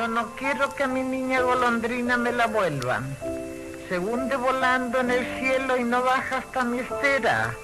[0.00, 3.04] Yo no quiero que a mi niña golondrina me la vuelvan.
[3.86, 7.54] Se hunde volando en el cielo y no baja hasta mi estera.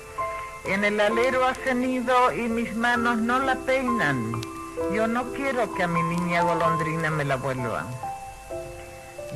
[0.67, 4.33] En el alero hace nido y mis manos no la peinan.
[4.93, 7.87] Yo no quiero que a mi niña golondrina me la vuelvan.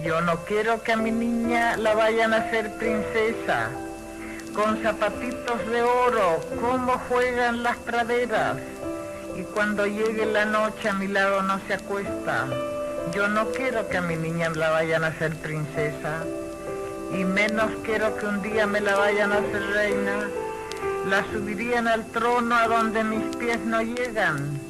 [0.05, 3.71] Yo no quiero que a mi niña la vayan a hacer princesa.
[4.55, 8.59] Con zapatitos de oro, cómo juegan las praderas.
[9.39, 12.47] Y cuando llegue la noche a mi lado no se acuesta.
[13.13, 16.25] Yo no quiero que a mi niña la vayan a hacer princesa.
[17.13, 20.29] Y menos quiero que un día me la vayan a hacer reina.
[21.09, 24.61] La subirían al trono a donde mis pies no llegan.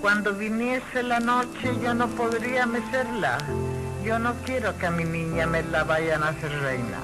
[0.00, 3.38] Cuando viniese la noche yo no podría mecerla.
[4.04, 6.98] Yo no quiero que a mi niña me la vayan a hacer reina.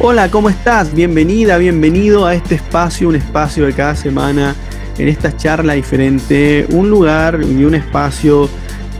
[0.00, 0.94] Hola, ¿cómo estás?
[0.94, 4.54] Bienvenida, bienvenido a este espacio, un espacio de cada semana,
[4.96, 8.48] en esta charla diferente, un lugar y un espacio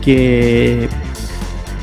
[0.01, 0.89] que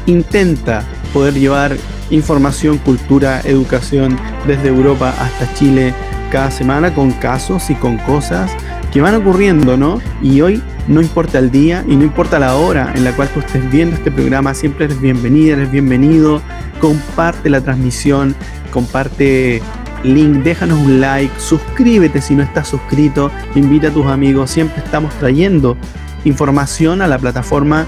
[0.04, 1.78] intenta poder llevar
[2.10, 5.94] información, cultura, educación desde Europa hasta Chile
[6.30, 8.52] cada semana con casos y con cosas
[8.92, 9.98] que van ocurriendo, ¿no?
[10.20, 13.40] Y hoy no importa el día y no importa la hora en la cual tú
[13.40, 16.42] estés viendo este programa, siempre eres bienvenida, eres bienvenido.
[16.80, 18.36] Comparte la transmisión,
[18.76, 19.62] comparte
[20.04, 25.14] link, déjanos un like, suscríbete si no estás suscrito, invita a tus amigos, siempre estamos
[25.14, 25.78] trayendo
[26.26, 27.86] información a la plataforma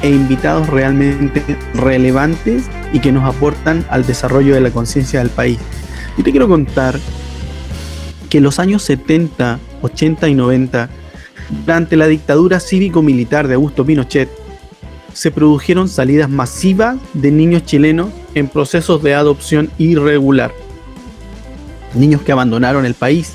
[0.00, 1.42] e invitados realmente
[1.74, 5.58] relevantes y que nos aportan al desarrollo de la conciencia del país.
[6.16, 7.00] Y te quiero contar
[8.30, 10.88] que en los años 70, 80 y 90,
[11.66, 14.28] durante la dictadura cívico-militar de Augusto Pinochet,
[15.12, 20.52] se produjeron salidas masivas de niños chilenos en procesos de adopción irregular.
[21.94, 23.34] Niños que abandonaron el país,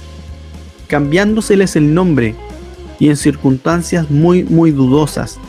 [0.88, 2.36] cambiándoseles el nombre
[3.00, 5.40] y en circunstancias muy, muy dudosas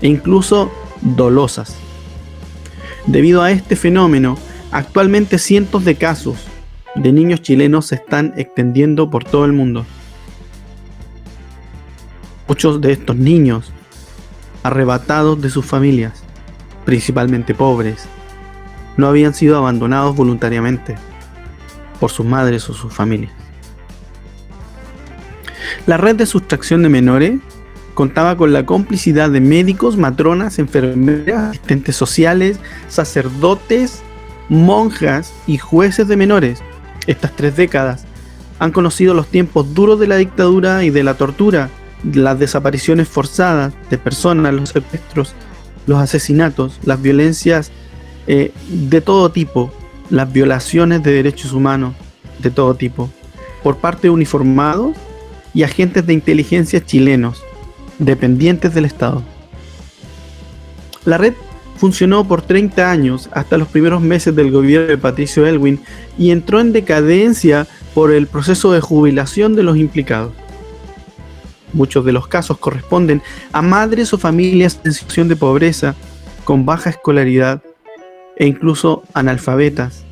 [0.00, 1.76] e incluso dolosas.
[3.06, 4.38] Debido a este fenómeno,
[4.70, 6.36] actualmente cientos de casos
[6.94, 9.84] de niños chilenos se están extendiendo por todo el mundo.
[12.46, 13.72] Muchos de estos niños
[14.62, 16.22] arrebatados de sus familias,
[16.84, 18.06] principalmente pobres,
[18.96, 20.96] no habían sido abandonados voluntariamente
[22.00, 23.32] por sus madres o sus familias.
[25.86, 27.40] La red de sustracción de menores
[27.94, 32.58] contaba con la complicidad de médicos, matronas, enfermeras, asistentes sociales,
[32.88, 34.02] sacerdotes,
[34.48, 36.62] monjas y jueces de menores.
[37.06, 38.04] Estas tres décadas
[38.58, 41.68] han conocido los tiempos duros de la dictadura y de la tortura,
[42.04, 45.34] las desapariciones forzadas de personas, los secuestros,
[45.86, 47.72] los asesinatos, las violencias
[48.26, 49.72] eh, de todo tipo,
[50.10, 51.94] las violaciones de derechos humanos
[52.38, 53.10] de todo tipo,
[53.62, 54.96] por parte de uniformados
[55.54, 57.42] y agentes de inteligencia chilenos,
[57.98, 59.22] dependientes del Estado.
[61.04, 61.34] La red
[61.76, 65.80] funcionó por 30 años hasta los primeros meses del gobierno de Patricio Elwin
[66.16, 70.32] y entró en decadencia por el proceso de jubilación de los implicados.
[71.72, 73.22] Muchos de los casos corresponden
[73.52, 75.96] a madres o familias en situación de pobreza,
[76.44, 77.62] con baja escolaridad
[78.36, 80.04] e incluso analfabetas,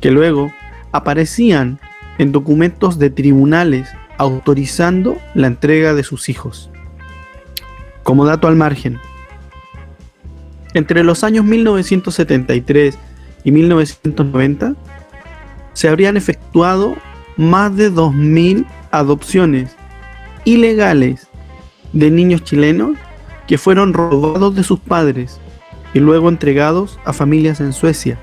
[0.00, 0.52] que luego
[0.92, 1.78] aparecían
[2.18, 3.88] en documentos de tribunales
[4.18, 6.70] autorizando la entrega de sus hijos.
[8.02, 8.98] Como dato al margen,
[10.74, 12.98] entre los años 1973
[13.44, 14.74] y 1990
[15.72, 16.96] se habrían efectuado
[17.36, 19.76] más de 2.000 adopciones
[20.44, 21.28] ilegales
[21.92, 22.96] de niños chilenos
[23.46, 25.40] que fueron robados de sus padres
[25.94, 28.18] y luego entregados a familias en Suecia.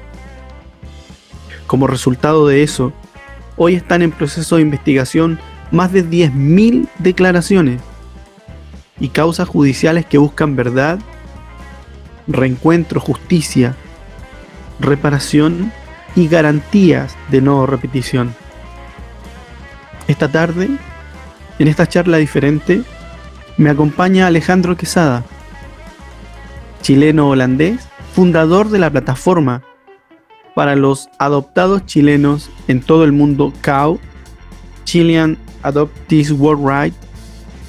[1.65, 2.93] Como resultado de eso,
[3.55, 5.39] hoy están en proceso de investigación
[5.71, 7.81] más de 10.000 declaraciones
[8.99, 10.99] y causas judiciales que buscan verdad,
[12.27, 13.75] reencuentro, justicia,
[14.79, 15.71] reparación
[16.15, 18.35] y garantías de no repetición.
[20.07, 20.69] Esta tarde
[21.57, 22.81] en esta charla diferente
[23.57, 25.23] me acompaña Alejandro Quesada,
[26.81, 27.79] chileno-holandés,
[28.13, 29.63] fundador de la plataforma
[30.55, 33.99] para los adoptados chilenos en todo el mundo CAO,
[34.83, 36.93] Chilean Adoptees Worldwide.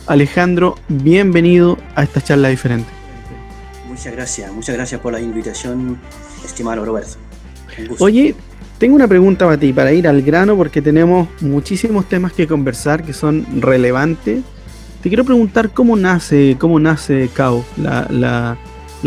[0.07, 2.89] Alejandro, bienvenido a esta charla diferente.
[3.89, 5.99] Muchas gracias, muchas gracias por la invitación,
[6.45, 7.19] estimado Roberto.
[8.01, 8.35] Oye,
[8.79, 13.05] tengo una pregunta para ti, para ir al grano, porque tenemos muchísimos temas que conversar
[13.05, 14.43] que son relevantes.
[15.03, 18.59] Te quiero preguntar cómo nace, cómo nace CAO, la, la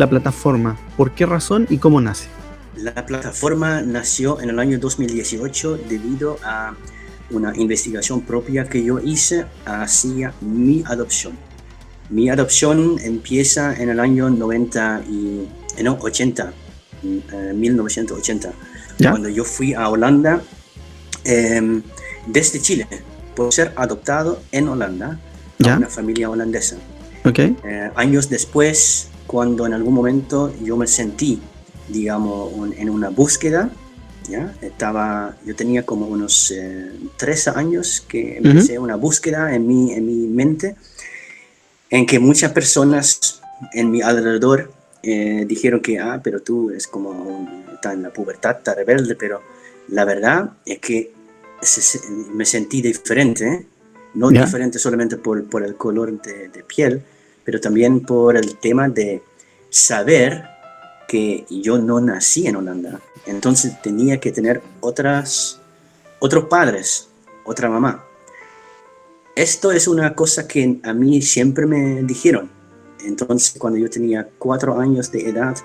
[0.10, 0.78] plataforma?
[0.98, 2.28] ¿Por qué razón y cómo nace?
[2.76, 6.74] La plataforma nació en el año 2018 debido a
[7.32, 11.34] una investigación propia que yo hice hacia mi adopción.
[12.10, 15.48] Mi adopción empieza en el año 90 y,
[15.84, 16.54] no, 80,
[17.54, 18.54] 1980,
[19.00, 19.12] ¿Ya?
[19.12, 20.42] cuando yo fui a Holanda
[21.24, 21.82] eh,
[22.28, 22.88] desde Chile
[23.36, 25.20] por ser adoptado en Holanda
[25.58, 25.76] ¿Ya?
[25.76, 26.78] a una familia holandesa.
[27.24, 27.40] Ok.
[27.40, 31.42] Eh, años después, cuando en algún momento yo me sentí,
[31.88, 33.70] digamos, un- en una búsqueda,
[34.30, 34.56] ¿ya?
[34.62, 40.06] Estaba, yo tenía como unos eh, tres años que empecé una búsqueda en mi, en
[40.06, 40.76] mi mente,
[41.90, 43.42] en que muchas personas
[43.74, 44.72] en mi alrededor
[45.04, 49.16] eh, dijeron que, ah, pero tú eres como, un- está en la pubertad, está rebelde,
[49.16, 49.42] pero
[49.90, 51.14] la verdad es que
[51.62, 52.02] se- se-
[52.34, 53.66] me sentí diferente, ¿eh?
[54.16, 54.44] no Ya.
[54.46, 57.04] diferente solamente por, por el color de, de piel,
[57.46, 59.22] pero también por el tema de
[59.70, 60.44] saber
[61.08, 63.00] que yo no nací en Holanda.
[63.26, 65.62] Entonces tenía que tener otras,
[66.20, 67.08] otros padres,
[67.46, 68.04] otra mamá.
[69.36, 72.50] Esto es una cosa que a mí siempre me dijeron.
[73.06, 75.56] Entonces cuando yo tenía cuatro años de edad,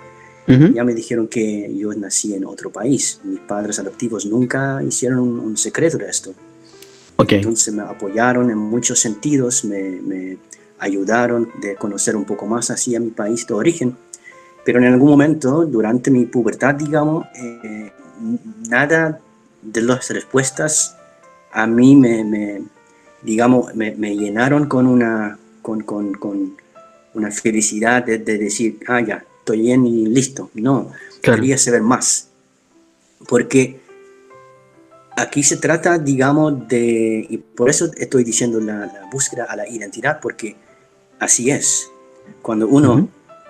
[0.48, 0.72] Ujú.
[0.74, 3.20] ya me dijeron que yo nací en otro país.
[3.24, 6.34] Mis padres adoptivos nunca hicieron un, un secreto de esto.
[7.16, 7.32] Ok.
[7.32, 10.38] Entonces me apoyaron en muchos sentidos, me, me
[10.80, 13.96] ayudaron de conocer un poco más hacia mi país de origen.
[14.64, 17.92] Pero en algún momento, durante mi pubertad, digamos, eh,
[18.68, 19.20] nada
[19.62, 20.96] de las respuestas
[21.52, 22.62] a mí me, me,
[23.22, 26.56] digamos, me, me llenaron con una, con, con, con
[27.14, 30.50] una felicidad de, de decir, ah, ya, estoy bien y listo.
[30.54, 30.90] No,
[31.22, 31.40] Claro.
[31.40, 32.28] quería saber más.
[33.28, 33.80] Porque
[35.16, 39.68] aquí se trata, digamos, de, y por eso estoy diciendo la, la búsqueda a la
[39.68, 40.56] identidad, porque
[41.20, 41.90] así es.
[42.42, 43.08] Cuando uno Ujú.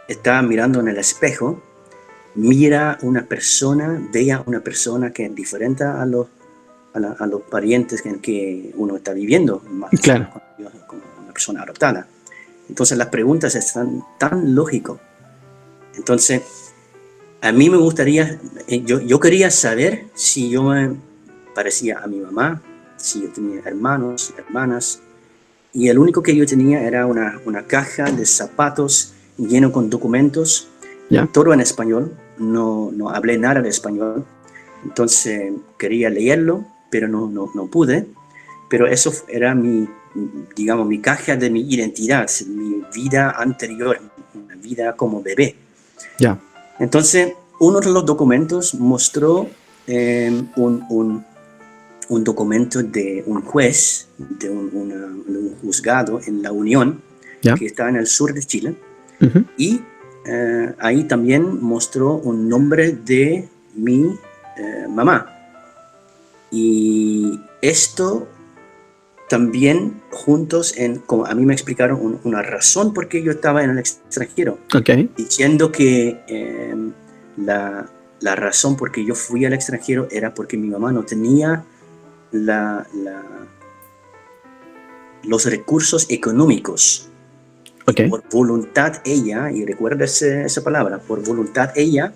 [0.09, 1.63] está mirando en el espejo,
[2.35, 6.27] mira una persona, ve a una persona que es diferente a los,
[6.95, 10.29] a, la- a los parientes en que uno está viviendo, más Claro.
[10.87, 12.07] como, una persona adoptada.
[12.69, 14.97] Entonces las preguntas están tan lógicas.
[15.97, 16.43] Entonces,
[17.41, 18.39] a mí me gustaría,
[18.69, 20.95] eh, yo, yo quería saber si yo me
[21.55, 22.63] parecía a mi mamá,
[22.97, 25.01] si yo tenía hermanos, hermanas,
[25.73, 30.69] y el único que yo tenía era una, una caja de zapatos lleno con documentos,
[31.09, 31.27] Ya.
[31.27, 34.25] todo en español, no, no hablé nada de español,
[34.85, 38.07] entonces quería leerlo, pero no, no, no pude,
[38.69, 39.89] pero eso era mi,
[40.57, 43.99] digamos, mi caja de mi identidad, mi vida anterior,
[44.35, 45.57] una vida como bebé.
[46.19, 46.39] Ya.
[46.79, 49.49] Entonces, uno de los documentos mostró
[49.87, 51.25] eh, un, un-
[52.11, 57.01] un documento de un juez, de un, una- de un juzgado en la Unión,
[57.43, 57.55] Ya.
[57.55, 58.75] que está en el sur de Chile,
[59.21, 59.45] Ujú.
[59.57, 59.81] y
[60.27, 64.15] eh, ahí también mostró un nombre de mi
[64.59, 65.27] eh, mamá.
[66.51, 68.27] Y esto
[69.29, 73.63] también juntos, en, como a mí me explicaron un- una razón por qué yo estaba
[73.63, 74.91] en el extranjero Ok.
[75.17, 76.75] diciendo que eh,
[77.37, 77.87] la,
[78.21, 81.65] la razón por que yo fui al extranjero era porque mi mamá no tenía
[82.33, 83.47] la, la-
[85.25, 87.09] los recursos económicos.
[87.87, 88.01] Ok.
[88.09, 92.13] Por voluntad ella, y recuerda ese- esa palabra, por voluntad ella,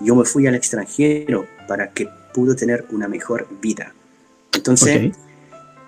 [0.00, 3.92] yo me fui al extranjero para que pudo tener una mejor vida.
[4.54, 5.12] Entonces,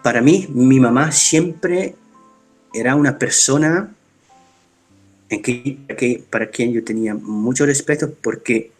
[0.02, 1.94] para mí, mi mamá siempre
[2.72, 3.92] era una persona
[5.30, 8.70] en que, que- para quien yo tenía mucho respeto porque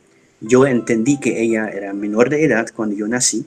[0.40, 3.46] yo entendí que ella era menor de edad cuando yo nací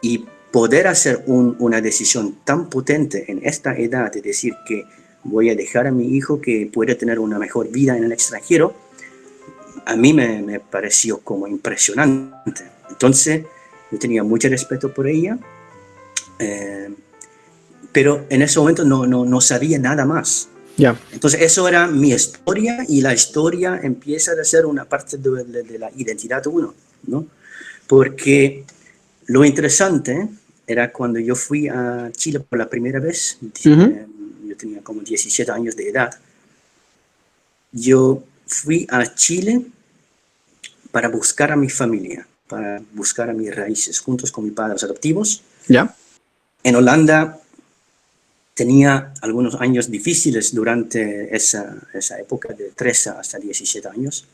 [0.00, 4.84] y poder hacer un- una decisión tan potente en esta edad de decir que
[5.24, 8.74] voy a dejar a mi hijo que puede tener una mejor vida en el extranjero,
[9.84, 12.64] a mí me, me pareció como impresionante.
[12.88, 13.44] Entonces,
[13.90, 15.38] yo tenía mucho respeto por ella,
[16.38, 16.90] eh,
[17.92, 20.48] pero en ese momento no, no, no sabía nada más.
[20.76, 20.98] Ya.
[21.12, 25.62] Entonces, eso era mi historia y la historia empieza a ser una parte de, de-
[25.64, 26.74] de la identidad de uno,
[27.06, 27.26] ¿no?
[27.86, 28.64] Porque
[29.26, 30.28] lo interesante
[30.68, 34.06] era cuando yo fui a Chile por la primera vez, eh,
[34.44, 36.10] yo tenía como 17 años de edad,
[37.72, 39.62] yo fui a Chile
[40.92, 45.42] para buscar a mi familia, para buscar a mis raíces, juntos con mis padres adoptivos.
[45.68, 45.94] Ya.
[46.62, 47.40] En Holanda
[48.52, 54.26] tenía algunos años difíciles durante esa, esa época de 13 hasta 17 años.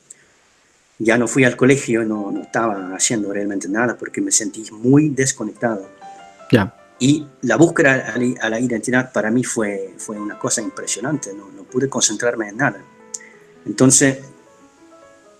[0.98, 5.10] Ya no fui al colegio, no, no estaba haciendo realmente nada porque me sentí muy
[5.10, 5.88] desconectado.
[6.50, 6.74] Ya.
[6.98, 11.64] Y la búsqueda a la, identidad para mí fue, fue una cosa impresionante, no, no
[11.64, 12.80] pude concentrarme en nada.
[13.66, 14.18] Entonces,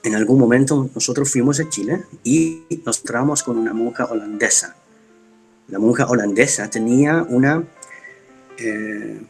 [0.03, 4.77] en algún momento nosotros fuimos a Chile y nos encontramos con una monja holandesa.
[5.69, 7.63] La monja holandesa tenía una,
[8.59, 9.21] eh,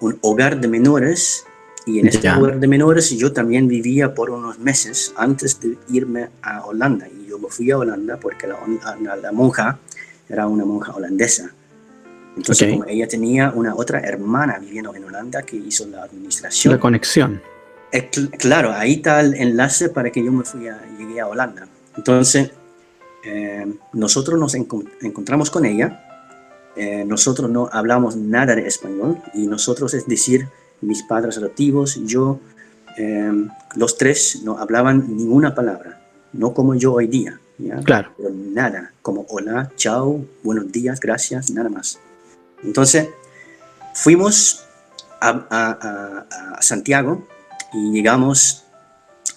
[0.00, 1.44] un hogar de menores
[1.84, 6.30] y en este hogar de menores yo también vivía por unos meses antes de irme
[6.42, 7.06] a Holanda.
[7.08, 8.58] Y yo me fui a Holanda porque la,
[9.02, 9.78] la- la monja
[10.28, 11.50] era una monja holandesa.
[12.36, 12.78] Entonces, Ok.
[12.78, 16.74] como ella tenía una otra hermana viviendo en Holanda que hizo la administración.
[16.74, 17.40] La conexión.
[17.92, 21.28] Eh, cl- claro, ahí está el enlace para que yo me fui a, llegué a
[21.28, 21.66] Holanda.
[21.96, 22.50] Entonces,
[23.24, 26.02] eh, nosotros nos encon- encontramos con ella.
[26.78, 30.46] eh, nosotros no hablamos nada de español y nosotros, es decir,
[30.82, 32.38] mis padres adoptivos, yo,
[32.98, 33.32] eh,
[33.76, 36.02] los tres no hablaban ninguna palabra,
[36.34, 37.40] no como yo hoy día.
[37.58, 37.76] ¿Ya?
[37.82, 38.12] Claro.
[38.16, 41.98] pero nada, como hola, chao, buenos días, gracias, nada más.
[42.62, 43.08] Entonces,
[43.94, 44.64] fuimos
[45.20, 45.78] a, a-
[46.30, 47.26] a- a Santiago
[47.72, 48.64] y llegamos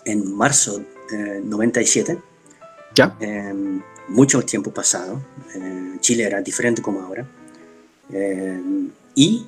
[0.05, 2.19] en marzo eh, 97,
[2.95, 3.15] Ya.
[3.19, 3.53] eh,
[4.09, 5.21] mucho tiempo pasado,
[5.55, 7.25] eh, Chile era diferente como ahora,
[8.11, 8.61] eh,
[9.15, 9.47] y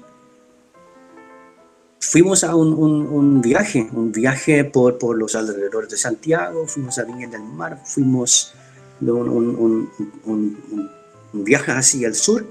[2.00, 6.98] fuimos a un, un- un viaje, un viaje por, por los alrededores de Santiago, fuimos
[7.00, 8.54] a Viña del Mar, fuimos
[9.02, 9.90] un, un-
[10.26, 10.58] un-
[11.34, 12.46] un- viaje hacia el sur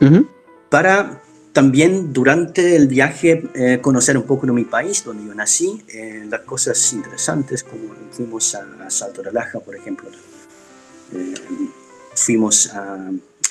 [0.00, 0.26] Ujú.
[0.68, 1.20] para
[1.52, 6.24] también durante el viaje eh, conocer un poco de mi país, donde yo nací, eh,
[6.30, 10.08] las cosas interesantes, como fuimos a, a Salto de Laja, por ejemplo.
[11.12, 11.34] Eh,
[12.14, 12.94] fuimos a,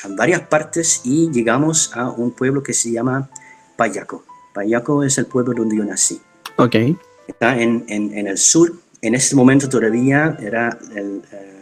[0.03, 3.29] a varias partes y llegamos a un pueblo que se llama
[3.75, 4.23] Payaco.
[4.53, 6.21] Payaco es el pueblo donde yo nací.
[6.55, 6.75] Ok.
[7.27, 8.73] Está en, en, en el sur.
[9.01, 11.58] En este momento todavía era, el, eh,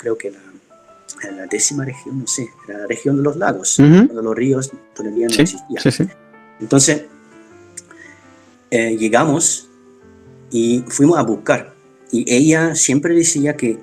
[0.00, 4.06] creo que la, la décima región, no sé, era la región de los lagos, Ujú.
[4.06, 5.82] cuando los ríos todavía no Sí, existían.
[5.82, 6.04] sí, sí.
[6.60, 7.04] Entonces,
[8.70, 9.68] eh, llegamos
[10.50, 11.74] y fuimos a buscar.
[12.12, 13.78] Y ella siempre decía que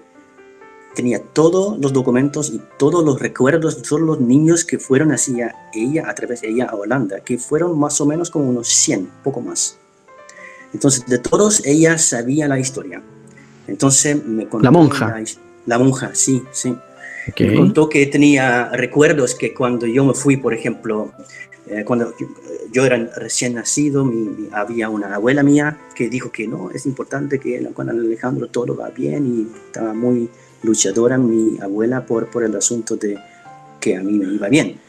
[0.95, 5.55] tenía todos los documentos y todos los recuerdos de todos los niños que fueron hacia
[5.73, 9.07] ella, a través de ella a Holanda, que fueron más o menos como unos 100,
[9.23, 9.77] poco más.
[10.73, 13.01] Entonces, de todos ella sabía la historia.
[13.67, 15.07] Entonces, me contó La monja.
[15.09, 15.23] La,
[15.67, 16.75] la monja, sí, sí.
[17.29, 17.41] Ok.
[17.41, 21.11] Me contó que tenía recuerdos que cuando yo me fui, por ejemplo,
[21.67, 22.27] eh, cuando yo,
[22.71, 26.85] yo era recién nacido, mi- mi- había una abuela mía que dijo que no, es
[26.85, 30.29] importante que con Alejandro todo va bien y estaba muy
[30.63, 33.17] luchadora mi abuela por, por el asunto de
[33.79, 34.79] que a mí me iba bien.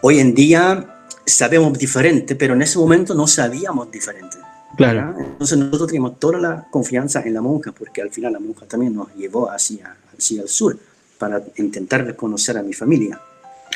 [0.00, 0.94] Hoy en día
[1.26, 4.38] sabemos diferente, pero en ese momento no sabíamos diferente.
[4.78, 5.14] Claro.
[5.18, 5.24] ¿ya?
[5.24, 8.94] Entonces nosotros teníamos toda la confianza en la monja, porque al final la monja también
[8.94, 10.78] nos llevó hacia, hacia el sur
[11.18, 13.20] para intentar reconocer a mi familia.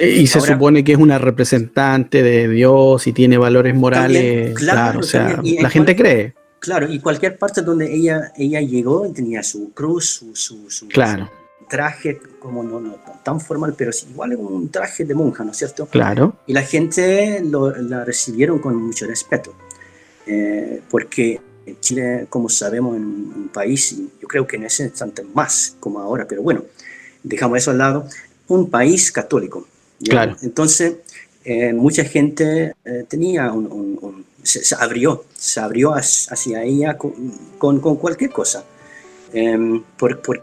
[0.00, 4.22] Eh, Y se Ahora- supone que es una representante de Dios y tiene valores morales.
[4.22, 5.62] También, claro, claro, o sea, también.
[5.62, 6.34] La gente cual- cree.
[6.60, 11.28] Claro, y cualquier parte donde ella, ella llegó tenía su cruz, su, su, su- Claro,
[11.68, 12.94] traje, como no, no
[13.24, 15.86] tan formal, pero igual un traje de monja, ¿no es cierto?
[15.86, 16.36] claro.
[16.46, 19.54] Y la gente lo- la recibieron con mucho respeto,
[20.26, 21.40] eh, porque
[21.80, 26.00] Chile, como sabemos, es un, país, y yo creo que en ese instante más como
[26.00, 26.64] ahora, pero bueno,
[27.22, 28.06] dejamos eso al lado,
[28.48, 29.66] un país católico.
[30.04, 30.36] Claro.
[30.42, 30.96] Entonces,
[31.44, 36.64] eh, mucha gente eh, tenía un, un- un- se, se abrió, se abrió hac- hacia
[36.64, 37.12] ella con,
[37.58, 38.64] con- con cualquier cosa,
[39.98, 40.40] por- porque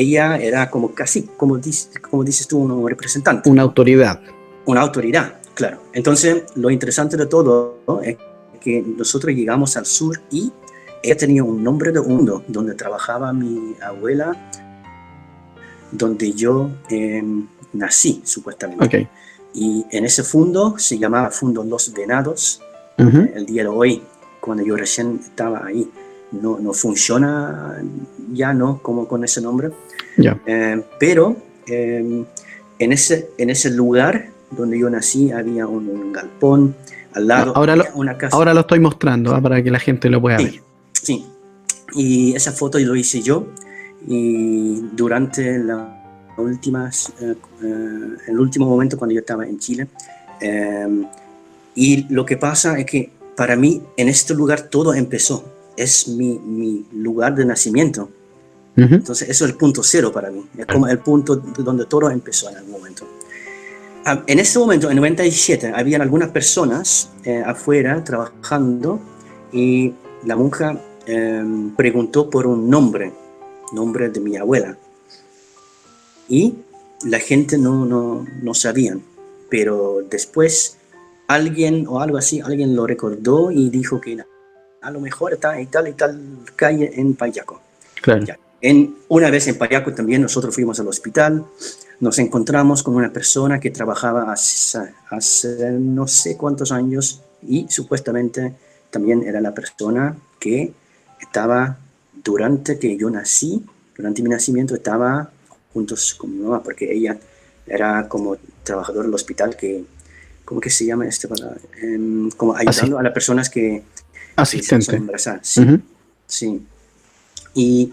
[0.00, 4.20] ella era como casi, como, dices como dices tú, un representante Una autoridad.
[4.66, 5.78] una autoridad, claro.
[5.92, 8.00] Entonces, lo interesante de todo ¿no?
[8.02, 8.16] es
[8.62, 10.52] que nosotros llegamos al sur y
[11.02, 14.36] ella tenía un nombre de mundo donde trabajaba mi abuela,
[15.90, 17.22] donde yo eh,
[17.72, 18.84] nací, supuestamente.
[18.84, 19.08] Ok.
[19.54, 22.62] Y en ese fondo se llamaba Fundo Los Venados.
[22.98, 23.28] Ujú.
[23.34, 24.02] El día de hoy,
[24.40, 25.90] cuando yo recién estaba ahí,
[26.30, 27.82] no, no funciona
[28.32, 28.80] ya, ¿no?
[28.80, 29.70] Como con ese nombre.
[30.16, 30.40] Ya.
[30.46, 32.24] Eh, pero eh,
[32.78, 36.74] en, ese, en ese lugar donde yo nací había un, un galpón,
[37.14, 38.36] al lado Ahora lo- una casa.
[38.36, 40.50] Ahora lo estoy mostrando ah, para que la gente lo pueda ver.
[40.52, 40.60] sí,
[40.92, 41.26] sí.
[41.94, 43.46] Y esa foto lo hice yo
[44.08, 45.88] y durante las
[46.38, 49.86] últimas, eh, eh, el último momento cuando yo estaba en Chile.
[50.40, 51.04] eh,
[51.74, 55.44] y lo que pasa es que para mí en este lugar todo empezó.
[55.76, 58.10] Es mi, mi lugar de nacimiento.
[58.76, 58.94] Ujú.
[58.94, 60.44] Entonces, eso es el punto cero para mí.
[60.58, 63.06] Es como el punto de donde todo empezó en algún momento.
[64.04, 69.00] Ah, En ese momento, en 97, habían algunas personas eh, afuera trabajando
[69.52, 69.94] y
[70.24, 71.44] la monja eh,
[71.76, 73.12] preguntó por un nombre,
[73.72, 74.76] nombre de mi abuela.
[76.28, 76.54] Y
[77.04, 79.02] la gente no, no, no sabían,
[79.48, 80.78] pero después
[81.28, 84.18] alguien o algo así, alguien lo recordó y dijo que
[84.80, 86.20] a lo mejor está en tal y tal
[86.56, 87.60] calle en Payaco.
[88.00, 88.24] Claro.
[88.60, 91.44] En, una vez en Payaco también nosotros fuimos al hospital,
[92.00, 94.78] nos encontramos con una persona que trabajaba hace,
[95.10, 98.54] hace no sé cuántos años y supuestamente
[98.90, 100.72] también era la persona que
[101.20, 101.78] estaba
[102.22, 103.64] durante que yo nací,
[103.96, 105.30] durante mi nacimiento estaba
[105.72, 107.18] juntos con mi mamá, porque ella
[107.66, 109.84] era como trabajador del hospital que,
[110.44, 111.28] ¿cómo que se llama este?
[111.80, 113.82] Em, como ayudando a las personas que,
[114.36, 114.96] Asistente.
[114.96, 115.40] embarazar.
[115.42, 116.66] Sí.
[117.54, 117.92] Y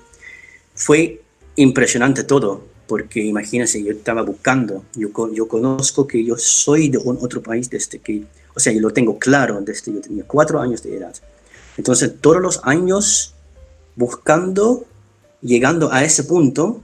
[0.75, 1.21] fue
[1.55, 7.19] impresionante todo, porque imagínense, yo estaba buscando, yo, yo conozco que yo soy de un
[7.21, 8.23] otro país desde que,
[8.55, 11.13] o sea, yo lo tengo claro desde yo tenía cuatro años de edad.
[11.77, 13.35] Entonces, todos los años
[13.95, 14.85] buscando,
[15.41, 16.81] llegando a ese punto,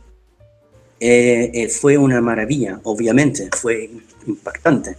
[0.99, 3.89] eh, eh, fue una maravilla, obviamente, fue
[4.27, 4.95] impactante.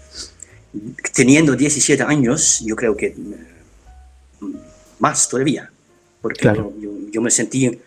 [1.14, 3.16] Teniendo 17 años, yo creo que eh,
[4.98, 5.70] más todavía,
[6.20, 6.72] porque Claro.
[6.80, 7.78] yo- yo me sentí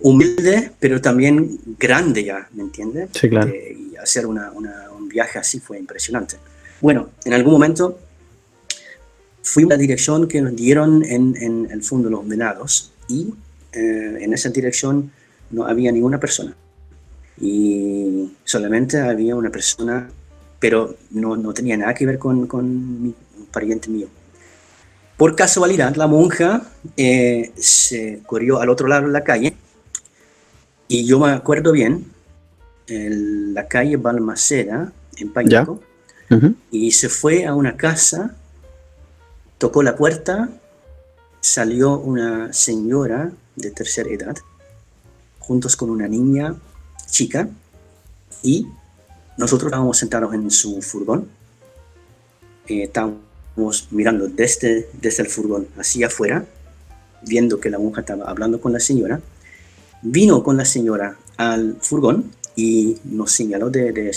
[0.00, 3.10] humilde, pero también grande ya, ¿me entiendes?
[3.14, 3.48] Sí, claro.
[3.50, 6.36] Eh, y hacer una- una- un viaje así fue impresionante.
[6.80, 7.98] Bueno, en algún momento
[9.42, 13.34] fuimos a la dirección que nos dieron en, en el fondo de los venados y
[13.72, 15.10] eh, en esa dirección
[15.50, 16.54] no había ninguna persona.
[17.40, 20.08] Y solamente había una persona,
[20.58, 24.08] pero no, no tenía nada que ver con, con mi, un pariente mío.
[25.16, 26.62] Por casualidad, la monja
[26.96, 29.54] eh, se corrió al otro lado de la calle
[30.88, 32.10] y yo me acuerdo bien,
[32.86, 35.32] en la calle Balmaceda, en
[36.30, 36.54] Ujú.
[36.70, 38.34] y se fue a una casa,
[39.58, 40.48] tocó la puerta,
[41.40, 44.36] salió una señora de tercera edad,
[45.38, 46.54] juntos con una niña
[47.10, 47.48] chica,
[48.42, 48.66] y
[49.36, 51.28] nosotros estábamos sentados en su furgón,
[52.66, 56.44] eh, estábamos mirando desde, desde el furgón hacia afuera,
[57.22, 59.20] viendo que la monja estaba hablando con la señora,
[60.02, 64.12] vino con la señora al furgón y nos señaló de,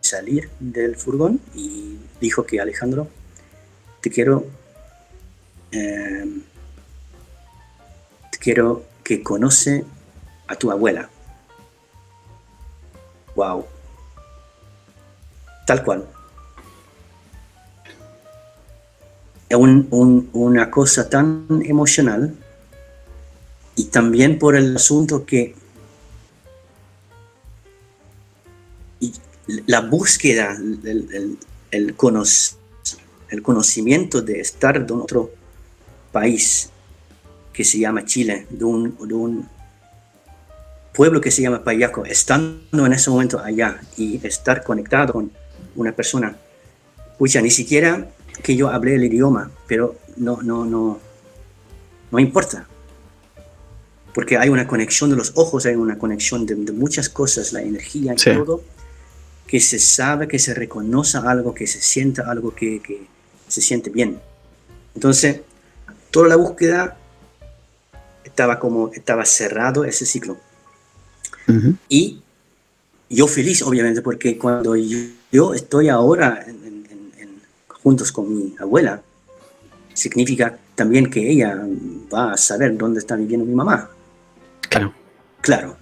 [0.00, 3.08] salir del furgón y dijo que Alejandro,
[4.00, 4.46] te quiero,
[5.72, 6.24] eh,
[8.30, 9.84] te quiero que conoce
[10.46, 11.08] a tu abuela.
[13.34, 13.64] Wow.
[15.66, 16.06] Tal cual.
[19.50, 22.34] Un- una cosa tan emocional
[23.78, 25.54] y también por el asunto que
[29.66, 31.38] la búsqueda, el, el-
[31.70, 31.94] el
[33.30, 35.30] el conocimiento de estar en otro
[36.10, 36.70] país
[37.52, 39.46] que se llama Chile, de un, de un
[40.94, 45.30] pueblo que se llama Payaco, estando en ese momento allá y estar conectado con
[45.76, 46.36] una persona,
[47.12, 48.08] escucha, ni siquiera
[48.42, 50.98] que yo hablé el idioma, pero no, no, no,
[52.10, 52.66] no importa.
[54.18, 57.62] Porque hay una conexión de los ojos, hay una conexión de, de muchas cosas, la
[57.62, 58.30] energía y Sí.
[58.34, 58.62] todo,
[59.46, 63.06] que se sabe, que se reconoce algo, que se sienta algo, que, que
[63.46, 64.18] se siente bien.
[64.96, 65.42] Entonces,
[66.10, 66.96] toda la búsqueda
[68.24, 70.36] estaba como, estaba cerrado ese ciclo.
[71.46, 71.74] Ujú.
[71.88, 72.20] Y
[73.08, 74.98] yo feliz, obviamente, porque cuando yo,
[75.30, 79.00] yo estoy ahora en- en- en- juntos con mi abuela,
[79.94, 81.56] significa también que ella
[82.12, 83.90] va a saber dónde está viviendo mi mamá.
[84.68, 84.92] Claro.
[85.40, 85.76] Claro.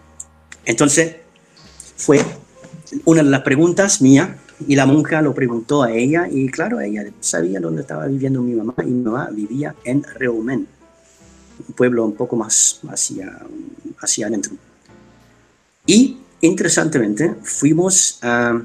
[0.64, 1.16] Entonces,
[1.96, 2.20] fue
[3.05, 7.05] una de las preguntas mía y la monja lo preguntó a ella y claro, ella
[7.20, 10.66] sabía dónde estaba viviendo mi mamá y mi mamá vivía en Reumen,
[11.68, 13.38] un pueblo un poco más hacia,
[14.01, 14.53] hacia adentro.
[15.87, 18.61] Y interesantemente, fuimos a,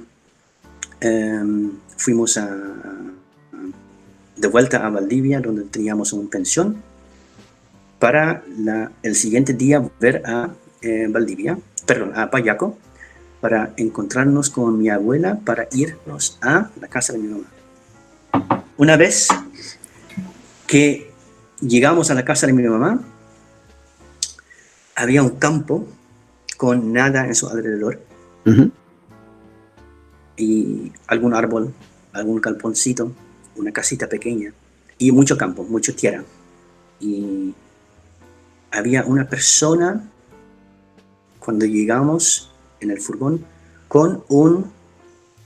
[0.99, 2.49] em, fuimos a,
[4.37, 6.81] de vuelta a Valdivia, donde teníamos una pensión,
[8.01, 10.49] para la- el siguiente día volver a
[10.81, 12.75] eh, Valdivia, perdón, a Payaco,
[13.39, 17.45] para encontrarnos con mi abuela para irnos a la casa de mi mamá.
[18.77, 19.27] Una vez
[20.65, 21.11] que
[21.61, 22.99] llegamos a la casa de mi mamá,
[24.95, 25.85] había un campo
[26.57, 27.99] con nada en su alrededor
[30.37, 31.71] y algún árbol,
[32.13, 33.11] algún calponcito,
[33.55, 34.51] una casita pequeña
[34.97, 36.23] y mucho campo, mucha tierra.
[36.99, 37.53] Y
[38.71, 40.01] había una persona
[41.39, 43.43] cuando llegamos en el furgón
[43.87, 44.71] con un,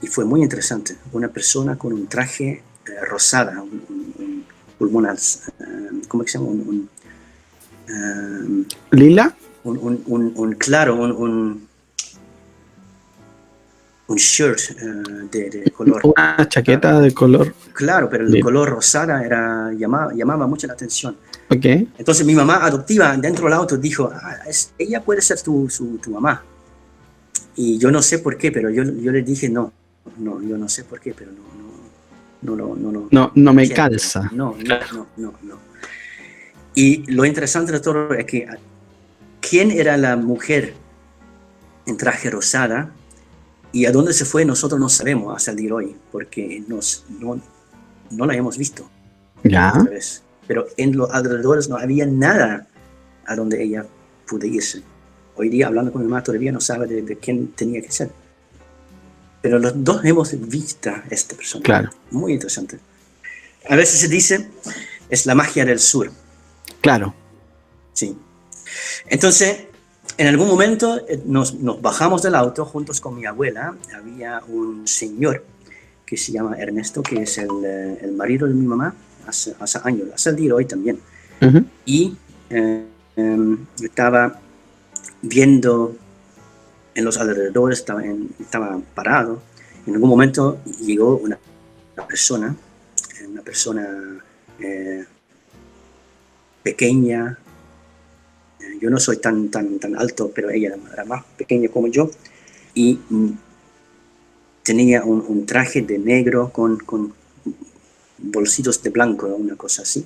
[0.00, 4.44] y fue muy interesante, una persona con un traje eh, rosada, un, un, un
[4.78, 6.50] pulmonar, eh, ¿cómo que se llama?
[6.50, 6.88] Un, un,
[7.88, 9.34] eh, Lila.
[9.64, 11.66] un, un- un- un- claro, un,
[14.08, 16.00] un, shirt eh, de, de color.
[16.04, 17.52] Una chaqueta de color.
[17.72, 18.42] Claro, pero el Bien.
[18.44, 21.16] color rosada era, llamaba, llamaba mucho la atención.
[21.48, 21.64] Ok.
[21.98, 25.98] Entonces mi mamá adoptiva dentro del auto dijo, "Ah, es- ella puede ser tu, su-
[25.98, 26.42] tu mamá.
[27.54, 29.72] Y yo no sé por qué, pero yo, yo le dije, no,
[30.18, 31.38] no, yo no sé por qué, pero no,
[32.42, 34.28] no, no, no, lo- No, no me calza.
[34.32, 35.58] No, no, no, no, no.
[36.74, 38.46] Y lo interesante de todo es que
[39.40, 40.74] quién era la mujer
[41.86, 42.90] en traje rosada
[43.72, 47.04] y a dónde se fue nosotros no sabemos hasta el día de hoy, porque nos,
[47.20, 47.40] no,
[48.10, 48.88] no la hemos visto
[49.44, 49.72] Ya.
[50.46, 52.66] Pero en los alrededores no había nada
[53.26, 53.86] a donde ella
[54.26, 54.82] pudo irse.
[55.36, 58.10] Hoy día, hablando con mi mamá, todavía no sabe de, de quién tenía que ser.
[59.42, 61.62] Pero los dos hemos visto a esta persona.
[61.62, 61.90] Claro.
[62.10, 62.78] Muy interesante.
[63.68, 64.48] A veces se dice,
[65.08, 66.10] es la magia del sur.
[66.80, 67.14] Claro.
[67.92, 68.16] Sí.
[69.08, 69.66] Entonces,
[70.18, 73.76] en algún momento eh, nos, nos bajamos del auto juntos con mi abuela.
[73.94, 75.44] Había un señor
[76.04, 78.94] que se llama Ernesto, que es el, eh, el marido de mi mamá,
[79.26, 80.98] hace, hace años, hace el día de hoy también.
[81.84, 82.16] Y
[82.50, 82.86] eh,
[83.16, 84.40] em, estaba
[85.22, 85.96] viendo
[86.94, 89.42] en los alrededores, estaba, en- estaba parado.
[89.86, 91.38] En algún momento llegó una,
[91.96, 92.56] una persona,
[93.28, 93.86] una persona
[94.60, 95.04] eh,
[96.62, 97.38] pequeña.
[98.60, 102.10] Eh, Yo no soy tan, tan, tan alto, pero ella era- más pequeña como yo.
[102.74, 103.30] Y mm,
[104.62, 107.12] tenía un, un traje de negro con, con
[108.18, 110.04] bolsitos de blanco, una cosa así.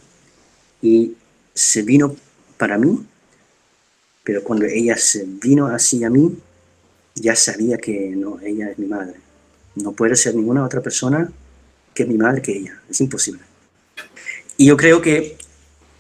[0.82, 1.14] Y
[1.54, 2.16] se vino
[2.56, 3.04] para mí,
[4.24, 6.38] pero cuando ella se vino hacia mí,
[7.14, 9.16] ya sabía que no, ella es mi madre.
[9.76, 11.30] No puede ser ninguna otra persona
[11.94, 12.80] que mi madre que ella.
[12.88, 13.42] Es imposible.
[14.56, 15.36] Y yo creo que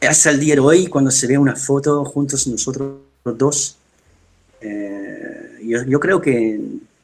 [0.00, 3.76] hasta el día de hoy, cuando se ve una foto juntos nosotros dos,
[4.60, 6.60] eh, yo, yo creo que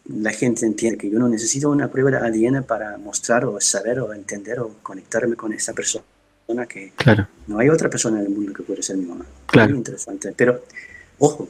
[0.08, 4.00] la gente entiende que yo no necesito una prueba de ADN para mostrar o saber
[4.00, 6.04] o entender o conectarme con esa persona
[6.68, 7.26] que Claro.
[7.48, 9.26] no hay otra persona en el mundo que puede ser mi mamá.
[9.46, 9.70] Claro.
[9.70, 10.32] Muy interesante.
[10.36, 10.62] Pero,
[11.18, 11.48] ojo,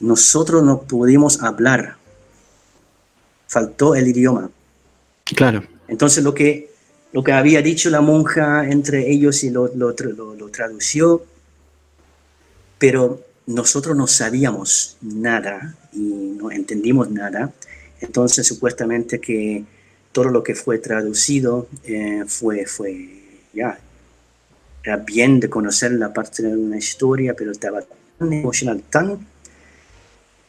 [0.00, 1.96] nosotros no pudimos hablar.
[3.48, 4.50] Faltó el idioma.
[5.24, 5.64] Claro.
[5.88, 6.70] Entonces, lo que,
[7.12, 11.24] lo que había dicho la monja entre ellos y lo, lo, lo- lo tradució,
[12.78, 17.52] pero nosotros no sabíamos nada y no entendimos nada.
[18.00, 19.64] Entonces, supuestamente que
[20.12, 23.08] todo lo que fue traducido eh, fue, fue,
[23.52, 23.78] ya,
[24.82, 27.82] era bien de conocer la parte de una historia, pero estaba
[28.18, 29.26] tan emocional, tan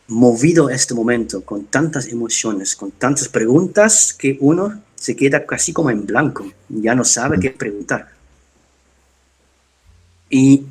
[0.08, 5.90] movido este momento, con tantas emociones, con tantas preguntas, que uno se queda casi como
[5.90, 8.10] en blanco, ya no sabe qué preguntar.
[10.30, 10.66] Y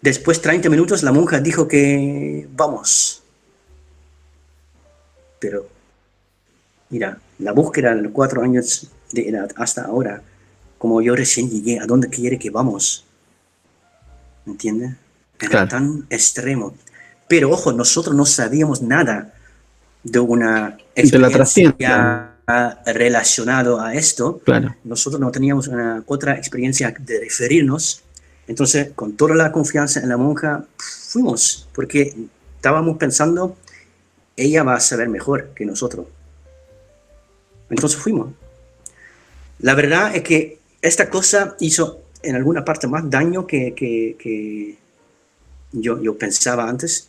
[0.00, 3.22] después 30 minutos la monja dijo que vamos.
[5.38, 5.68] Pero,
[6.90, 10.22] mira, la búsqueda de los cuatro años de edad hasta ahora,
[10.78, 13.04] como yo recién llegué, ¿a dónde quiere que vamos?
[14.44, 14.92] ¿Me entiendes?
[15.40, 15.68] Era Claro.
[15.68, 16.74] tan extremo.
[17.28, 19.34] Pero ojo, nosotros no sabíamos nada
[20.02, 22.34] de una De experiencia
[22.86, 24.40] relacionado a esto.
[24.44, 24.74] Claro.
[24.84, 28.02] Nosotros no teníamos una otra experiencia de referirnos.
[28.46, 32.16] Entonces, con toda la confianza en la monja, fuimos, porque
[32.56, 33.56] estábamos pensando,
[34.38, 36.06] ella va a saber mejor que nosotros.
[37.70, 38.32] Entonces fuimos.
[39.60, 44.76] La verdad es que esta cosa hizo en alguna parte más daño que, que- que
[45.72, 47.08] yo, yo pensaba antes.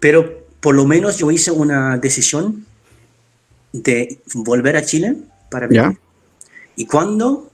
[0.00, 2.66] Pero por lo menos yo hice una decisión
[3.72, 5.16] de volver a Chile
[5.50, 5.82] para vivir.
[5.82, 5.98] Ya.
[6.76, 7.50] Y cuando,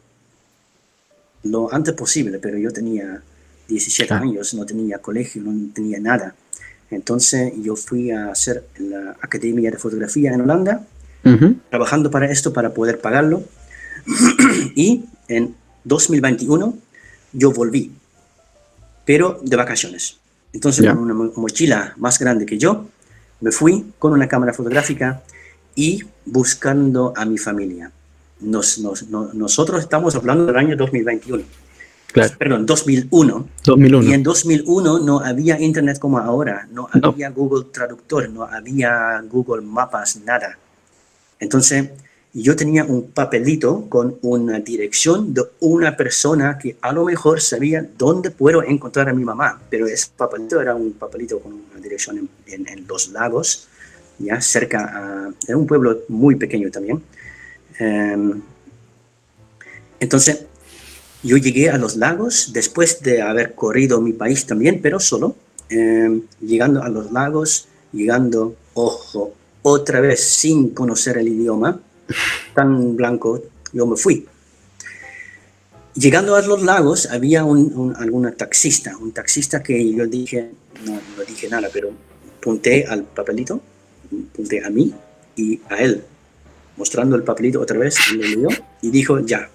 [1.45, 3.23] lo antes posible, pero yo tenía
[3.69, 4.25] 17 Claro.
[4.25, 6.35] años, no tenía colegio, no tenía nada.
[6.91, 10.85] Entonces yo fui a hacer la Academia de Fotografía en Holanda,
[11.25, 11.57] Ujú.
[11.71, 13.43] trabajando para esto, para poder pagarlo.
[14.75, 16.77] y en 2021
[17.33, 17.93] yo volví,
[19.05, 20.17] pero de vacaciones.
[20.53, 20.95] Entonces Ya.
[20.95, 22.87] con una mo- mochila más grande que yo,
[23.41, 25.23] me fui con una cámara fotográfica
[25.75, 27.93] y buscando a mi familia.
[28.41, 31.43] Nos- nos- no- nosotros estamos hablando del año 2021,
[32.13, 32.33] Claro.
[32.39, 33.49] perdón, 2001.
[33.65, 34.09] 2001.
[34.09, 37.09] Y en 2001 no había internet como ahora, no No.
[37.11, 40.59] había Google Traductor, no había Google Mapas, nada.
[41.39, 41.91] Entonces,
[42.33, 47.87] yo tenía un papelito con una dirección de una persona que a lo mejor sabía
[47.99, 52.19] dónde puedo encontrar a mi mamá, pero ese papelito era un papelito con una dirección
[52.19, 53.69] en, en- en Los Lagos,
[54.19, 55.31] ya cerca a...
[55.47, 57.03] Era un pueblo muy pequeño también.
[57.79, 58.41] Em,
[60.01, 60.45] entonces,
[61.23, 65.37] yo llegué a los lagos después de haber corrido mi país también, pero solo.
[65.71, 71.81] eh, llegando a los lagos, llegando, ojo, otra vez sin conocer el idioma,
[72.55, 74.27] tan blanco, yo me fui.
[75.95, 80.51] Llegando a los lagos había un, un taxista, un taxista que yo dije,
[80.87, 81.91] no, no dije nada, pero
[82.41, 83.61] punté al papelito,
[84.35, 84.95] punté a mí
[85.37, 86.05] y a él,
[86.77, 88.49] mostrando el papelito otra vez, él lo leyó
[88.81, 89.51] y dijo, ya,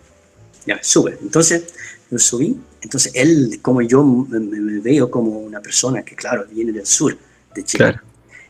[0.66, 1.18] ya, sube.
[1.22, 1.64] Entonces,
[2.12, 6.72] yo subí, entonces él, como yo me, me veo como una persona que, claro, viene
[6.72, 7.18] del sur
[7.56, 8.02] de Chile, Claro.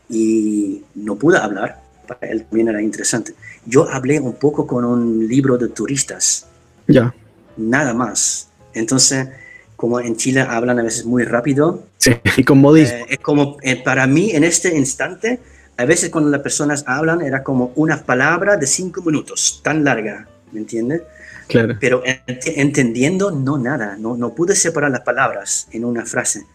[0.08, 3.34] y no pude hablar, para él también era interesante.
[3.66, 6.46] Yo hablé un poco con un libro de turistas,
[6.86, 7.14] Ya.
[7.56, 8.48] nada más.
[8.74, 9.28] Entonces,
[9.76, 12.12] como en Chile hablan a veces muy rápido, Sí.
[12.36, 12.96] Y con modismo.
[12.98, 15.40] eh, es como eh, para mí en este instante,
[15.76, 20.28] a veces cuando las personas hablan era como una palabra de cinco minutos, tan larga,
[20.54, 21.02] ¿me entiendes?
[21.48, 21.76] claro.
[21.78, 26.46] Pero ent- entendiendo, no nada, no, no pude separar las palabras en una frase.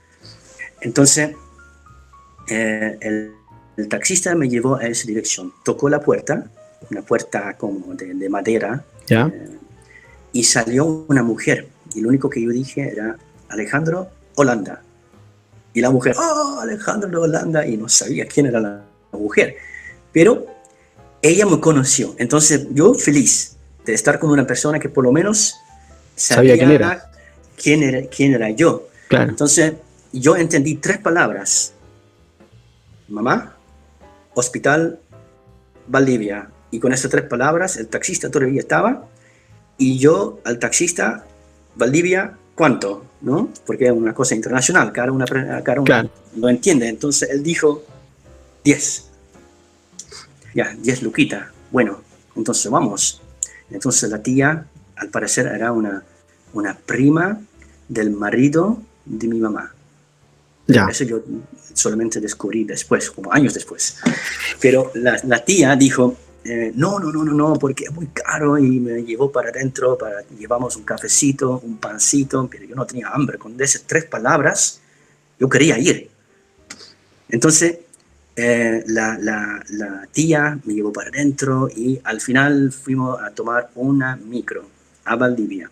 [0.82, 1.36] Entonces,
[2.50, 3.34] eh, el,
[3.78, 6.50] el taxista me llevó a esa dirección, tocó la puerta,
[6.90, 9.32] una puerta como de, de madera, Ya.
[10.32, 11.68] y salió una mujer.
[11.94, 13.18] Y lo único que yo dije era
[13.50, 14.82] Alejandro Holanda.
[15.74, 18.82] Y la mujer, oh, Alejandro de Holanda, y no sabía quién era la
[19.12, 19.56] mujer.
[20.12, 20.46] Pero
[21.22, 22.16] ella me conoció.
[22.18, 25.56] Entonces yo feliz de estar con una persona que por lo menos
[26.16, 27.12] Sabía quién era.
[27.62, 28.88] quién era, quién era yo.
[29.08, 29.30] Claro.
[29.30, 29.74] Entonces
[30.12, 31.74] yo entendí tres palabras.
[33.08, 33.56] Mamá,
[34.34, 35.00] hospital,
[35.88, 36.50] Valdivia.
[36.72, 39.08] Y con esas tres palabras el taxista todavía estaba.
[39.78, 41.26] Y yo al taxista,
[41.76, 43.06] Valdivia, ¿cuánto?
[43.22, 43.50] ¿No?
[43.66, 46.10] Porque es una cosa internacional, cada una, cada una Claro.
[46.36, 46.88] lo entiende.
[46.90, 47.84] Entonces él dijo
[48.64, 49.06] 10.
[50.54, 51.52] Ya, 10 luquita.
[51.72, 52.02] Bueno,
[52.36, 53.22] entonces vamos.
[53.72, 56.04] Entonces la tía, al parecer, era una,
[56.54, 57.40] una prima
[57.88, 59.74] del marido de mi mamá.
[60.68, 60.88] Ya.
[60.90, 61.24] Eso yo
[61.74, 63.98] solamente descubrí después, como años después.
[64.60, 68.58] Pero la, la tía dijo, eh, no, no, no, no, no, porque es muy caro
[68.58, 73.10] y me llevó para adentro, para, llevamos un cafecito, un pancito, pero yo no tenía
[73.10, 73.38] hambre.
[73.38, 74.80] Con esas tres palabras,
[75.40, 76.10] yo quería ir.
[77.30, 77.80] Entonces,
[78.42, 83.70] eh, la, la, la tía me llevó para adentro y al final fuimos a tomar
[83.76, 84.62] una micro
[85.06, 85.70] a Valdivia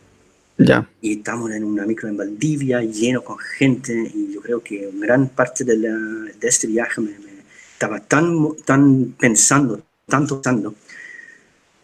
[0.58, 0.88] Ya.
[1.02, 5.30] y estamos en una micro en Valdivia lleno con gente y yo creo que gran
[5.30, 7.38] parte de, la- de este viaje me, me-
[7.74, 10.74] estaba tan, tan pensando, tanto pensando.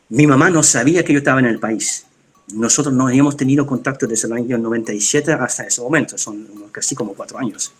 [0.10, 2.06] Mi mamá no sabía que yo estaba en el país.
[2.54, 7.14] Nosotros no habíamos tenido contacto desde el año 97 hasta ese momento, son casi como
[7.14, 7.72] cuatro años.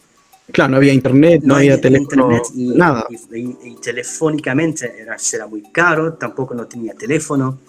[0.52, 3.08] Claro, no había internet, no, había teléfono, internet y, nada.
[3.10, 7.60] y- y- y telefónicamente era, era muy caro, tampoco no tenía teléfono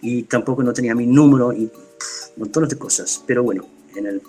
[0.00, 3.22] y tampoco no tenía mi número y pff, montones de cosas.
[3.26, 3.66] Pero bueno,
[3.96, 4.22] en el,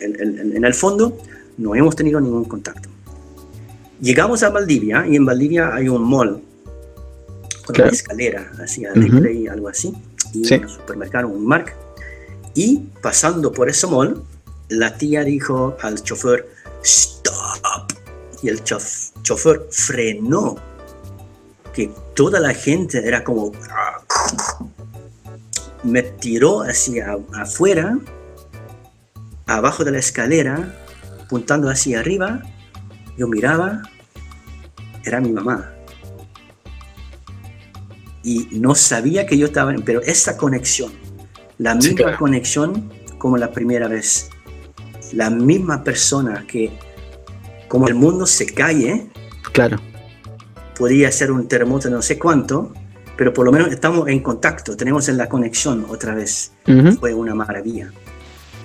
[0.00, 1.16] en, en- en el fondo
[1.58, 2.88] no hemos tenido ningún contacto.
[4.00, 6.42] Llegamos a Valdivia y en Valdivia hay un mall
[7.64, 7.88] con Claro.
[7.90, 8.92] una escalera, así, Ujú.
[8.94, 9.94] alegre y algo así,
[10.34, 10.56] y Sí.
[10.56, 11.72] un supermercado, un Mark.
[12.54, 14.22] Y pasando por ese mall,
[14.68, 16.46] la tía dijo al chofer,
[16.84, 17.92] stop.
[18.42, 20.56] Y el chof- chofer frenó,
[21.72, 23.52] que toda la gente era como...
[25.82, 27.98] Me tiró hacia afuera,
[29.46, 30.74] abajo de la escalera,
[31.24, 32.42] apuntando hacia arriba.
[33.18, 33.82] Yo miraba,
[35.04, 35.70] era mi mamá.
[38.22, 40.92] Y no sabía que yo estaba, pero esa conexión,
[41.58, 42.18] la Sí, misma claro.
[42.18, 44.30] conexión como la primera vez,
[45.14, 46.70] la misma persona que,
[47.68, 49.06] como el mundo se cae,
[49.52, 49.78] Claro.
[50.76, 52.72] podría ser un terremoto no sé cuánto,
[53.16, 56.52] pero por lo menos estamos en contacto, tenemos en la conexión otra vez.
[56.98, 57.90] Fue una maravilla.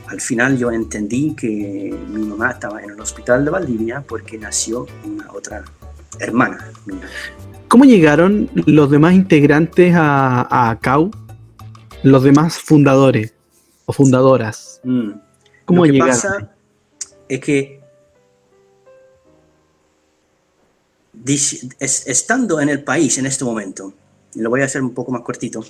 [0.08, 4.88] Al final yo entendí que mi mamá estaba en el hospital de Valdivia porque nació
[5.06, 5.64] una otra
[6.20, 7.02] hermana mía.
[7.68, 11.12] ¿Cómo llegaron los demás integrantes a, a CAU?
[12.02, 13.36] Los demás fundadores
[13.86, 14.82] o fundadoras.
[14.84, 15.12] Mm.
[15.70, 16.50] ¿Cómo Lo que pasa
[17.28, 17.80] es que
[21.80, 23.94] estando en el país en este momento,
[24.34, 25.64] lo voy a hacer un poco más cortito,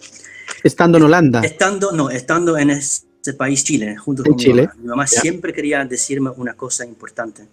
[0.64, 1.42] Estando en Holanda.
[1.42, 4.76] Estando, no, estando en este país, Chile, junto con Chile, mi mamá.
[4.78, 5.20] Mi mamá ya.
[5.20, 7.46] siempre quería decirme una cosa importante,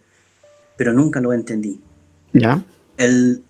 [0.76, 1.80] pero nunca lo entendí.
[2.32, 2.62] ¿Ya?
[2.96, 3.42] El,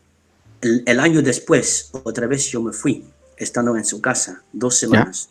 [0.62, 3.04] el, el año después, otra vez yo me fui,
[3.36, 5.28] estando en su casa, dos semanas.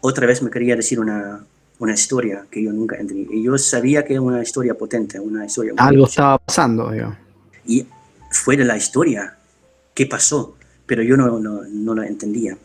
[0.00, 1.44] Otra vez me quería decir una,
[1.78, 3.26] una historia que yo nunca entendí.
[3.30, 5.72] Y yo sabía que era una historia potente, una historia...
[5.76, 7.14] Algo estaba pasando, digo.
[7.66, 7.86] Y
[8.30, 9.36] fue de la historia,
[9.94, 10.56] qué pasó,
[10.86, 12.56] pero yo no, no, no la entendía.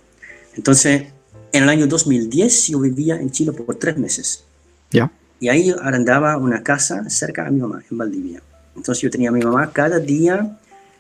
[0.56, 1.08] Entonces,
[1.52, 4.44] en el año 2010 yo vivía en Chile por tres meses.
[4.92, 5.12] ¿Ya?
[5.40, 8.42] Y ahí arrendaba una casa cerca a mi mamá, en Valdivia.
[8.76, 10.58] Entonces yo tenía a mi mamá cada día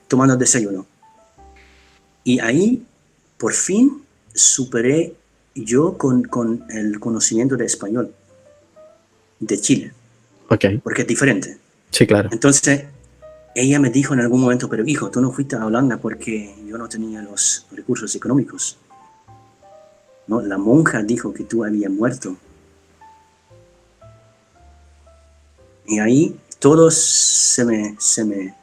[0.08, 0.86] tomando desayuno.
[2.24, 2.84] Y ahí,
[3.38, 5.16] por fin, superé
[5.56, 8.14] yo con, con el conocimiento de español
[9.40, 9.94] de Chile.
[10.50, 10.66] Ok.
[10.84, 11.58] Porque es diferente.
[11.92, 12.30] Sí, claro.
[12.32, 12.86] Entonces,
[13.56, 16.78] ella me dijo en algún momento, pero hijo, tú no fuiste a Holanda porque yo
[16.78, 18.78] no tenía los recursos económicos.
[20.28, 22.38] No, la monja dijo que tú habías muerto.
[25.88, 28.56] Y ahí todo se me, se me,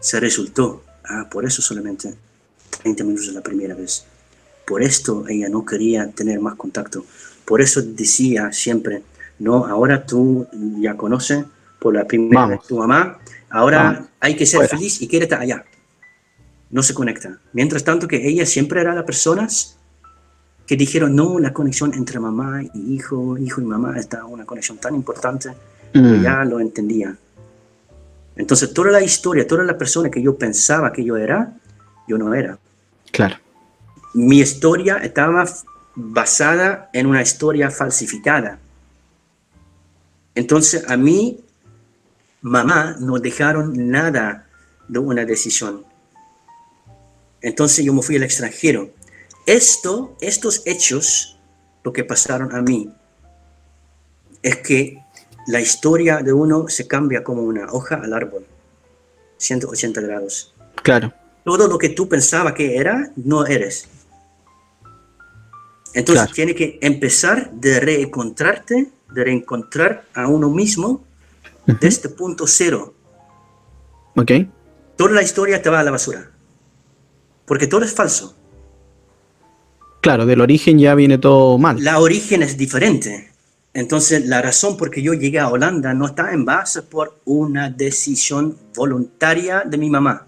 [0.00, 0.82] se resultó.
[1.04, 2.14] Ah, por eso solamente
[2.82, 4.04] 30 minutos la primera vez.
[4.66, 7.04] Por esto ella no quería tener más contacto.
[7.44, 9.02] Por eso decía siempre,
[9.38, 10.46] no, ahora tú
[10.78, 11.44] ya conoces
[11.78, 13.18] por la primera vez tu mamá,
[13.50, 15.64] ahora hay que ser feliz y estar allá.
[16.70, 17.38] No se conecta.
[17.52, 19.76] Mientras tanto que ella siempre era la personas
[20.66, 24.78] que dijeron, no, la conexión entre mamá y hijo, hijo y mamá está una conexión
[24.78, 25.50] tan importante,
[25.92, 26.22] mm.
[26.22, 27.14] ya lo entendía.
[28.36, 31.52] Entonces, toda la historia, toda la persona que yo pensaba que yo era,
[32.08, 32.58] yo no era.
[33.10, 33.36] Claro.
[34.14, 35.46] Mi historia estaba
[35.94, 38.58] basada en una historia falsificada.
[40.34, 41.44] Entonces, a mí,
[42.40, 44.46] mamá, no dejaron nada
[44.88, 45.84] de una decisión.
[47.40, 48.90] Entonces, yo me fui al extranjero.
[49.46, 51.38] Esto, estos hechos,
[51.82, 52.94] lo que pasaron a mí,
[54.42, 55.02] es que
[55.46, 58.46] la historia de uno se cambia como una hoja al árbol,
[59.38, 60.54] 180 grados.
[60.82, 61.12] Claro.
[61.44, 63.88] Todo lo que tú pensabas que era, no eres.
[65.94, 71.04] Entonces tiene que empezar de reencontrarte, de reencontrar a uno mismo
[71.66, 72.94] desde este punto cero.
[74.16, 74.32] Ok.
[74.96, 76.30] Toda la historia te va a la basura.
[77.46, 78.36] Porque todo es falso.
[80.00, 81.82] Claro, del origen ya viene todo mal.
[81.82, 83.30] La origen es diferente.
[83.74, 87.70] Entonces, la razón por que yo llegué a Holanda no está en base por una
[87.70, 90.26] decisión voluntaria de mi mamá.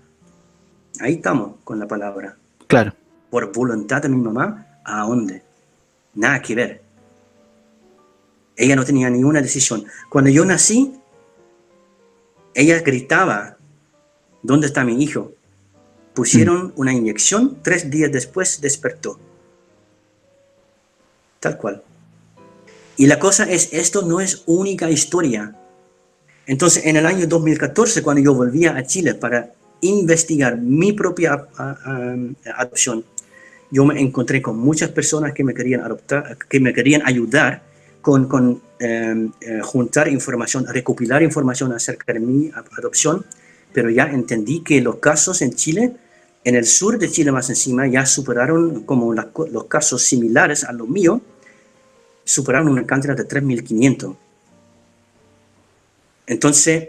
[1.00, 2.36] Ahí estamos con la palabra.
[2.66, 2.94] Claro.
[3.30, 5.42] Por voluntad de mi mamá, ¿a dónde?
[6.14, 6.82] Nada que ver.
[8.56, 9.84] Ella no tenía ninguna decisión.
[10.08, 10.94] Cuando yo nací,
[12.54, 13.56] ella gritaba,
[14.42, 15.32] ¿dónde está mi hijo?
[16.14, 16.72] Pusieron mm.
[16.76, 19.18] una inyección, tres días después despertó.
[21.40, 21.82] Tal cual.
[22.96, 25.56] Y la cosa es, esto no es única historia.
[26.46, 31.48] Entonces, en el año 2014, cuando yo volvía a Chile para investigar mi propia
[32.56, 33.04] adopción,
[33.70, 37.62] yo me encontré con muchas personas que me querían adoptar, que me querían ayudar
[38.00, 43.24] con, con em, eh, juntar información, recopilar información acerca de mi adopción,
[43.72, 45.96] pero ya entendí que los casos en Chile,
[46.44, 50.88] en el sur de Chile más encima, ya superaron como los casos similares a los
[50.88, 51.20] míos,
[52.24, 54.16] superaron una cantidad de 3.500.
[56.26, 56.88] Entonces,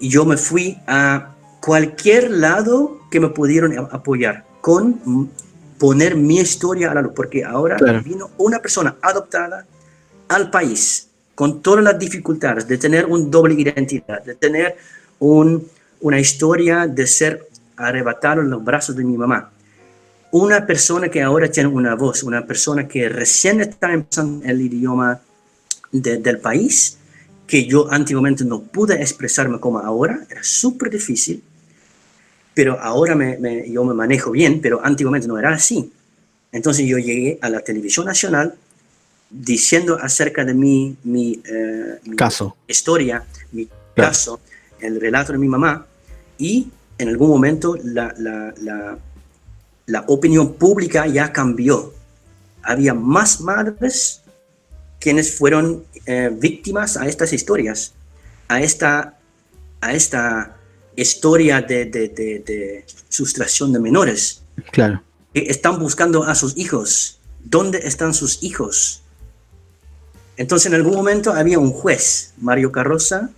[0.00, 5.28] yo me fui a cualquier lado que me pudieron apoyar con
[5.76, 9.66] poner mi historia a la luz, porque ahora vino una persona adoptada
[10.28, 14.76] al país con todas las dificultades de tener un doble identidad, de tener
[15.18, 15.66] un,
[16.00, 19.50] una historia de ser arrebatado en los brazos de mi mamá,
[20.30, 25.20] una persona que ahora tiene una voz, una persona que recién está empezando el idioma
[25.90, 26.98] del país,
[27.48, 31.42] que yo antiguamente no pude expresarme como ahora, era súper difícil,
[32.54, 35.92] pero ahora me, yo me manejo bien, pero antiguamente no era así.
[36.50, 38.54] Entonces yo llegué a la televisión nacional
[39.30, 42.56] diciendo acerca de mi, mi, eh, caso.
[42.68, 44.40] historia, mi caso,
[44.80, 45.86] el relato de mi mamá,
[46.36, 48.98] y en algún momento la, la
[49.86, 51.92] la opinión pública ya cambió.
[52.62, 54.22] Había más madres
[55.00, 57.92] quienes fueron eh, víctimas a estas historias,
[58.48, 59.18] a esta,
[59.80, 60.56] a esta
[60.96, 64.42] historia de, de, de, sustracción de menores.
[64.70, 65.02] Claro.
[65.32, 67.18] Que están buscando a sus hijos.
[67.44, 69.02] ¿Dónde están sus hijos?
[70.36, 73.30] Entonces en algún momento había un juez, Mario Carroza,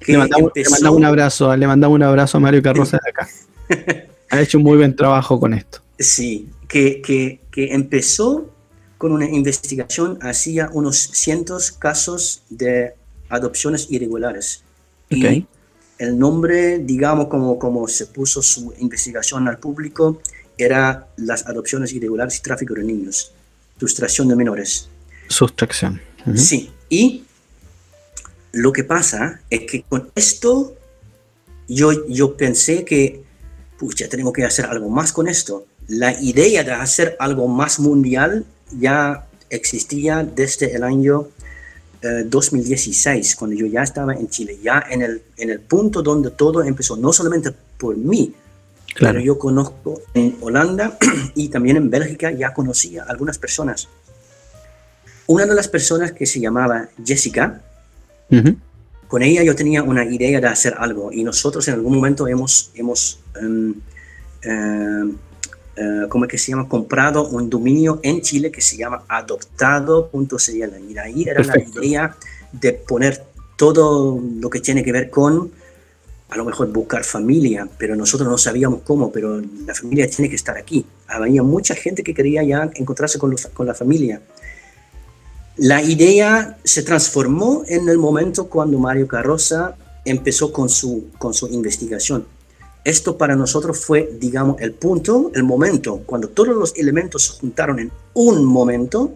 [0.00, 0.52] que le mandamos,
[0.92, 3.28] un abrazo, le mandamos un abrazo a Mario Carroza de acá.
[4.30, 5.80] ha hecho un muy buen trabajo con esto.
[5.98, 8.50] Sí, que, que, que empezó
[8.98, 12.94] con una investigación hacía unos cientos casos de
[13.28, 14.62] adopciones irregulares.
[15.08, 15.46] Y
[16.04, 20.20] el nombre, digamos, como, como se puso su investigación al público,
[20.56, 23.32] era las adopciones irregulares y tráfico de niños,
[23.78, 24.88] sustracción de menores.
[25.28, 26.00] Sustracción.
[26.36, 27.24] Sí, y
[28.52, 30.76] lo que pasa es que con esto
[31.68, 33.24] yo, yo pensé que
[33.96, 35.66] ya tenemos que hacer algo más con esto.
[35.88, 38.46] La idea de hacer algo más mundial
[38.78, 41.28] ya existía desde el año
[42.26, 46.30] 2016, eh, cuando yo ya estaba en Chile, ya en el, en el punto donde
[46.30, 48.34] todo empezó, no solamente por mí,
[48.94, 49.14] Claro.
[49.14, 50.96] Pero yo conozco en Holanda
[51.34, 53.88] y también en Bélgica, ya conocía algunas personas.
[55.26, 57.60] Una de las personas que se llamaba Jessica,
[59.08, 62.70] con ella yo tenía una idea de hacer algo y nosotros en algún momento hemos,
[62.74, 63.74] hemos um,
[64.44, 65.14] uh,
[66.08, 66.68] ¿cómo es que se llama?
[66.68, 72.16] Comprado un dominio en Chile que se llama adoptado.cl y de ahí era la idea
[72.52, 73.24] de poner
[73.56, 75.50] todo lo que tiene que ver con
[76.30, 80.36] a lo mejor buscar familia, pero nosotros no sabíamos cómo, pero la familia tiene que
[80.36, 80.84] estar aquí.
[81.06, 84.20] Había mucha gente que quería ya encontrarse con, con la familia.
[85.56, 91.46] La idea se transformó en el momento cuando Mario Carroza empezó con su, con su
[91.46, 92.26] investigación.
[92.84, 97.78] Esto para nosotros fue, digamos, el punto, el momento, cuando todos los elementos se juntaron
[97.78, 99.14] en un momento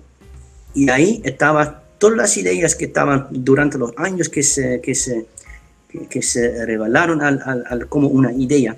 [0.75, 5.27] y ahí estaban todas las ideas que estaban durante los años que se, que se,
[6.09, 8.75] que, se revelaron al, al, como una idea.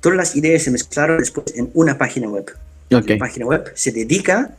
[0.00, 2.46] Todas las ideas se mezclaron después en una página web.
[2.92, 3.18] Okay.
[3.18, 4.54] La página web se dedica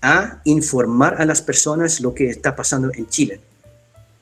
[0.00, 3.40] a informar a las personas lo que está pasando en Chile.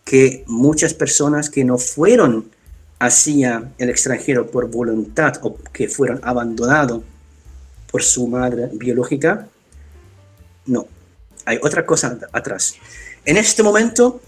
[0.05, 2.51] Que muchas personas que no fueron
[3.01, 7.03] hacia el extranjero por voluntad o que fueron abandonados
[7.91, 9.49] por su madre biológica,
[10.67, 10.87] no.
[11.47, 12.77] Hay otra cosa atrás.
[13.25, 14.21] En este momento,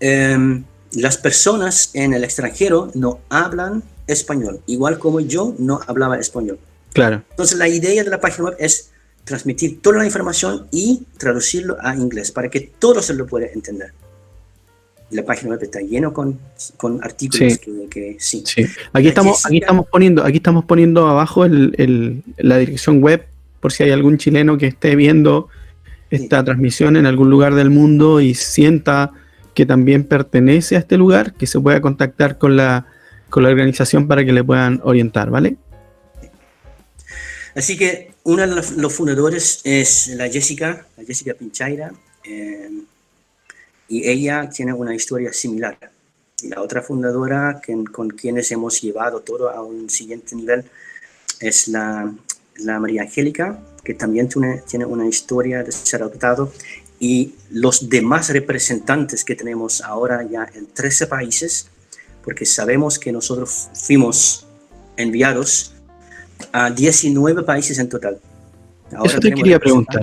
[0.00, 6.58] em, las personas en el extranjero no hablan español, igual como yo no hablaba español.
[6.94, 7.22] Claro.
[7.30, 8.90] Entonces la idea de la página web es
[9.24, 13.92] transmitir toda la información y traducirlo a inglés para que todo se lo pueda entender
[15.10, 16.38] la página web está lleno con,
[16.76, 17.58] con artículos
[17.90, 18.42] Que, sí.
[18.92, 23.26] Aquí estamos, aquí estamos poniendo, aquí estamos poniendo abajo el, la dirección web
[23.60, 25.48] por si hay algún chileno que esté viendo
[26.10, 29.12] esta transmisión en algún lugar del mundo y sienta
[29.54, 32.86] que también pertenece a este lugar, que se pueda contactar con la,
[33.30, 35.56] con la organización para que le puedan orientar, ¿vale?
[37.54, 41.92] Así que uno de los fundadores es la Jessica, la Jessica Pinchaira.
[42.24, 42.68] Eh,
[43.88, 45.78] y ella tiene una historia similar.
[46.42, 47.60] Y la otra fundadora
[47.92, 50.64] con quienes hemos llevado todo a un siguiente nivel
[51.40, 52.12] es la,
[52.56, 56.52] la María Angélica, que también tiene, tiene una historia de ser adoptado.
[56.98, 61.68] Y los demás representantes que tenemos ahora ya en 13 países,
[62.22, 64.46] porque sabemos que nosotros fuimos
[64.96, 65.74] enviados
[66.52, 68.20] a 19 países en total.
[68.92, 70.02] Ahora Eso te quería preguntar.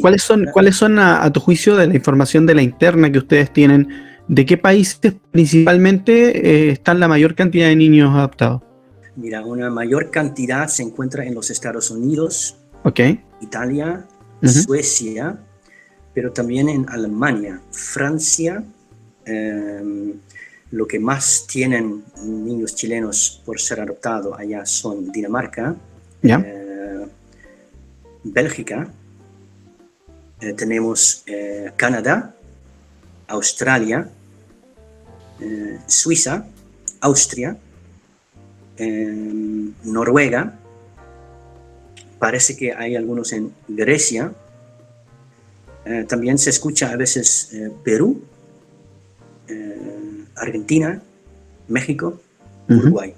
[0.00, 3.52] ¿Cuáles son, ¿cuáles son a, tu juicio de la información de la interna que ustedes
[3.52, 3.88] tienen?
[4.28, 8.62] ¿De qué países principalmente eh, están la mayor cantidad de niños adoptados?
[9.16, 13.22] Mira, una mayor cantidad se encuentra en los Estados Unidos, okay.
[13.40, 14.06] Italia,
[14.42, 15.38] Suecia,
[16.14, 18.64] pero también en Alemania, Francia.
[19.26, 20.14] Em,
[20.70, 25.76] lo que más tienen niños chilenos por ser adoptados allá son Dinamarca,
[26.22, 27.06] eh,
[28.24, 28.88] Bélgica,
[30.44, 32.34] eh, tenemos eh, Canadá,
[33.28, 34.10] Australia,
[35.40, 36.46] eh, Suiza,
[37.00, 37.56] Austria,
[39.84, 40.58] Noruega,
[42.18, 44.32] parece que hay algunos en Grecia,
[46.08, 47.50] también se escucha a veces
[47.84, 48.24] Perú,
[50.34, 51.00] Argentina,
[51.68, 52.20] México,
[52.68, 53.14] Uruguay.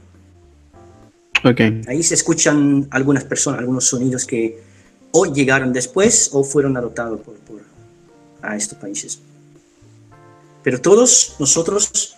[1.42, 1.80] Okay.
[1.88, 4.65] Ahí se escuchan algunas personas, algunos sonidos que
[5.18, 7.36] o llegaron después o fueron adoptados por,
[8.42, 9.18] a estos países.
[10.62, 12.16] Pero todos nosotros,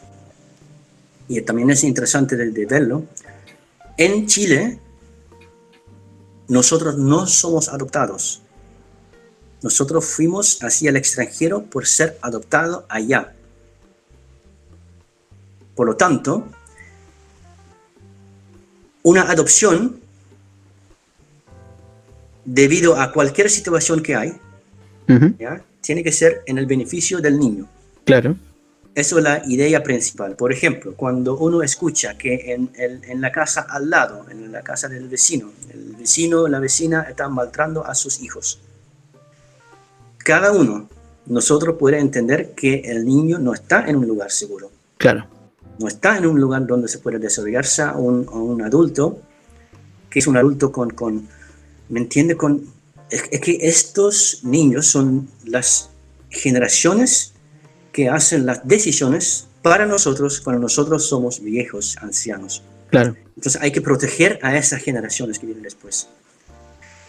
[1.29, 3.05] y también es interesante de, verlo,
[3.97, 4.81] en Chile
[6.49, 8.43] nosotros no somos adoptados.
[9.63, 13.33] Nosotros fuimos hacia el extranjero por ser adoptados allá.
[15.77, 16.49] Por lo tanto,
[19.05, 20.01] una adopción
[22.51, 24.33] debido a cualquier situación que hay,
[25.81, 27.69] tiene que ser en el beneficio del niño.
[28.05, 28.37] Claro.
[28.95, 30.35] Eso es la idea principal.
[30.35, 34.89] Por ejemplo, cuando uno escucha que en, en, la casa al lado, en la casa
[34.89, 38.61] del vecino, el vecino la vecina están maltratando a sus hijos.
[40.17, 40.89] Cada uno,
[41.27, 44.71] nosotros puede entender que el niño no está en un lugar seguro.
[44.97, 45.27] Claro.
[45.79, 49.21] No está en un lugar donde se puede desarrollarse un, un adulto,
[50.11, 51.29] que es un adulto con, con
[51.89, 52.37] ¿Me entiende?
[52.37, 52.67] Con,
[53.11, 55.91] es, que estos niños son las
[56.31, 57.33] generaciones
[57.93, 62.63] que hacen las decisiones para nosotros cuando nosotros somos viejos, ancianos.
[62.91, 63.17] Claro.
[63.37, 66.09] Entonces hay que proteger a esas generaciones que vienen después.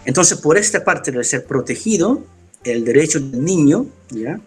[0.05, 2.23] Entonces, por esta parte de ser protegido,
[2.63, 4.39] el derecho del niño, ¿ya?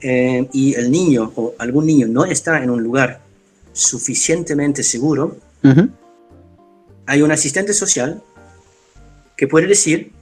[0.00, 3.20] Eh, y el niño o algún niño no está en un lugar
[3.72, 5.36] suficientemente seguro,
[7.06, 8.22] hay un asistente social
[9.36, 10.12] que puede decir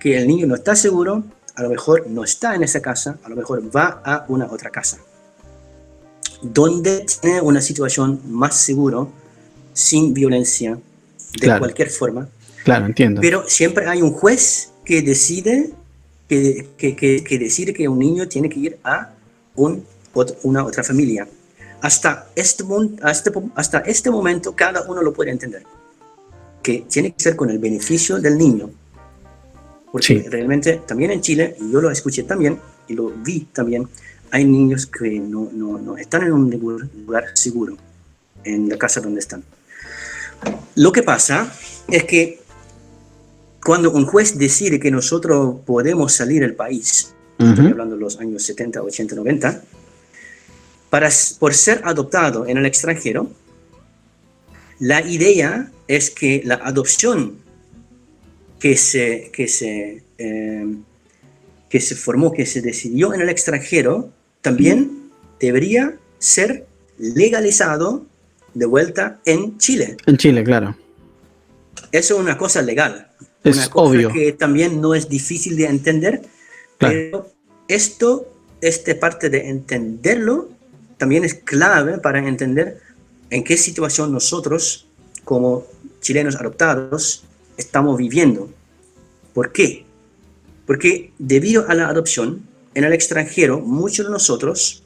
[0.00, 1.24] que el niño no está seguro,
[1.54, 4.70] a lo mejor no está en esa casa, a lo mejor va a una otra
[4.70, 4.98] casa,
[6.42, 9.10] donde tiene una situación más seguro,
[9.72, 10.78] sin violencia,
[11.32, 11.60] de Claro.
[11.60, 12.28] cualquier forma.
[12.64, 13.20] Claro, entiendo.
[13.20, 15.70] Pero siempre hay un juez que decide
[16.28, 19.12] que, que, que- que decide que un niño tiene que ir a
[19.54, 19.84] un,
[20.42, 21.28] una otra familia.
[21.80, 22.64] Hasta este,
[23.02, 25.62] hasta, hasta este momento cada uno lo puede entender.
[26.66, 28.68] Que tiene que ser con el beneficio del niño.
[29.92, 30.18] Porque Sí.
[30.28, 32.58] realmente también en Chile, y yo lo escuché también
[32.88, 33.86] y lo vi también,
[34.32, 36.50] hay niños que no, no, no están en un
[37.06, 37.76] lugar, seguro
[38.42, 39.44] en la casa donde están.
[40.74, 41.52] Lo que pasa
[41.86, 42.40] es que
[43.64, 47.68] cuando un juez decide que nosotros podemos salir del país, estoy Ujú.
[47.74, 49.62] hablando de los años 70, 80, 90,
[50.90, 53.30] para, por ser adoptado en el extranjero,
[54.78, 57.38] la idea es que la adopción
[58.58, 60.66] que se, que se, eh,
[61.68, 64.10] que se formó, que se decidió en el extranjero,
[64.40, 65.10] también
[65.40, 66.66] debería ser
[66.98, 68.06] legalizado
[68.54, 69.96] de vuelta en Chile.
[70.06, 70.76] En Chile, claro.
[71.92, 73.08] Eso es una cosa legal.
[73.44, 74.12] Es una cosa obvio.
[74.12, 76.22] que también no es difícil de entender,
[76.78, 76.94] Claro.
[76.94, 77.30] pero
[77.68, 80.48] esto, esta parte de entenderlo,
[80.96, 82.80] también es clave para entender
[83.30, 84.86] en qué situación nosotros,
[85.24, 85.64] como
[86.00, 87.24] chilenos adoptados,
[87.56, 88.50] estamos viviendo.
[89.34, 89.84] ¿Por qué?
[90.66, 92.42] Porque debido a la adopción
[92.74, 94.82] en el extranjero, muchos de nosotros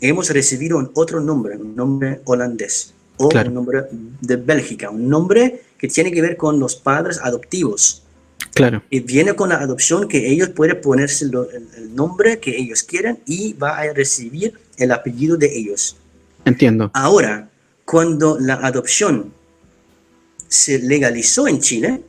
[0.00, 3.48] hemos recibido otro nombre, un nombre holandés o Claro.
[3.48, 3.82] un nombre
[4.20, 8.02] de Bélgica, un nombre que tiene que ver con los padres adoptivos.
[8.54, 8.82] Claro.
[8.90, 11.32] Y viene con la adopción que ellos pueden ponerse el,
[11.76, 15.96] el nombre que ellos quieran y va a recibir el apellido de ellos.
[16.44, 16.90] Entiendo.
[16.92, 17.48] Ahora,
[17.92, 19.34] cuando la adopción
[20.48, 22.00] se legalizó en Chile,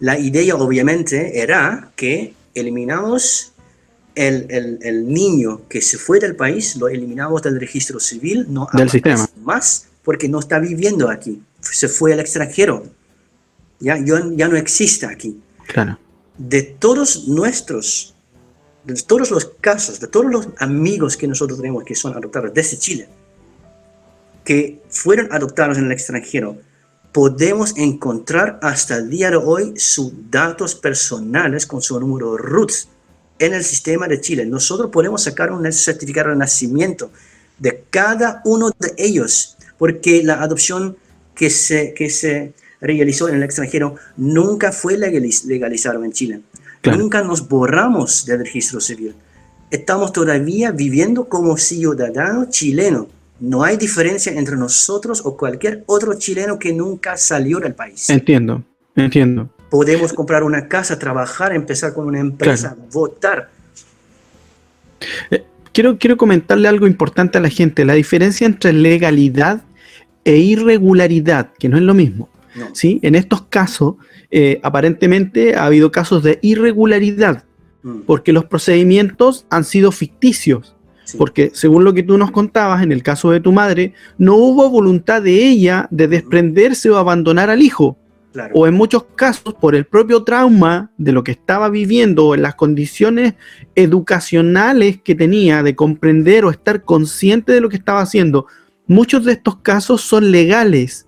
[0.00, 3.52] la idea obviamente era que eliminamos
[4.14, 8.66] el, el- el niño que se fue del país, lo eliminamos del registro civil, no
[8.72, 9.28] Del sistema.
[9.44, 12.82] más porque no está viviendo aquí, se fue al extranjero,
[13.80, 15.98] ya, ya no existe aquí Claro.
[16.38, 18.14] de todos nuestros,
[18.84, 22.78] de todos los casos, de todos los amigos que nosotros tenemos que son adoptados desde
[22.78, 23.08] Chile,
[24.44, 26.56] que fueron adoptados en el extranjero,
[27.12, 32.72] podemos encontrar hasta el día de hoy sus datos personales con su número RUT
[33.38, 34.46] en el sistema de Chile.
[34.46, 37.10] Nosotros podemos sacar un certificado de nacimiento
[37.58, 40.96] de cada uno de ellos, porque la adopción
[41.34, 46.40] que se, que se realizó en el extranjero nunca fue legaliz- legalizado en Chile.
[46.80, 46.98] Claro.
[46.98, 49.14] Nunca nos borramos del registro civil.
[49.70, 53.06] Estamos todavía viviendo como ciudadanos chilenos.
[53.42, 58.08] No hay diferencia entre nosotros o cualquier otro chileno que nunca salió del país.
[58.08, 58.62] Entiendo.
[58.96, 59.50] Entiendo.
[59.70, 63.50] Podemos comprar una casa, trabajar, empezar con una empresa, votar.
[65.72, 67.84] Quiero, quiero comentarle algo importante a la gente.
[67.84, 69.62] La diferencia entre legalidad
[70.24, 72.28] e irregularidad, que no es lo mismo.
[72.54, 72.74] No.
[72.74, 73.00] ¿sí?
[73.02, 73.94] En estos casos,
[74.30, 77.44] eh, aparentemente ha habido casos de irregularidad,
[77.82, 80.74] Mm, porque los procedimientos han sido ficticios.
[81.04, 81.16] Sí.
[81.18, 84.68] Porque según lo que tú nos contabas, en el caso de tu madre, no hubo
[84.70, 87.96] voluntad de ella de desprenderse o abandonar al hijo.
[88.32, 88.54] Claro.
[88.54, 92.42] O en muchos casos, por el propio trauma de lo que estaba viviendo o en
[92.42, 93.34] las condiciones
[93.74, 98.46] educacionales que tenía de comprender o estar consciente de lo que estaba haciendo,
[98.86, 101.06] muchos de estos casos son legales.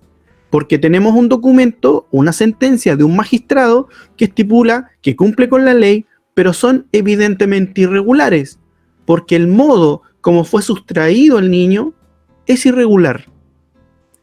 [0.51, 5.73] Porque tenemos un documento, una sentencia de un magistrado que estipula que cumple con la
[5.73, 8.59] ley, pero son evidentemente irregulares
[9.05, 11.93] porque el modo como fue sustraído el niño
[12.47, 13.25] es irregular.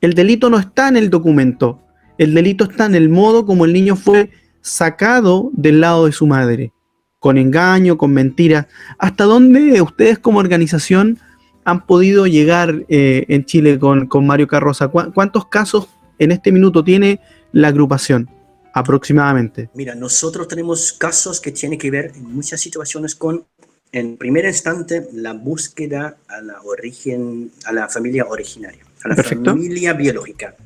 [0.00, 1.80] El delito no está en el documento,
[2.18, 4.30] el delito está en el modo como el niño fue
[4.60, 6.72] sacado del lado de su madre,
[7.20, 8.66] con engaño, con mentiras.
[8.98, 11.18] ¿Hasta dónde ustedes como organización
[11.64, 14.88] han podido llegar eh, en Chile con, con Mario Carroza?
[14.88, 17.20] ¿Cuá- ¿Cuántos casos en este minuto tiene
[17.52, 18.28] la agrupación
[18.74, 19.70] aproximadamente?
[19.74, 23.46] Mira, nosotros tenemos casos que tienen que ver en muchas situaciones con,
[23.92, 29.50] en primer instante, la búsqueda a la origen, a la familia originaria, a la Perfecto.
[29.50, 30.56] familia biológica.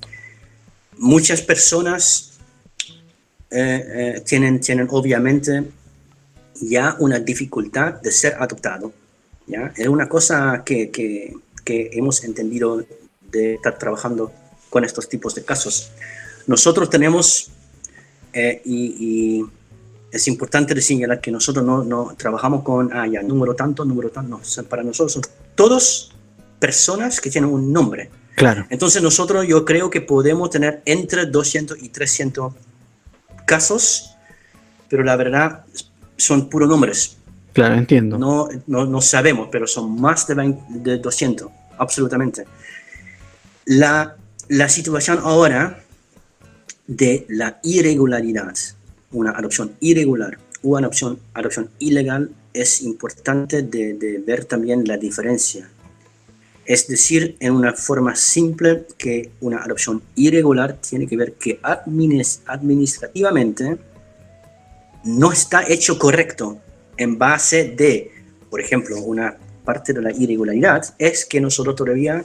[0.99, 2.39] Muchas personas
[3.51, 5.64] eh, eh, tienen, tienen obviamente
[6.61, 8.93] ya una dificultad de ser adoptado.
[9.49, 9.72] ¿ya?
[9.77, 12.85] Es una cosa que, que, que hemos entendido
[13.33, 14.33] de estar trabajando
[14.70, 15.91] con estos tipos de casos.
[16.47, 17.51] Nosotros tenemos
[18.33, 19.45] eh, y, y
[20.17, 24.39] es importante señalar que nosotros no, no trabajamos con, ah, ya, número tanto, número tanto,
[24.39, 25.23] no, para nosotros son
[25.55, 26.14] todos
[26.59, 28.11] personas que tienen un nombre.
[28.35, 28.67] Claro.
[28.69, 32.53] Entonces nosotros yo creo que podemos tener entre 200 y 300
[33.47, 34.17] casos,
[34.89, 35.64] pero la verdad
[36.17, 37.17] son puros números.
[37.53, 38.19] Claro, entiendo.
[38.19, 41.49] No, no, no sabemos, pero son más de, 20 de 200,
[41.79, 42.45] absolutamente.
[43.64, 44.17] La,
[44.49, 45.83] la situación ahora
[46.87, 48.55] de la irregularidad,
[49.17, 55.69] una adopción irregular o una adopción, adopción ilegal, es importante de, ver también la diferencia.
[56.64, 62.41] Es decir, en una forma simple que una adopción irregular tiene que ver que administ-
[62.47, 63.79] administrativamente
[65.05, 66.59] no está hecho correcto
[66.97, 68.11] en base de,
[68.51, 72.25] por ejemplo, una parte de la irregularidad es que nosotros todavía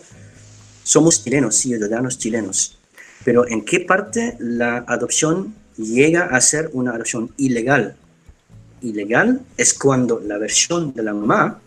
[0.83, 2.77] somos chilenos, ciudadanos chilenos.
[3.23, 7.95] Pero ¿en qué parte la adopción llega a ser una adopción ilegal?
[8.81, 11.59] Ilegal es cuando la versión de la mamá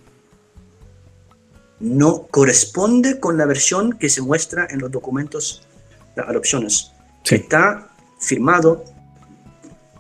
[1.81, 5.63] no corresponde con la versión que se muestra en los documentos
[6.17, 6.93] de adopciones.
[7.25, 7.37] Sí.
[7.37, 7.89] Está
[8.21, 8.85] firmado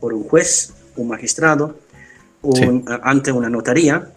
[0.01, 1.77] por un juez, un magistrado,
[2.43, 4.11] un- a- ante una notaría.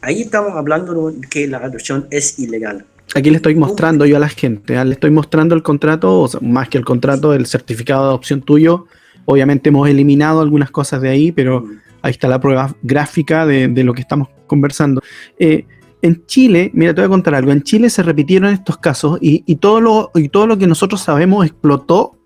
[0.00, 2.84] Ahí estamos hablando de que la adopción es ilegal.
[3.14, 4.84] Aquí le estoy mostrando yo a la gente, ¿ah?
[4.84, 8.40] le estoy mostrando el contrato, o sea, más que el contrato, el certificado de adopción
[8.42, 8.86] tuyo.
[9.24, 11.78] Obviamente hemos eliminado algunas cosas de ahí, pero Mm.
[12.02, 15.02] ahí está la prueba gráfica de, de lo que estamos conversando.
[15.38, 15.64] Eh,
[16.02, 17.52] en Chile, mira, te voy a contar algo.
[17.52, 21.02] En Chile se repitieron estos casos y, y todo, lo, y todo lo que nosotros
[21.02, 22.16] sabemos explotó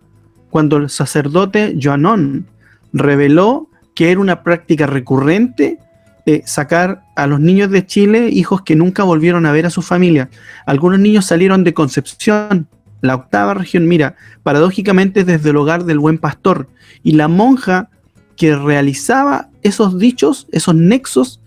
[0.50, 2.46] cuando el sacerdote Joanón
[2.92, 5.78] reveló que era una práctica recurrente
[6.26, 9.82] eh, sacar a los niños de Chile hijos que nunca volvieron a ver a su
[9.82, 10.30] familia.
[10.64, 12.68] Algunos niños salieron de Concepción,
[13.04, 16.68] la octava región, mira, paradójicamente desde el hogar del buen pastor.
[17.02, 17.90] Y la monja
[18.36, 21.40] que realizaba esos dichos, esos nexos,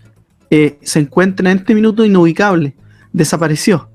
[0.50, 2.74] eh, se encuentra en este minuto inubicable,
[3.12, 3.90] desapareció.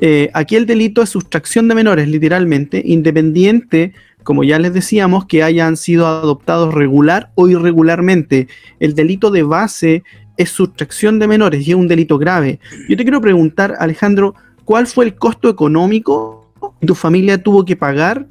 [0.00, 3.92] Eh, aquí el delito es sustracción de menores, literalmente, independiente,
[4.24, 8.48] como ya les decíamos, que hayan sido adoptados regular o irregularmente.
[8.80, 10.02] El delito de base
[10.36, 12.58] es sustracción de menores y es un delito grave.
[12.88, 14.34] Yo te quiero preguntar, Alejandro,
[14.64, 16.37] ¿cuál fue el costo económico
[16.80, 18.26] que tu familia tuvo que pagar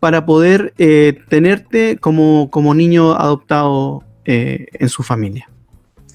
[0.00, 5.48] para poder eh, tenerte como, como niño adoptado eh, en su familia?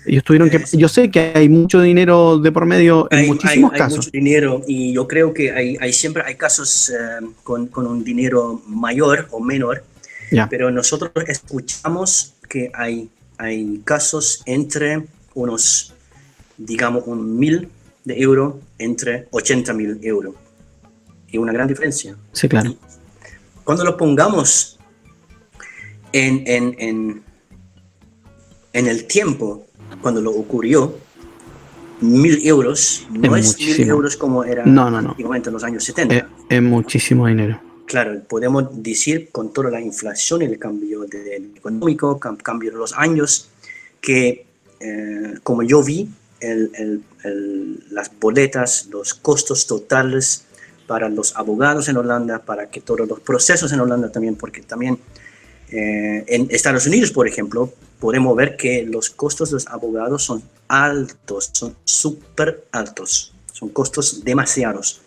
[0.06, 3.28] Ellos tuvieron que, Es- yo sé que hay mucho dinero de por medio en Hay,
[3.28, 3.98] muchísimos hay- hay casos.
[4.00, 8.04] mucho dinero y yo creo que hay, hay siempre hay casos eh, con, con un
[8.04, 9.84] dinero mayor o menor,
[10.32, 10.48] Ya.
[10.50, 15.04] pero nosotros escuchamos que hay, hay casos entre
[15.36, 15.94] unos,
[16.58, 17.70] digamos, un mil
[18.04, 20.36] de euro entre 80 mil euros.
[21.34, 22.16] Y una gran diferencia.
[22.32, 22.76] Sí, claro.
[23.64, 24.78] Cuando lo pongamos
[26.12, 27.24] en, en, en,
[28.72, 29.66] en el tiempo,
[30.00, 30.96] cuando lo ocurrió,
[32.02, 35.10] mil euros no Es es, mil euros como era No, no, no.
[35.10, 36.16] antiguamente en los años 70.
[36.16, 37.60] Es, es muchísimo dinero.
[37.88, 42.70] Claro, podemos decir con toda la inflación y el cambio de- de- económico, cam- cambio
[42.72, 43.50] de los años,
[44.00, 44.46] que
[44.80, 46.10] eh, como yo vi,
[46.42, 50.46] el- el- el- las boletas, los costos totales
[50.88, 54.98] para los abogados en Holanda, para que todos los procesos en Holanda también, porque también
[55.70, 60.44] eh, en Estados Unidos, por ejemplo, podemos ver que los costos de los abogados son
[60.68, 65.02] altos, son súper altos, son costos demasiados.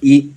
[0.00, 0.32] Y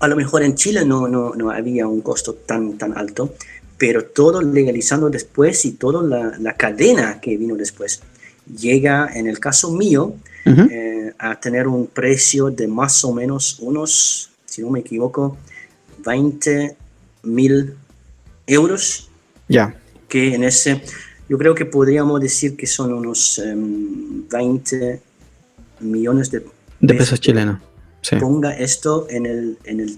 [0.00, 3.34] a lo mejor en Chile no, no, no había un costo tan, tan alto,
[3.78, 8.02] pero todo legalizando después y toda la, la cadena que vino después
[8.58, 10.60] llega, en el caso mío, Ujú.
[10.70, 15.36] eh, a tener un precio de más o menos unos, si no me equivoco,
[16.04, 16.76] 20
[17.22, 17.74] mil
[18.46, 19.08] euros,
[19.48, 19.76] Ya.
[20.08, 20.82] que en ese,
[21.28, 25.00] yo creo que podríamos decir que son unos em, 20
[25.80, 26.44] millones de
[26.80, 27.60] De pesos chilenos.
[28.00, 28.16] Sí.
[28.16, 29.90] Ponga esto en el, en el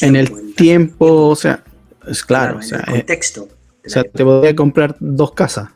[0.00, 1.62] En tiempo, el la- tiempo, o sea,
[2.08, 3.48] es claro, o en sea, el eh, contexto.
[3.82, 5.68] de o sea, te podría comprar dos casas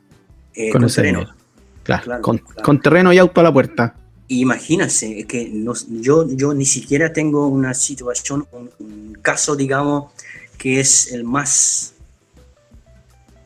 [0.54, 1.18] eh, con con ese terreno.
[1.20, 1.36] dinero.
[1.84, 2.62] Claro, Claro, con, claro.
[2.62, 3.94] con terreno y auto a la puerta.
[4.28, 10.12] Imagínense que nos- yo, yo ni siquiera tengo una situación, un, un caso, digamos,
[10.58, 11.94] que es el más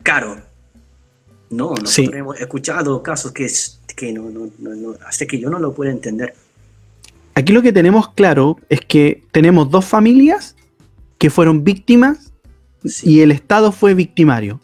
[0.03, 0.41] caro.
[1.51, 2.11] No, nosotros Sí.
[2.15, 5.75] hemos escuchado casos que, es, que no, no, no, no- hasta que yo no lo
[5.75, 6.35] puedo entender.
[7.35, 10.55] Aquí lo que tenemos claro es que tenemos dos familias
[11.19, 12.33] que fueron víctimas
[12.85, 13.11] Sí.
[13.11, 14.61] y el Estado fue victimario,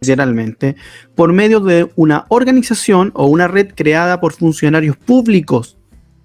[0.00, 0.76] literalmente,
[1.14, 5.76] por medio de una organización o una red creada por funcionarios públicos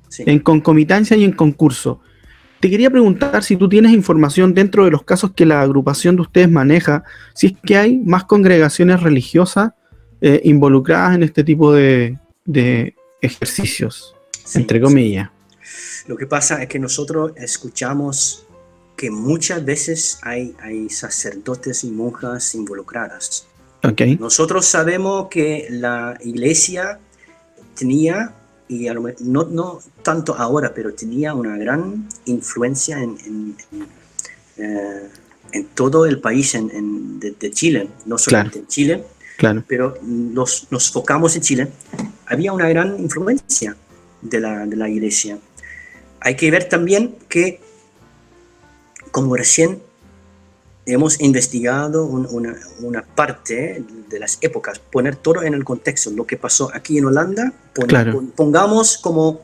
[0.07, 0.23] Sí.
[0.28, 1.99] en concomitancia y en concurso.
[2.61, 6.21] Te quería preguntar si tú tienes información dentro de los casos que la agrupación de
[6.21, 7.03] ustedes maneja,
[7.34, 9.73] si es que hay más congregaciones religiosas
[10.21, 14.15] eh, involucradas en este tipo de, de ejercicios,
[14.45, 14.84] Sí, entre sí.
[14.84, 15.30] comillas.
[16.07, 18.45] Lo que pasa es que nosotros escuchamos
[18.95, 23.47] que muchas veces hay, hay sacerdotes y monjas involucradas.
[23.89, 24.01] Ok.
[24.19, 26.99] Nosotros sabemos que la iglesia
[27.77, 28.33] tenía,
[28.67, 28.88] y
[29.21, 33.88] no, no tanto ahora, pero tenía una gran influencia en, en- en,
[34.57, 35.09] eh,
[35.51, 39.03] en todo el país en, de, de Chile, no solamente en Chile,
[39.38, 39.63] Claro.
[39.67, 41.67] pero nos, nos focamos en Chile.
[42.27, 43.75] Había una gran influencia
[44.21, 45.38] de la, de la iglesia.
[46.21, 47.59] Hay que ver también que,
[49.11, 49.81] como recién
[50.86, 56.25] hemos investigado un- una, una parte de las épocas, poner todo en el contexto, lo
[56.27, 58.13] que pasó aquí en Holanda, pon- Claro.
[58.13, 59.41] pon- pongamos como,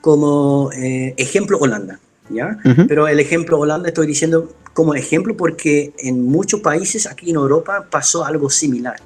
[0.00, 2.58] como eh, ejemplo Holanda, ¿ya?
[2.64, 2.86] Ujú.
[2.86, 7.86] Pero el ejemplo Holanda estoy diciendo como ejemplo porque en muchos países aquí en Europa
[7.90, 8.96] pasó algo similar.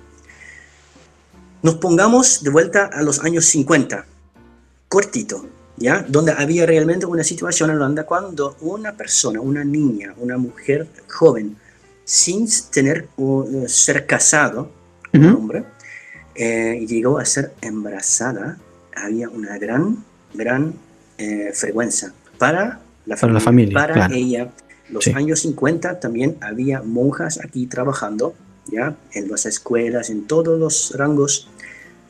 [1.63, 4.05] Nos pongamos de vuelta a los años 50,
[4.89, 6.05] cortito, ¿ya?
[6.09, 11.57] Donde había realmente una situación en Holanda cuando una persona, una niña, una mujer joven,
[12.05, 14.71] sin tener o eh, ser casado,
[15.13, 15.65] un hombre,
[16.35, 18.59] eh, llegó a ser embarazada,
[18.97, 20.75] había una gran, gran
[21.19, 24.15] eh, vergüenza para la Para la familia, para claro.
[24.15, 24.49] ella.
[24.89, 25.13] Los Sí.
[25.15, 28.35] años 50 también había monjas aquí trabajando,
[28.71, 28.97] ¿ya?
[29.13, 31.49] En las escuelas, en todos los rangos,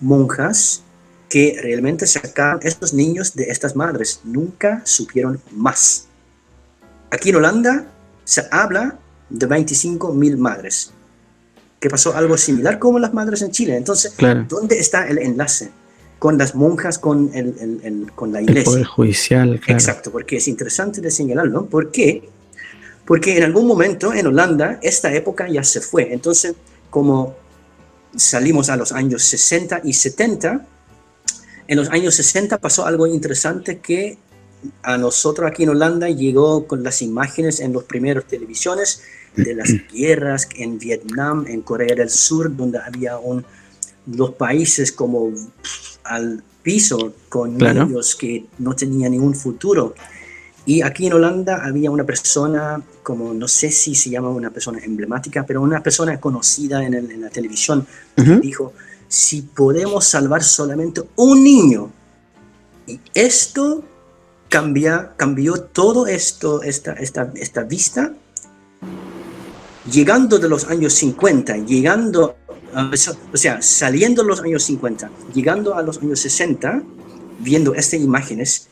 [0.00, 0.82] monjas
[1.28, 4.20] que realmente sacaron estos niños de estas madres.
[4.24, 6.06] Nunca supieron más.
[7.10, 7.86] Aquí en Holanda
[8.24, 8.98] se habla
[9.32, 10.92] de 25 mil madres.
[11.80, 13.76] Que pasó algo similar como las madres en Chile.
[13.76, 14.46] Entonces, Claro.
[14.48, 15.70] ¿dónde está el enlace?
[16.18, 18.64] Con las monjas, con, el, el- el- con la El iglesia.
[18.70, 19.78] poder judicial, claro.
[19.80, 21.66] Exacto, porque es interesante de señalarlo.
[21.66, 22.28] ¿Por qué?
[23.04, 26.12] Porque en algún momento en Holanda esta época ya se fue.
[26.12, 26.54] Entonces,
[26.90, 27.34] como
[28.14, 30.64] salimos a los años 60 y 70,
[31.66, 34.18] en los años 60 pasó algo interesante que
[34.82, 39.02] a nosotros aquí en Holanda llegó con las imágenes en los primeros televisiones
[39.36, 43.44] de las guerras en Vietnam, en Corea del Sur, donde había un,
[44.06, 47.86] los países como pff, al piso con Claro.
[47.86, 49.94] niños que no tenían ningún futuro.
[50.64, 54.78] Y aquí en Holanda había una persona, como no sé si se llama una persona
[54.84, 57.84] emblemática, pero una persona conocida en, el- en la televisión,
[58.16, 58.38] Ujú.
[58.40, 58.72] dijo,
[59.08, 61.90] si podemos salvar solamente un niño,
[62.86, 63.82] y esto
[64.52, 68.12] cambia, cambió todo esto, esta, esta, esta vista,
[69.90, 72.36] llegando de los años 50, llegando,
[73.32, 76.82] o sea, saliendo de los años 50, llegando a los años 60,
[77.38, 78.68] viendo estas imágenes,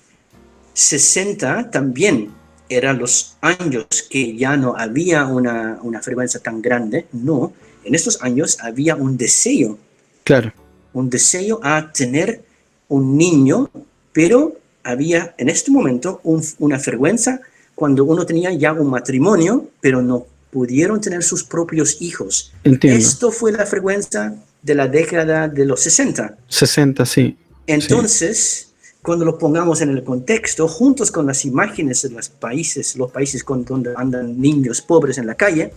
[0.75, 2.31] 60 también
[2.69, 7.55] eran los años que ya no había una, una frecuencia tan grande, no,
[7.85, 9.79] en estos años había un deseo,
[10.25, 10.53] Claro.
[10.93, 12.45] un deseo a tener
[12.89, 13.71] un niño,
[14.13, 17.41] pero había en este momento un- una vergüenza
[17.75, 22.53] cuando uno tenía ya un matrimonio, pero no pudieron tener sus propios hijos.
[22.65, 22.99] Entiendo.
[22.99, 26.37] Esto fue la frecuencia de la década de los 60.
[26.49, 27.37] 60, sí.
[27.67, 28.69] Entonces,
[29.03, 33.43] cuando lo pongamos en el contexto, juntos con las imágenes de los países, los países
[33.45, 35.73] con, donde andan niños pobres en la calle,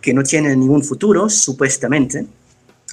[0.00, 2.26] que no tienen ningún futuro, supuestamente,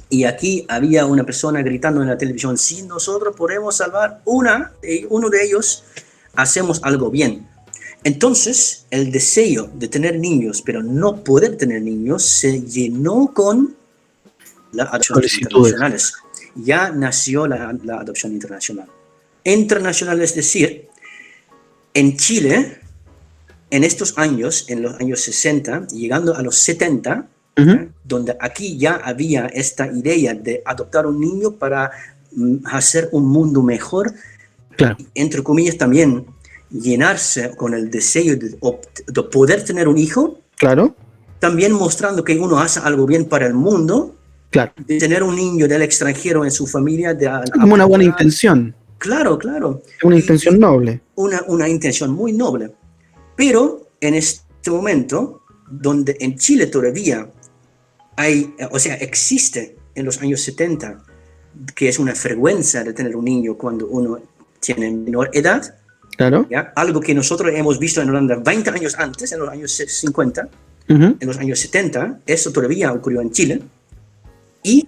[0.10, 4.74] y aquí había una persona gritando en la televisión, si nosotros podemos salvar una,
[5.10, 5.84] uno de ellos,
[6.36, 7.48] hacemos algo bien.
[8.04, 13.76] Entonces, el deseo de tener niños, pero no poder tener niños, se llenó con
[14.74, 16.14] las adopciones internacionales.
[16.56, 18.88] Ya nació la, la adopción internacional.
[19.44, 20.90] Internacional es decir,
[21.94, 22.80] en Chile,
[23.70, 27.28] en estos años, en los años 60, llegando a los 70,
[27.58, 27.70] Ujú.
[27.70, 27.90] ¿eh?
[28.04, 31.92] donde aquí ya había esta idea de adoptar un niño para
[32.36, 34.12] mm, hacer un mundo mejor,
[34.76, 34.98] Claro.
[35.14, 36.26] entre comillas también
[36.72, 38.50] llenarse con el deseo de,
[39.08, 40.96] de poder tener un hijo, Claro.
[41.40, 44.16] también mostrando que uno hace algo bien para el mundo,
[44.50, 44.72] Claro.
[44.88, 47.30] de tener un niño del extranjero en su familia, de
[47.60, 48.76] Como una buena intención.
[48.98, 49.82] Claro, claro.
[50.04, 51.02] Una intención noble.
[51.16, 52.72] una, una intención muy noble.
[53.36, 57.28] Pero en este momento, donde en Chile todavía
[58.16, 61.04] hay, o sea, existe en los años 70,
[61.76, 64.20] que es una vergüenza de tener un niño cuando uno
[64.60, 65.76] tiene menor edad,
[66.16, 66.46] Claro.
[66.50, 66.72] ¿ya?
[66.76, 70.48] algo que nosotros hemos visto en Holanda 20 años antes, en los años 50,
[70.90, 71.04] Ujú.
[71.20, 73.62] en los años 70, eso todavía ocurrió en Chile,
[74.62, 74.88] y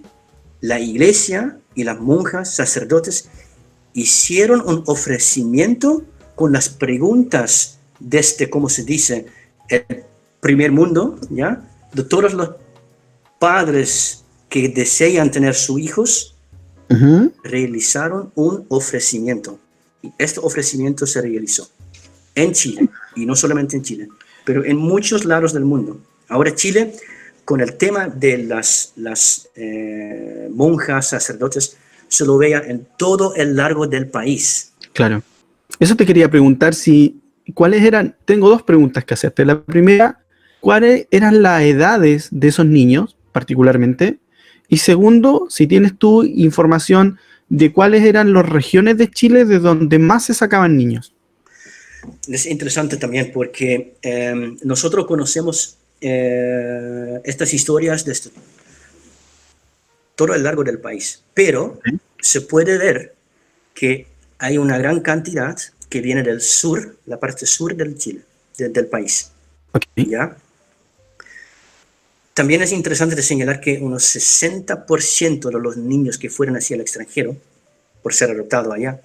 [0.60, 3.28] la iglesia y las monjas, sacerdotes,
[3.92, 6.02] hicieron un ofrecimiento
[6.36, 9.26] con las preguntas desde, ¿cómo se dice?,
[9.68, 10.04] el
[10.40, 11.60] primer mundo, ¿ya?
[11.92, 12.50] De todos los
[13.38, 16.34] padres que desean tener sus hijos,
[16.88, 17.32] Ujú.
[17.42, 19.58] realizaron un ofrecimiento.
[20.02, 21.68] Y este ofrecimiento se realizó.
[22.34, 24.08] en Chile, y no solamente en Chile,
[24.44, 25.98] pero en muchos lados del mundo.
[26.28, 26.92] Ahora Chile,
[27.46, 31.78] con el tema de las, las eh, monjas, sacerdotes,
[32.08, 34.72] se lo vea en todo el largo del país.
[34.92, 35.22] Claro.
[35.80, 37.22] Eso te quería preguntar si,
[37.54, 38.14] ¿cuáles eran?
[38.26, 39.46] Tengo dos preguntas que hacerte.
[39.46, 40.20] La primera,
[40.60, 44.16] ¿cuáles eran las edades de esos niños, particularmente?
[44.66, 47.18] Y segundo, si tienes tú información
[47.50, 51.12] de cuáles eran las regiones de Chile de donde más se sacaban niños.
[52.26, 58.30] Es interesante también porque em, nosotros conocemos eh, estas historias desde
[60.14, 61.78] todo el largo del país, pero
[62.18, 63.14] se puede ver
[63.74, 64.06] que
[64.38, 65.58] hay una gran cantidad
[65.90, 68.22] que viene del sur, la parte sur del Chile,
[68.56, 69.30] del país.
[69.94, 70.38] ¿Ya?
[72.36, 77.34] También es interesante señalar que unos 60% de los niños que fueron hacia el extranjero,
[78.02, 79.00] por ser adoptados allá,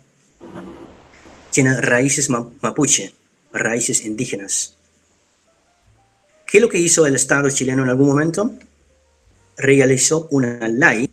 [1.49, 3.13] tienen raíces mapuche,
[3.53, 4.75] raíces indígenas.
[6.45, 8.53] ¿Qué es lo que hizo el Estado chileno en algún momento?
[9.55, 11.09] Realizó una ley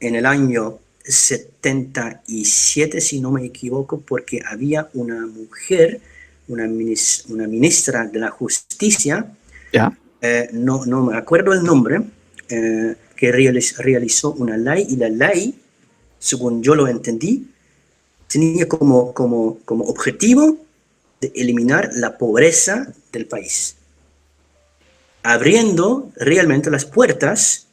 [0.00, 6.00] en el año 77, si no me equivoco, porque había una mujer,
[6.48, 9.30] una, una ministra de la justicia,
[9.74, 9.94] ¿Ya?
[10.20, 12.02] Eh, no, no me acuerdo el nombre,
[12.48, 15.60] eh, que realizó una ley y la ley,
[16.18, 17.48] según yo lo entendí,
[18.26, 20.58] tenía como, como, como objetivo
[21.20, 23.76] de eliminar la pobreza del país,
[25.22, 27.66] abriendo realmente las puertas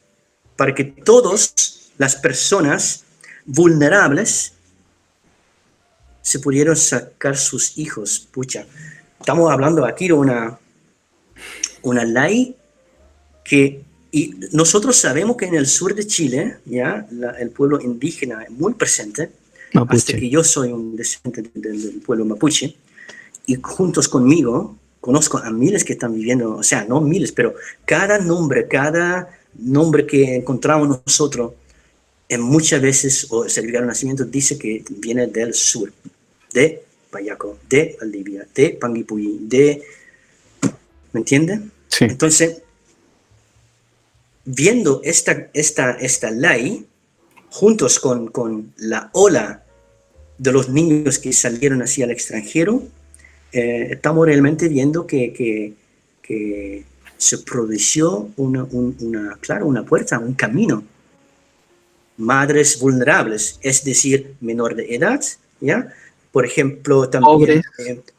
[0.56, 3.04] para que todas las personas
[3.44, 4.52] vulnerables
[6.22, 8.28] se pudieran sacar sus hijos.
[8.32, 8.66] Pucha,
[9.20, 10.58] estamos hablando aquí de una,
[11.86, 12.56] una ley
[13.44, 17.06] que, y nosotros sabemos que en el sur de Chile, ya,
[17.38, 19.30] el pueblo indígena es muy presente,
[19.72, 22.76] hasta que yo soy un descendiente del, pueblo mapuche,
[23.46, 28.18] y juntos conmigo conozco a miles que están viviendo, o sea, no miles, pero cada
[28.18, 31.52] nombre, cada nombre que encontramos nosotros,
[32.28, 35.92] en muchas veces, o el certificado de nacimiento dice que viene del sur,
[36.52, 39.82] de Payaco, de Valdivia, de Panguipulli, de...
[41.12, 41.20] ¿Me
[42.00, 42.62] Entonces,
[44.44, 46.86] viendo esta, esta, esta ley,
[47.50, 49.64] juntos con, con, la ola
[50.38, 52.82] de los niños que salieron hacia el extranjero,
[53.52, 55.72] eh, estamos realmente viendo que, que,
[56.22, 56.84] que
[57.16, 60.84] se produjo una, una, claro, una puerta, un camino.
[62.18, 65.20] Madres vulnerables, es decir, menor de edad,
[65.60, 65.92] ¿ya?
[66.32, 67.62] Por ejemplo, también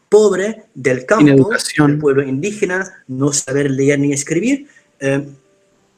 [0.10, 4.68] pobre del campo, del pueblo indígena, no saber leer ni escribir.
[5.00, 5.28] Eh,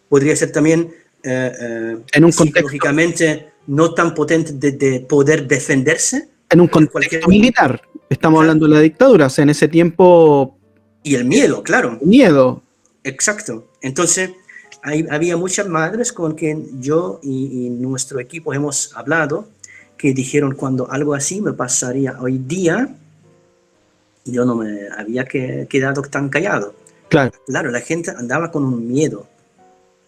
[0.07, 0.91] podría ser también
[1.23, 6.29] eh, eh, en un psicológicamente no tan potente de, poder defenderse.
[6.49, 7.81] En un contexto militar.
[8.09, 10.57] Estamos hablando de la dictadura, o sea, en ese tiempo...
[11.03, 11.99] Y el miedo, claro.
[12.01, 12.63] Miedo.
[13.03, 13.71] Exacto.
[13.81, 14.31] Entonces,
[14.81, 19.47] hay, había muchas madres con quien yo y, y nuestro equipo hemos hablado
[19.99, 22.95] que dijeron cuando algo así me pasaría hoy día,
[24.25, 26.73] yo no me había quedado tan callado.
[27.09, 27.31] Claro.
[27.47, 29.27] Claro, la gente andaba con un miedo.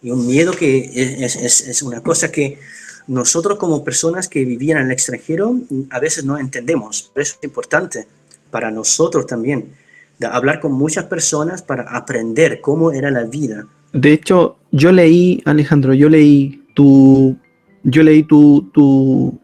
[0.02, 0.90] Y un miedo que
[1.24, 2.58] es, es, es, una cosa que
[3.06, 5.56] nosotros como personas que vivían en el extranjero
[5.90, 7.10] a veces no entendemos.
[7.12, 8.06] Por eso es importante
[8.50, 9.72] para nosotros también
[10.18, 13.66] de hablar con muchas personas para aprender cómo era la vida.
[13.92, 17.36] De hecho, yo leí, Alejandro, yo leí tu,
[17.82, 19.38] yo leí tu, tu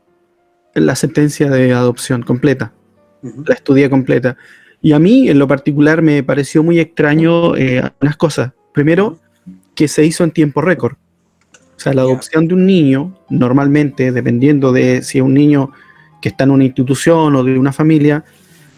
[0.74, 2.72] la sentencia de adopción completa.
[3.22, 4.36] La estudié completa.
[4.80, 8.52] Y a mí, en lo particular, me pareció muy extraño eh, algunas cosas.
[8.72, 9.18] Primero,
[9.74, 10.96] que se hizo en tiempo récord.
[11.76, 15.72] O sea, la adopción de un niño, normalmente, dependiendo de si es un niño
[16.20, 18.24] que está en una institución o de una familia,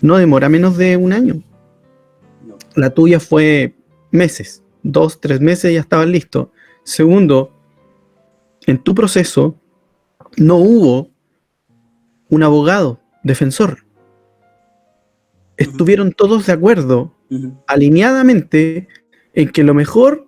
[0.02, 1.42] no demora menos de un año.
[2.74, 3.74] La tuya fue
[4.10, 6.48] meses, dos, tres meses ya estaban listos.
[6.84, 7.52] Segundo,
[8.66, 9.58] en tu proceso
[10.36, 11.10] no hubo
[12.28, 13.84] un abogado defensor
[15.60, 17.14] estuvieron todos de acuerdo,
[17.66, 18.88] alineadamente,
[19.34, 20.26] en que lo mejor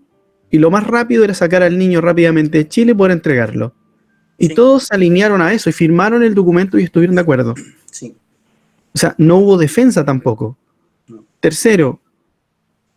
[0.51, 3.75] y lo más rápido era sacar al niño rápidamente de Chile y poder entregarlo.
[4.37, 7.55] Y todos se alinearon a eso y firmaron el documento y estuvieron de acuerdo.
[7.91, 8.15] Sí.
[8.95, 10.59] O sea, no hubo defensa tampoco.
[11.41, 12.01] Tercero,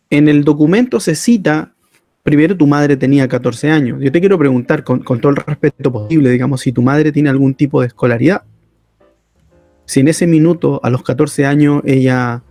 [0.09, 1.73] en el documento se cita,
[2.21, 4.01] primero tu madre tenía 14 años.
[4.01, 7.29] Yo te quiero preguntar con, con todo el respeto posible, digamos, si tu madre tiene
[7.29, 8.43] algún tipo de escolaridad
[9.85, 12.41] si en ese minuto, a los 14 años, ella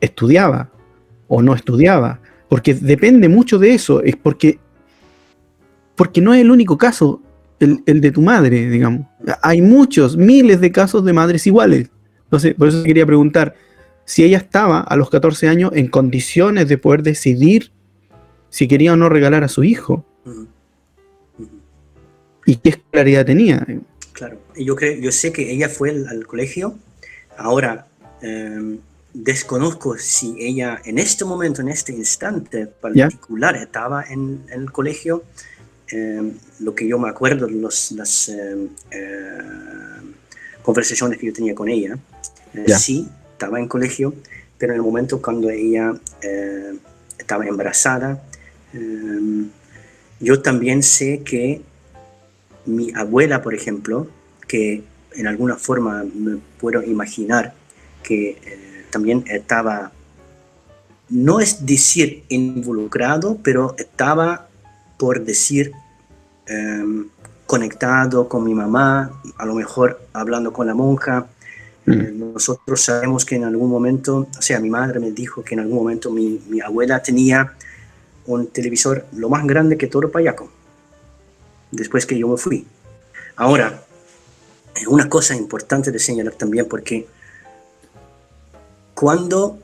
[0.00, 0.70] estudiaba
[1.28, 4.58] o no estudiaba, porque depende mucho de eso, es porque,
[5.94, 7.20] porque no es el único caso,
[7.58, 9.06] el, de tu madre, digamos.
[9.42, 11.90] Hay muchos, miles de casos de madres iguales.
[12.24, 13.54] Entonces, por eso quería preguntar,
[14.04, 17.72] si ella estaba a los 14 años en condiciones de poder decidir
[18.50, 20.04] si quería o no regalar a su hijo.
[20.24, 20.46] Ujú.
[22.44, 23.66] ¿Y qué escolaridad tenía?
[24.16, 26.78] Claro, yo creo, yo sé que ella fue al, al colegio.
[27.36, 27.86] Ahora
[28.22, 28.78] eh,
[29.12, 35.22] desconozco si ella en este momento, en este instante particular, estaba en, en el colegio.
[35.92, 39.38] Eh, lo que yo me acuerdo, los, las eh, eh,
[40.62, 41.98] conversaciones que yo tenía con ella,
[42.54, 44.14] eh, sí, estaba en colegio,
[44.56, 45.92] pero en el momento cuando ella
[46.22, 46.72] eh,
[47.18, 48.22] estaba embarazada,
[50.20, 51.60] yo también sé que
[52.66, 54.06] mi abuela, por ejemplo,
[54.46, 54.82] que
[55.14, 57.54] en alguna forma me puedo imaginar
[58.02, 59.92] que eh, también estaba,
[61.08, 64.48] no es decir involucrado, pero estaba
[64.98, 65.72] por decir
[66.46, 67.08] em,
[67.46, 71.26] conectado con mi mamá, a lo mejor hablando con la monja.
[71.86, 75.60] Eh, nosotros sabemos que en algún momento, o sea, mi madre me dijo que en
[75.60, 77.52] algún momento mi, mi abuela tenía
[78.26, 80.50] un televisor lo más grande que todo Payaco,
[81.70, 82.66] después que yo me fui.
[83.36, 83.82] Ahora,
[84.88, 87.06] una cosa importante de señalar también porque
[88.94, 89.58] cuando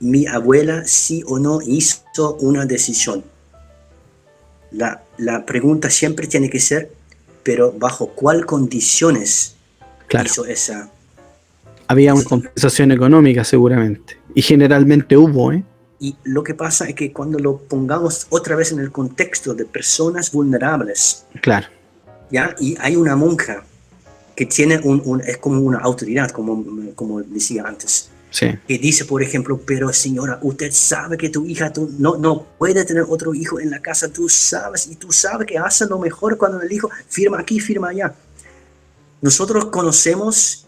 [0.00, 3.24] mi abuela sí o no hizo una decisión,
[4.70, 6.90] la, la pregunta siempre tiene que ser,
[7.42, 9.56] pero bajo cuál condiciones
[10.06, 10.90] Claro, hizo esa...
[11.88, 14.18] había una compensación económica seguramente.
[14.34, 15.62] Y generalmente hubo, ¿eh?
[16.04, 19.64] Y lo que pasa es que cuando lo pongamos otra vez en el contexto de
[19.64, 21.68] personas vulnerables, Claro,
[22.28, 22.56] ¿ya?
[22.58, 23.62] Y hay una monja
[24.34, 26.64] que tiene un, un- es como una autoridad, como,
[26.96, 28.46] como decía antes, sí.
[28.66, 32.84] que dice, por ejemplo, pero señora, usted sabe que tu hija tú no, no puede
[32.84, 36.36] tener otro hijo en la casa, tú sabes, y tú sabes que hace lo mejor
[36.36, 38.12] cuando el hijo firma aquí, firma allá.
[39.20, 40.66] Nosotros conocemos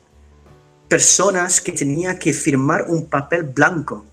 [0.88, 4.04] personas que tenían que firmar un papel blanco.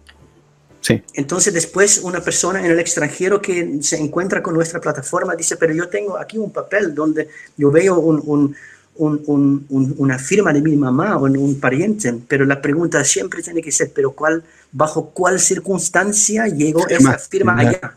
[0.82, 5.56] Sí, Entonces después una persona en el extranjero que se encuentra con nuestra plataforma dice,
[5.56, 8.56] pero yo tengo aquí un papel donde yo veo un- un-
[8.96, 13.44] un- un- un- una firma de mi mamá o un pariente, pero la pregunta siempre
[13.44, 17.96] tiene que ser, pero cuál, bajo cuál circunstancia llegó esa firma allá.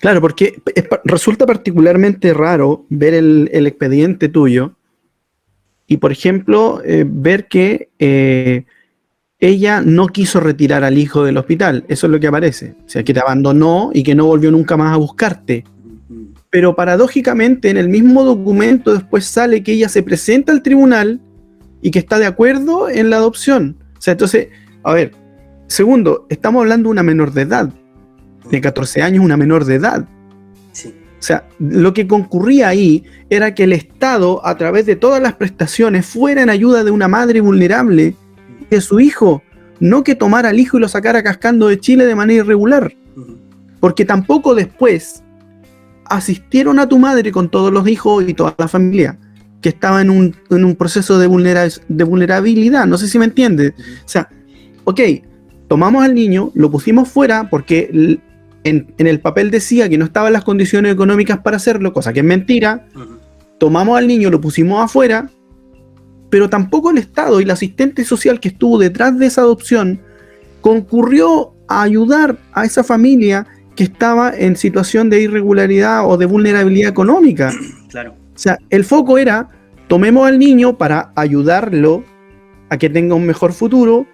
[0.00, 0.60] Claro, porque
[1.04, 4.72] resulta particularmente raro ver el, el expediente tuyo
[5.86, 8.64] y, por ejemplo, eh, ver que eh,
[9.42, 11.84] ella no quiso retirar al hijo del hospital.
[11.88, 12.76] Eso es lo que aparece.
[12.86, 15.64] O sea, que te abandonó y que no volvió nunca más a buscarte.
[16.48, 21.20] Pero paradójicamente en el mismo documento después sale que ella se presenta al tribunal
[21.80, 23.78] y que está de acuerdo en la adopción.
[23.98, 24.46] O sea, entonces,
[24.84, 25.10] a ver,
[25.66, 27.68] segundo, estamos hablando de una menor de edad.
[28.48, 30.06] De 14 años, una menor de edad.
[30.70, 35.20] Sí, O sea, lo que concurría ahí era que el Estado, a través de todas
[35.20, 38.14] las prestaciones, fuera en ayuda de una madre vulnerable
[38.76, 39.42] de su hijo,
[39.80, 42.92] no que tomara al hijo y lo sacara cascando de Chile de manera irregular.
[43.80, 45.22] Porque tampoco después
[46.04, 49.18] asistieron a tu madre con todos los hijos y toda la familia
[49.60, 52.86] que estaba en un, en un proceso de, vulnera- de vulnerabilidad.
[52.86, 53.72] No sé si me entiendes.
[54.04, 54.28] O sea,
[54.84, 55.00] ok,
[55.68, 58.18] tomamos al niño, lo pusimos fuera porque
[58.64, 62.20] en, en el papel decía que no estaban las condiciones económicas para hacerlo, cosa que
[62.20, 62.86] es mentira.
[63.58, 65.30] Tomamos al niño, lo pusimos afuera,
[66.32, 70.00] pero tampoco el Estado y la asistente social que estuvo detrás de esa adopción
[70.62, 76.88] concurrió a ayudar a esa familia que estaba en situación de irregularidad o de vulnerabilidad
[76.88, 77.52] económica.
[77.90, 79.50] Claro, O sea, el foco era,
[79.88, 82.02] tomemos al niño para ayudarlo
[82.70, 84.06] a que tenga un mejor futuro,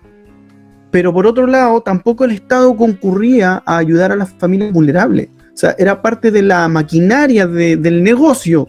[0.90, 5.28] pero por otro lado, tampoco el Estado concurría a ayudar a las familias vulnerables.
[5.54, 8.66] O sea, era parte de la maquinaria de- del negocio.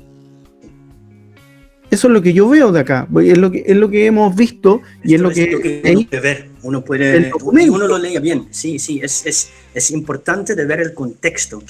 [1.91, 4.35] Eso es lo que yo veo de acá, es lo que, es lo que hemos
[4.35, 5.81] visto y es Esto lo que...
[5.91, 10.53] uno puede ver, uno puede, uno lo lee bien, sí, sí, es, es, es importante
[10.53, 11.63] de ver el contexto,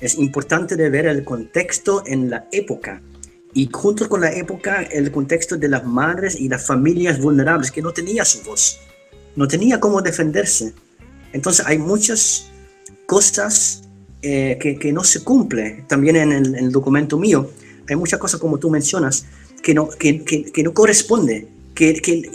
[0.00, 3.00] es importante de ver el contexto en la época.
[3.54, 7.82] Y junto con la época el contexto de las madres y las familias vulnerables que
[7.82, 8.78] no tenía su voz,
[9.36, 10.72] no tenía cómo defenderse.
[11.32, 12.50] Entonces hay muchas
[13.06, 13.82] cosas
[14.22, 17.50] eh, que, que no se cumple también en el, en el documento mío.
[17.88, 19.26] Hay muchas cosas como tú mencionas
[19.62, 22.30] que no, que, que, que no corresponde, que, que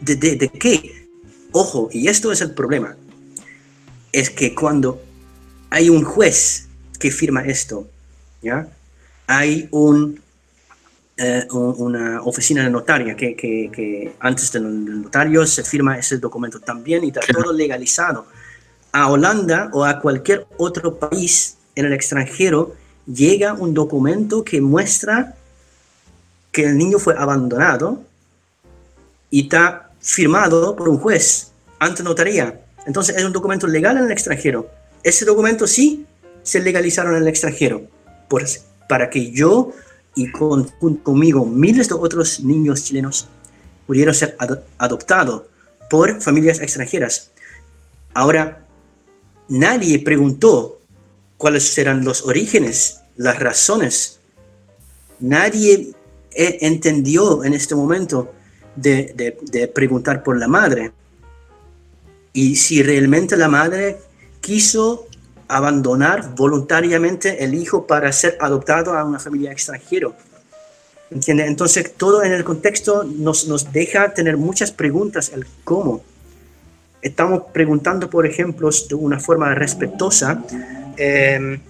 [0.00, 1.08] de, de, de qué.
[1.52, 2.96] Ojo, y esto es el problema,
[4.12, 5.00] es que cuando
[5.70, 6.68] hay un juez
[6.98, 7.86] que firma esto,
[8.42, 8.68] ¿ya?
[9.26, 10.20] Hay un,
[11.16, 16.18] eh, un- una oficina de notaria que, que, que antes del, notario se firma ese
[16.18, 18.26] documento también y está todo legalizado.
[18.92, 22.74] A Holanda o a cualquier otro país en el extranjero
[23.06, 25.34] llega un documento que muestra
[26.52, 28.04] que el niño fue abandonado
[29.30, 31.48] y está firmado por un juez.
[31.78, 32.60] ante notaría.
[32.86, 34.70] Entonces es un documento legal en el extranjero.
[35.02, 36.06] Ese documento sí
[36.44, 37.82] se legalizaron en el extranjero
[38.88, 39.72] para que yo
[40.14, 40.64] y con,
[41.02, 43.28] conmigo miles de otros niños chilenos
[43.86, 44.36] pudieron ser
[44.78, 45.42] adoptados
[45.90, 47.30] por familias extranjeras.
[48.14, 48.64] Ahora,
[49.48, 50.80] nadie preguntó
[51.36, 54.20] cuáles eran los orígenes, las razones.
[55.18, 55.92] Nadie
[56.34, 58.32] entendió en este momento
[58.76, 60.92] de, preguntar por la madre.
[62.32, 63.98] Y si realmente la madre
[64.40, 65.06] quiso
[65.48, 70.08] abandonar voluntariamente el hijo para ser adoptado a una familia extranjera.
[71.10, 71.46] ¿Entiende?
[71.46, 76.02] Entonces, todo en el contexto nos, nos deja tener muchas preguntas, el cómo.
[77.02, 80.42] Estamos preguntando, por ejemplo, de una forma respetuosa,
[80.96, 81.60] em,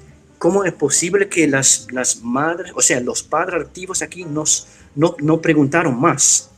[0.43, 4.66] cómo es posible que las, las madres, o sea, los padres activos aquí nos,
[4.97, 6.51] no, no preguntaron más.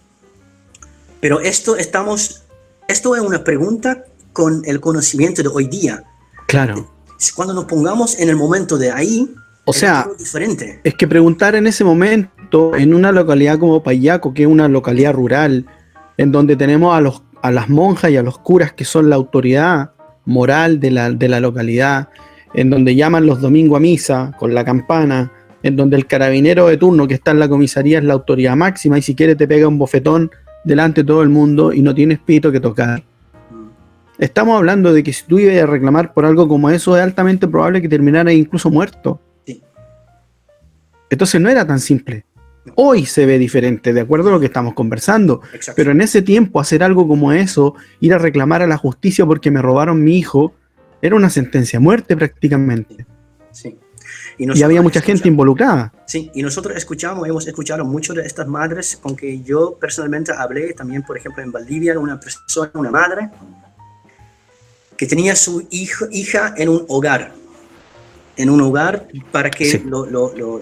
[1.21, 2.45] Pero esto estamos,
[2.89, 6.03] esto es una pregunta con el conocimiento de hoy día.
[6.47, 6.95] Claro
[7.33, 9.33] cuando nos pongamos en el momento de ahí,
[9.65, 10.81] o sea, diferente.
[10.85, 15.15] es que preguntar en ese momento, en una localidad como Payaco, que es una localidad
[15.15, 15.67] rural,
[16.17, 19.17] en donde tenemos a, los, a las monjas y a los curas que son la
[19.17, 19.93] autoridad
[20.27, 22.09] moral de la, de la localidad,
[22.55, 25.33] en donde llaman los domingos a misa con la campana,
[25.63, 28.99] en donde el carabinero de turno que está en la comisaría es la autoridad máxima
[28.99, 30.31] y si quiere te pega un bofetón
[30.65, 33.03] delante de todo el mundo y no tiene espíritu que tocar.
[34.19, 37.49] Estamos hablando de que si tú ibas a reclamar por algo como eso, es altamente
[37.49, 39.21] probable que terminara incluso muerto.
[41.11, 42.25] Entonces no era tan simple.
[42.77, 45.43] Hoy se ve diferente, de acuerdo a lo que estamos conversando.
[45.77, 49.51] Pero en ese tiempo, hacer algo como eso, ir a reclamar a la justicia porque
[49.51, 50.55] me robaron mi hijo,
[51.07, 53.05] era una sentencia a muerte prácticamente.
[53.53, 53.77] Sí.
[54.39, 55.93] Y, había mucha gente involucrada.
[56.07, 60.73] Sí, y nosotros escuchamos, hemos escuchado mucho de estas madres con que yo personalmente hablé
[60.73, 63.29] también, por ejemplo, en Valdivia, una persona, una madre,
[64.97, 67.35] que tenía su hijo, hija en un hogar,
[68.37, 70.59] en un hogar para que lo, lo, lo,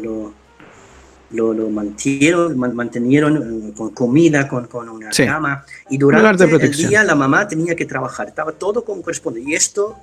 [1.30, 7.04] lo, lo mantieron, mantenieron eh, con comida, con, con una cama, y durante el día
[7.04, 9.40] la mamá tenía que trabajar, estaba todo como corresponde.
[9.40, 9.96] Y esto,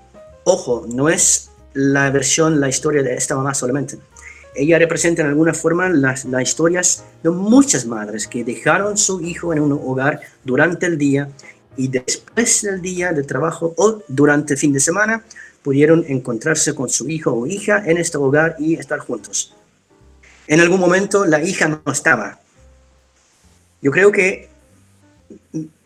[0.50, 3.98] ojo, no es la versión, la historia de esta mamá solamente.
[4.56, 9.54] Ella representa en alguna forma las, las historias de muchas madres que dejaron su hijo
[9.54, 11.30] en un hogar durante el día
[11.78, 15.24] y después del día de trabajo o durante el fin de semana
[15.62, 19.56] pudieron encontrarse con su hijo o hija en este hogar y estar juntos.
[20.48, 22.40] En algún momento la hija no estaba.
[23.82, 24.50] Yo creo que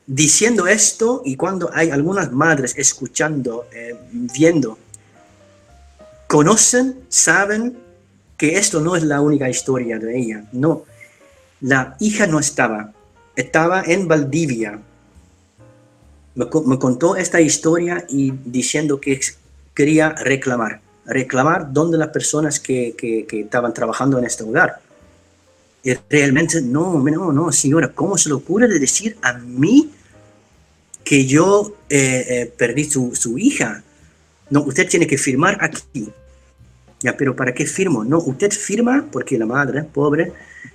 [0.05, 4.77] diciendo esto y cuando hay algunas madres escuchando, eh, viendo,
[6.27, 7.77] conocen, saben
[8.37, 10.45] que esto no es la única historia de ella.
[10.51, 10.83] No,
[11.61, 12.91] la hija no estaba.
[13.35, 14.79] Estaba en Valdivia,
[16.35, 19.19] me, contó esta historia y diciendo que
[19.73, 24.81] quería reclamar, reclamar donde las personas que, que, estaban trabajando en este lugar.
[25.83, 29.91] Y realmente, no, no, no, señora, ¿cómo se le ocurre de decir a mí
[31.03, 33.83] que yo eh, eh, perdí su, su, hija?
[34.49, 36.09] No, usted tiene que firmar aquí.
[37.01, 38.05] Ya, pero ¿para qué firmo?
[38.05, 40.31] No, usted firma porque la madre, pobre,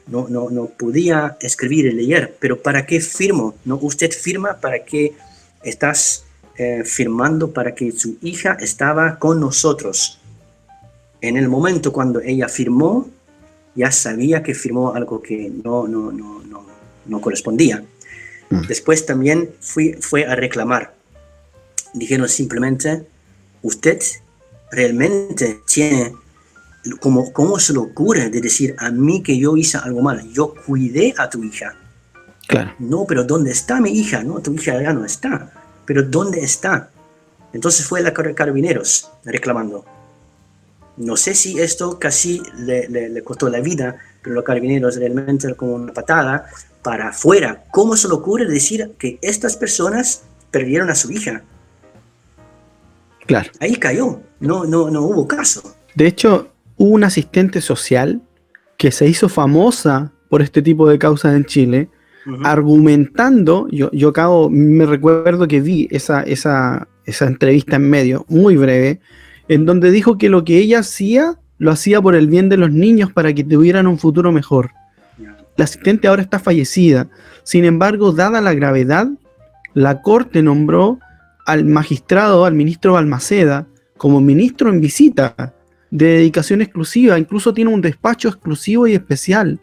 [0.06, 3.54] no, no, no podía escribir y leer, pero ¿para qué firmo?
[3.64, 5.14] No, usted firma para que
[5.62, 6.24] estás
[6.56, 10.18] eh, firmando para que su hija estaba con nosotros.
[11.20, 13.08] En el momento cuando ella firmó,
[13.78, 16.66] ya sabía que firmó algo que no, no, no, no,
[17.06, 17.82] no correspondía.
[18.50, 18.66] Mm.
[18.66, 20.94] Después también fui, fue a reclamar.
[21.94, 23.06] Dijeron simplemente,
[23.62, 23.98] usted
[24.70, 26.12] realmente tiene,
[27.00, 30.30] como, ¿cómo se le ocurre de decir a mí que yo hice algo mal?
[30.32, 31.74] Yo cuidé a tu hija
[32.78, 34.22] no, pero ¿dónde está mi hija?
[34.22, 35.50] No, tu hija ya no está.
[35.84, 36.90] Pero ¿dónde está?
[37.52, 39.84] Entonces fue la carabineros reclamando.
[40.98, 45.92] No sé si esto casi le, costó la vida, pero los carabineros realmente como una
[45.92, 46.46] patada
[46.82, 47.64] para afuera.
[47.70, 51.42] ¿Cómo se le ocurre decir que estas personas perdieron a su hija?
[53.26, 53.50] Claro.
[53.60, 54.20] Ahí cayó.
[54.40, 55.74] No, no, no hubo caso.
[55.94, 58.20] De hecho, hubo una asistente social
[58.76, 61.88] que se hizo famosa por este tipo de causas en Chile,
[62.44, 68.56] argumentando, yo, yo acabo, me recuerdo que vi esa, esa, esa entrevista en medio, muy
[68.56, 69.00] breve,
[69.48, 72.70] en donde dijo que lo que ella hacía, lo hacía por el bien de los
[72.70, 74.70] niños para que tuvieran un futuro mejor.
[75.56, 77.08] La asistente ahora está fallecida.
[77.42, 79.08] Sin embargo, dada la gravedad,
[79.74, 81.00] la corte nombró
[81.46, 83.66] al magistrado, al ministro Balmaceda,
[83.96, 85.54] como ministro en visita
[85.90, 87.18] de dedicación exclusiva.
[87.18, 89.58] Incluso tiene un despacho exclusivo y especial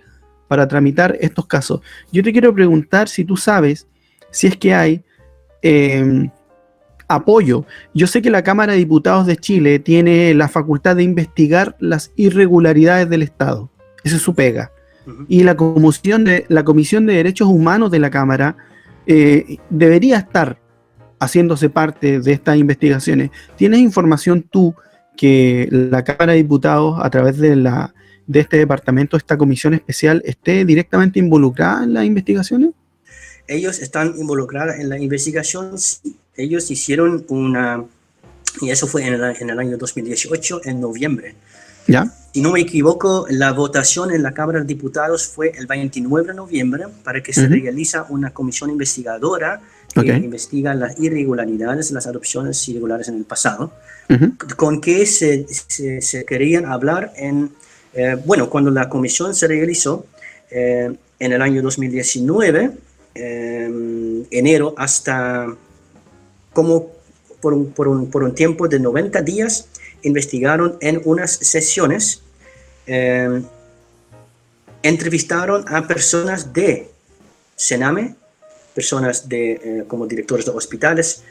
[0.47, 1.81] para tramitar estos casos.
[2.11, 3.87] Yo te quiero preguntar si tú sabes
[4.31, 5.03] si es que hay
[5.61, 6.29] em,
[7.07, 7.65] apoyo.
[7.93, 12.11] Yo sé que la Cámara de Diputados de Chile tiene la facultad de investigar las
[12.15, 13.69] irregularidades del Estado.
[14.03, 14.71] Esa es su pega.
[15.27, 18.57] Y la comisión de, la Comisión de Derechos Humanos de la Cámara
[19.05, 20.59] eh, debería estar
[21.19, 23.29] haciéndose parte de estas investigaciones.
[23.55, 24.73] ¿Tienes información tú
[25.15, 27.93] que la Cámara de Diputados, a través de, la,
[28.27, 32.71] de este departamento, esta comisión especial, esté directamente involucrada en las investigaciones?
[33.47, 35.71] Ellos están involucrados en la investigación.
[36.37, 37.83] Ellos hicieron una,
[38.61, 41.35] y eso fue en el, en el año 2018, en noviembre.
[41.87, 42.11] ¿Ya?
[42.33, 46.33] Si no me equivoco, la votación en la Cámara de Diputados fue el 29 de
[46.33, 49.61] noviembre para que se realice una comisión investigadora
[49.93, 53.71] que investiga las irregularidades, las adopciones irregulares en el pasado,
[54.57, 57.51] con que se, se, querían hablar en,
[57.93, 60.05] eh, bueno, cuando la comisión se realizó
[60.51, 62.71] eh, en el año 2019,
[63.15, 65.55] eh, enero hasta
[66.55, 66.93] como
[67.41, 69.67] por un, por, un, por un tiempo de 90 días,
[70.01, 72.21] investigaron en unas sesiones,
[72.87, 73.41] eh,
[74.81, 76.89] entrevistaron a personas de
[77.55, 78.15] Sename,
[78.73, 81.23] personas de, eh, como directores de hospitales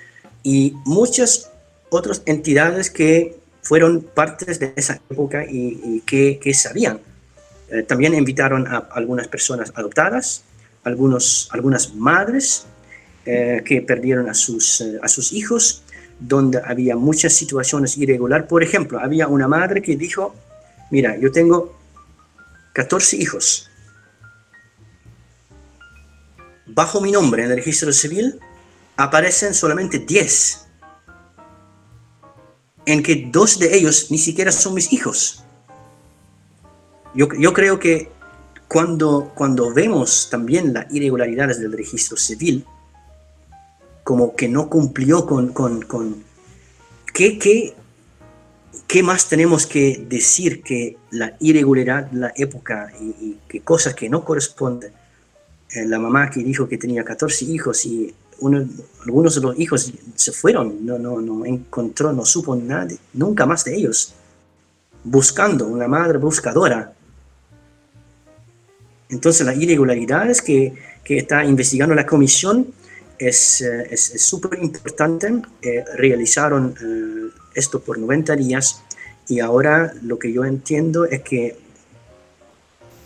[0.43, 1.51] y muchas
[1.89, 7.01] otras entidades que fueron partes de esa época y, que, que, sabían.
[7.71, 10.45] Eh, también invitaron a algunas personas adoptadas,
[10.85, 12.67] algunos, algunas madres
[13.25, 15.83] que perdieron a sus, a sus hijos
[16.19, 18.47] donde había muchas situaciones irregulares.
[18.47, 20.35] Por ejemplo, había una madre que dijo,
[20.91, 21.77] mira, yo tengo
[22.73, 23.71] 14 hijos.
[26.67, 28.41] Bajo mi nombre en el registro civil
[28.97, 30.67] aparecen solamente 10,
[32.87, 35.45] en que dos de ellos ni siquiera son mis hijos.
[37.15, 38.11] Yo, yo creo que
[38.67, 42.67] cuando, cuando vemos también las irregularidades del registro civil,
[44.05, 45.53] como que no cumplió con...
[45.53, 46.23] con, con
[47.13, 47.75] ¿qué, qué,
[48.87, 54.09] qué más tenemos que decir que la irregularidad de la época y, que cosas que
[54.09, 54.93] no corresponden?
[55.71, 58.67] Eh, la mamá que dijo que tenía 14 hijos y uno,
[59.05, 63.65] algunos de los hijos se fueron, no, no, no encontró, no supo nada, nunca más
[63.65, 64.13] de ellos,
[65.03, 66.93] buscando, una madre buscadora.
[69.09, 70.75] Entonces las irregularidades que,
[71.05, 72.67] que está investigando la comisión
[73.19, 73.65] es
[74.17, 75.43] súper importante.
[75.63, 78.83] Eh, realizaron eh, esto por 90 días
[79.29, 81.57] y ahora lo que yo entiendo es que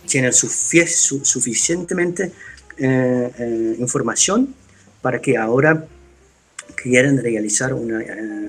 [0.07, 2.31] tienen suficientemente
[2.77, 4.55] eh, información
[5.01, 5.85] para que ahora
[6.75, 8.03] quieren realizar una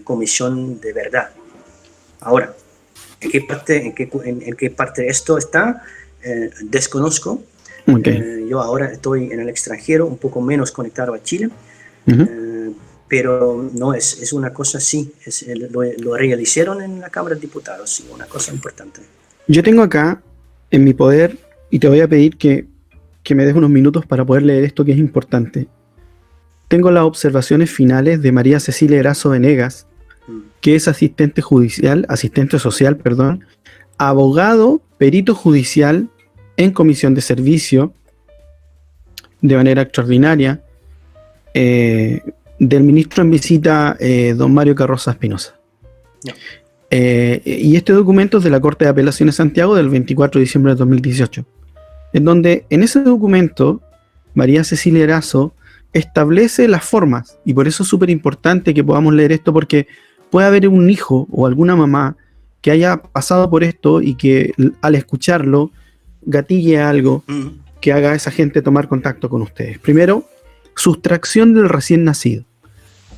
[0.04, 1.30] comisión de verdad.
[2.20, 2.54] Ahora,
[3.20, 5.82] ¿en qué parte, en qué, en, qué parte esto está?
[6.62, 7.42] desconozco,
[7.86, 11.50] eh, yo ahora estoy en el extranjero, un poco menos conectado a Chile,
[12.06, 12.70] eh,
[13.08, 17.40] pero no, es, es una cosa sí, es, lo, lo, realizaron en la Cámara de
[17.40, 19.00] Diputados, sí, una cosa importante.
[19.48, 20.22] Yo tengo acá
[20.70, 21.38] en mi poder,
[21.70, 22.66] y te voy a pedir que,
[23.22, 25.68] que me des unos minutos para poder leer esto que es importante.
[26.68, 29.86] Tengo las observaciones finales de María Cecilia Erazo Venegas,
[30.28, 30.38] mm.
[30.60, 33.44] que es asistente judicial, asistente social, perdón,
[33.98, 36.08] abogado, perito judicial,
[36.60, 37.94] en comisión de servicio
[39.40, 40.62] de manera extraordinaria
[41.54, 42.20] eh,
[42.58, 45.58] del ministro en visita, eh, don Mario Carroza Espinosa.
[46.90, 50.72] Eh, y este documento es de la Corte de Apelaciones Santiago del 24 de diciembre
[50.72, 51.46] de 2018,
[52.12, 53.80] en donde en ese documento
[54.34, 55.54] María Cecilia Erazo
[55.94, 59.86] establece las formas, y por eso es súper importante que podamos leer esto, porque
[60.28, 62.16] puede haber un hijo o alguna mamá
[62.60, 65.70] que haya pasado por esto y que al escucharlo
[66.22, 67.24] gatille algo
[67.80, 69.78] que haga a esa gente tomar contacto con ustedes.
[69.78, 70.24] Primero,
[70.76, 72.44] sustracción del recién nacido.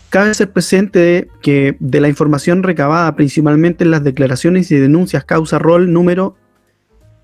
[0.08, 5.24] Cabe ser presente de que de la información recabada principalmente en las declaraciones y denuncias
[5.24, 6.36] causa rol número,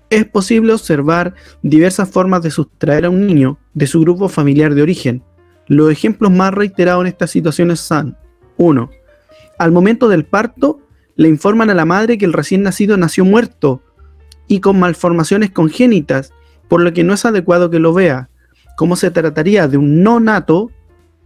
[0.09, 4.81] es posible observar diversas formas de sustraer a un niño de su grupo familiar de
[4.81, 5.21] origen.
[5.67, 8.17] Los ejemplos más reiterados en estas situaciones son
[8.57, 8.89] 1.
[9.59, 10.81] Al momento del parto,
[11.15, 13.83] le informan a la madre que el recién nacido nació muerto
[14.49, 16.33] y con malformaciones congénitas,
[16.67, 18.29] por lo que no es adecuado que lo vea.
[18.75, 20.71] Como se trataría de un no nato,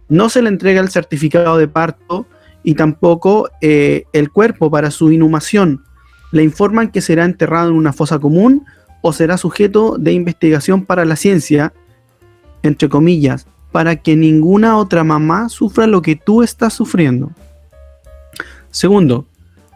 [0.08, 2.26] no se le entrega el certificado de parto
[2.62, 5.82] y tampoco eh, el cuerpo para su inhumación.
[6.30, 8.64] Le informan que será enterrado en una fosa común
[9.00, 11.72] o será sujeto de investigación para la ciencia,
[12.62, 17.32] entre comillas, para que ninguna otra mamá sufra lo que tú estás sufriendo.
[18.70, 19.26] Segundo,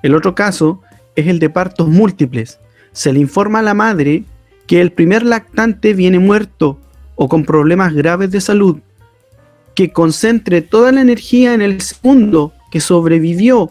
[0.02, 0.82] el otro caso
[1.16, 2.60] es el de partos múltiples,
[2.98, 4.24] se le informa a la madre
[4.66, 6.80] que el primer lactante viene muerto
[7.14, 8.78] o con problemas graves de salud,
[9.76, 13.70] que concentre toda la energía en el segundo que sobrevivió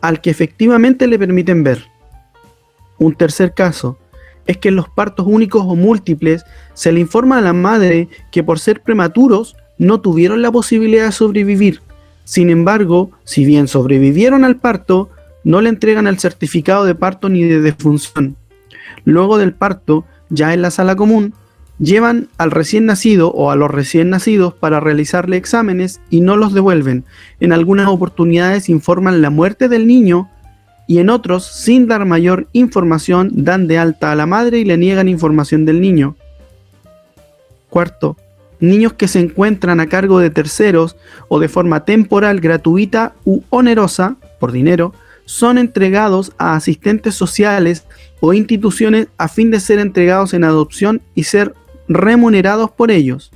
[0.00, 1.82] al que efectivamente le permiten ver.
[2.96, 3.98] Un tercer caso
[4.46, 8.44] es que en los partos únicos o múltiples se le informa a la madre que
[8.44, 11.82] por ser prematuros no tuvieron la posibilidad de sobrevivir.
[12.22, 15.10] Sin embargo, si bien sobrevivieron al parto,
[15.42, 18.36] no le entregan el certificado de parto ni de defunción.
[19.04, 21.34] Luego del parto, ya en la sala común,
[21.78, 26.52] llevan al recién nacido o a los recién nacidos para realizarle exámenes y no los
[26.52, 27.04] devuelven.
[27.40, 30.28] En algunas oportunidades informan la muerte del niño
[30.86, 34.76] y en otros, sin dar mayor información, dan de alta a la madre y le
[34.76, 36.16] niegan información del niño.
[37.68, 38.16] Cuarto,
[38.58, 40.96] niños que se encuentran a cargo de terceros
[41.28, 44.92] o de forma temporal, gratuita u onerosa, por dinero,
[45.26, 47.84] son entregados a asistentes sociales
[48.20, 51.54] o instituciones a fin de ser entregados en adopción y ser
[51.88, 53.32] remunerados por ellos.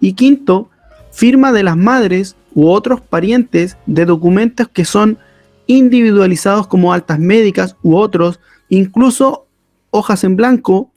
[0.00, 0.68] Y quinto,
[1.10, 5.18] firma de las madres u otros parientes de documentos que son
[5.66, 9.46] individualizados como altas médicas u otros, incluso
[9.90, 10.90] hojas en blanco.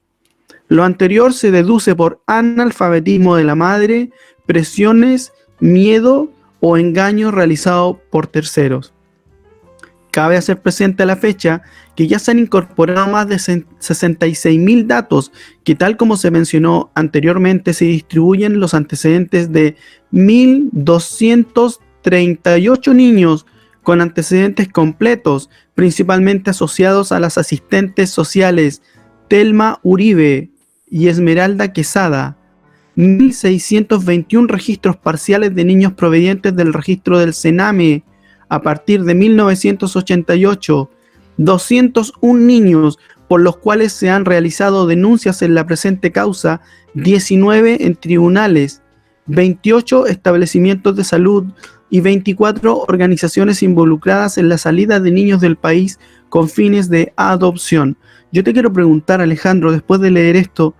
[0.67, 4.11] Lo anterior se deduce por analfabetismo de la madre,
[4.45, 6.29] presiones, miedo
[6.61, 8.93] o engaño realizado por terceros.
[10.11, 11.61] Cabe hacer presente a la fecha
[11.95, 15.31] que ya se han incorporado más de 66.000 datos
[15.63, 19.77] que tal como se mencionó anteriormente se distribuyen los antecedentes de
[20.11, 23.45] 1.238 niños
[23.83, 28.81] con antecedentes completos, principalmente asociados a las asistentes sociales
[29.27, 30.49] Telma Uribe
[30.89, 32.37] y Esmeralda Quesada,
[32.97, 38.03] 1.621 registros parciales de niños provenientes del registro del Sename
[38.51, 40.89] a partir de 1988,
[41.37, 42.99] 201 niños
[43.29, 46.59] por los cuales se han realizado denuncias en la presente causa,
[46.93, 48.81] 19 en tribunales,
[49.27, 51.45] 28 establecimientos de salud,
[51.89, 55.97] y 24 organizaciones involucradas en la salida de niños del país
[56.27, 57.97] con fines de adopción.
[58.33, 60.73] Yo te quiero preguntar, Alejandro, después de leer esto,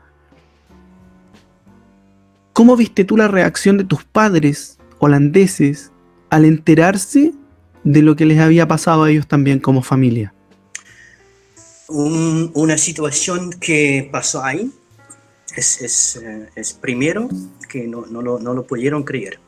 [2.52, 5.92] ¿cómo viste tú la reacción de tus padres holandeses
[6.30, 7.34] al enterarse
[7.84, 10.34] de lo que les había pasado a ellos también como familia?
[11.94, 14.72] una situación que pasó ahí
[15.58, 16.48] es, eh,
[16.80, 17.28] primero
[17.68, 19.40] que no, lo, no lo pudieron creer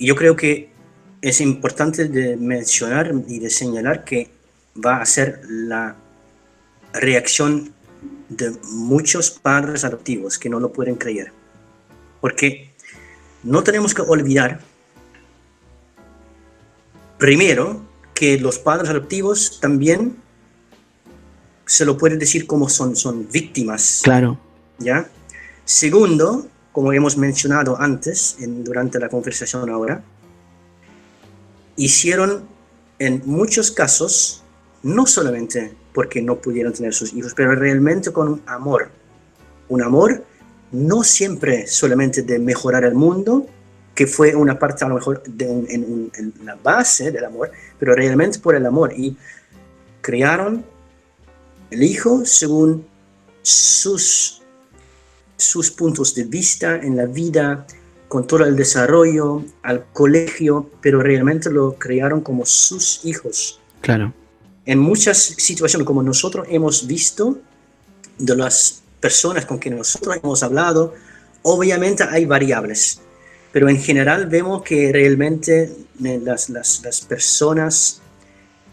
[0.00, 0.70] y yo creo que
[1.20, 4.30] es importante de mencionar y de señalar que
[4.74, 5.94] va a ser la
[6.94, 7.74] reacción
[8.30, 11.32] de muchos padres adoptivos que no lo pueden creer.
[12.22, 12.70] Porque
[13.42, 14.60] no tenemos que olvidar,
[17.20, 17.82] primero,
[18.14, 20.16] que los padres adoptivos también
[21.66, 24.00] se lo pueden decir como son, son víctimas.
[24.02, 24.36] Claro.
[24.80, 25.08] ¿Ya?
[25.64, 30.02] Segundo, como hemos mencionado antes en, durante la conversación ahora,
[31.76, 32.48] hicieron
[32.98, 34.42] en muchos casos,
[34.82, 38.90] no solamente porque no pudieron tener sus hijos, pero realmente con un amor.
[39.68, 40.24] Un amor
[40.72, 43.46] no siempre solamente de mejorar el mundo,
[43.94, 47.94] que fue una parte a lo mejor de en, en la base del amor, pero
[47.94, 48.92] realmente por el amor.
[48.96, 49.16] Y
[50.00, 50.64] crearon
[51.70, 52.86] el hijo según
[53.42, 54.40] sus
[55.40, 57.66] sus puntos de vista en la vida,
[58.08, 63.60] con todo el desarrollo, al colegio, pero realmente lo crearon como sus hijos.
[63.80, 64.12] Claro.
[64.66, 67.38] En muchas situaciones, como nosotros hemos visto,
[68.18, 70.94] de las personas con quienes nosotros hemos hablado,
[71.42, 73.00] obviamente hay variables,
[73.52, 75.70] pero en general vemos que realmente
[76.04, 78.00] eh, las, las, las personas,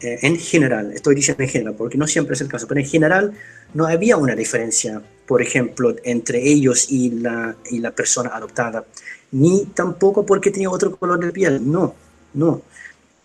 [0.02, 2.88] eh, en general, estoy diciendo en general, porque no siempre es el caso, pero en
[2.88, 3.34] general
[3.74, 8.86] no había una diferencia por ejemplo, entre ellos y la, y la persona adoptada,
[9.32, 11.94] ni tampoco porque tenía otro color de piel, no,
[12.34, 12.62] no.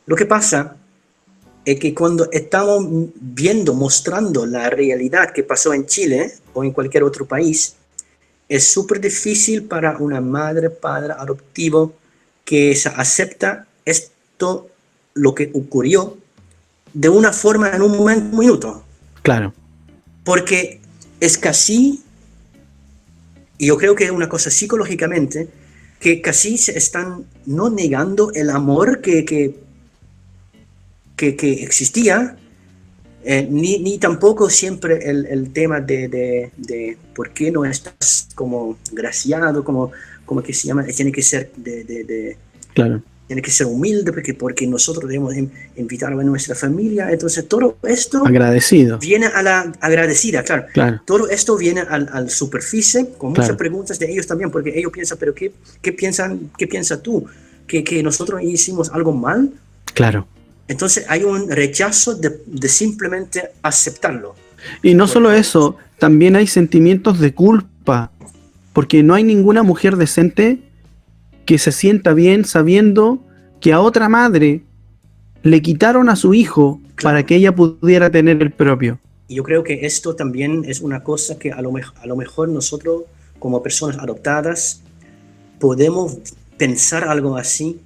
[0.05, 0.77] Lo que pasa
[1.65, 2.85] es que cuando estamos
[3.15, 7.77] viendo, mostrando la realidad que pasó en Chile o en cualquier otro país,
[8.53, 11.95] es súper difícil para una madre, padre adoptivo
[12.45, 14.69] que se acepta esto,
[15.15, 16.19] lo que ocurrió,
[16.93, 18.85] de una forma en un momento, un minuto.
[19.23, 19.55] Claro.
[20.23, 20.81] Porque
[21.19, 22.03] es casi,
[23.57, 25.49] y yo creo que es una cosa psicológicamente,
[25.99, 29.57] que casi se están no negando el amor que, que,
[31.17, 32.37] que, existía,
[33.25, 38.29] eh, ni, ni, tampoco siempre el, el tema de, de, de, por qué no estás
[38.35, 39.93] como graciado, como,
[40.25, 41.85] como que se llama, tiene que ser de...
[41.85, 42.37] de
[42.75, 45.35] claro tiene que ser humilde porque, porque nosotros debemos
[45.77, 47.11] invitar a nuestra familia.
[47.11, 48.99] Entonces, todo esto Agradecido.
[48.99, 51.01] viene a la agradecida, claro.
[51.07, 55.17] Todo esto viene al, al superficie con muchas preguntas de ellos también, porque ellos piensan,
[55.19, 55.51] pero ¿qué,
[55.81, 57.27] qué, piensan, ¿qué piensas tú?
[57.67, 59.51] que, que nosotros hicimos algo mal.
[59.95, 60.27] Claro.
[60.73, 64.35] Entonces hay un rechazo de, de simplemente aceptarlo.
[64.83, 68.11] Y no solo eso, también hay sentimientos de culpa,
[68.73, 70.59] porque no hay ninguna mujer decente
[71.45, 73.23] que se sienta bien sabiendo
[73.61, 74.63] que a otra madre
[75.43, 78.99] le quitaron a su hijo para que ella pudiera tener el propio.
[79.29, 82.49] Y yo creo que esto también es una cosa que a lo, a lo mejor
[82.49, 83.03] nosotros
[83.39, 84.83] como personas adoptadas
[85.59, 86.19] podemos
[86.57, 87.81] pensar algo así,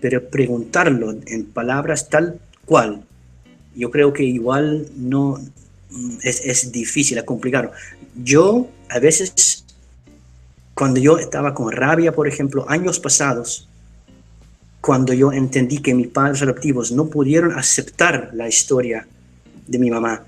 [0.00, 3.02] pero preguntarlo en palabras tal cual,
[3.74, 5.40] yo creo que igual no
[6.22, 7.72] es, es difícil, es complicado.
[8.16, 9.64] Yo a veces,
[10.74, 13.68] cuando yo estaba con rabia, por ejemplo, años pasados,
[14.80, 19.06] cuando yo entendí que mis padres adoptivos no pudieron aceptar la historia
[19.66, 20.24] de mi mamá,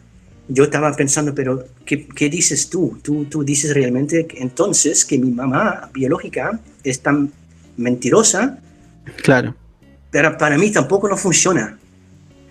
[0.48, 2.98] yo estaba pensando, pero ¿qué, qué dices tú?
[3.02, 3.26] tú?
[3.26, 7.32] Tú dices realmente entonces que mi mamá biológica es tan
[7.76, 8.59] mentirosa.
[9.22, 9.55] Claro.
[10.11, 11.78] Pero para mí tampoco no funciona.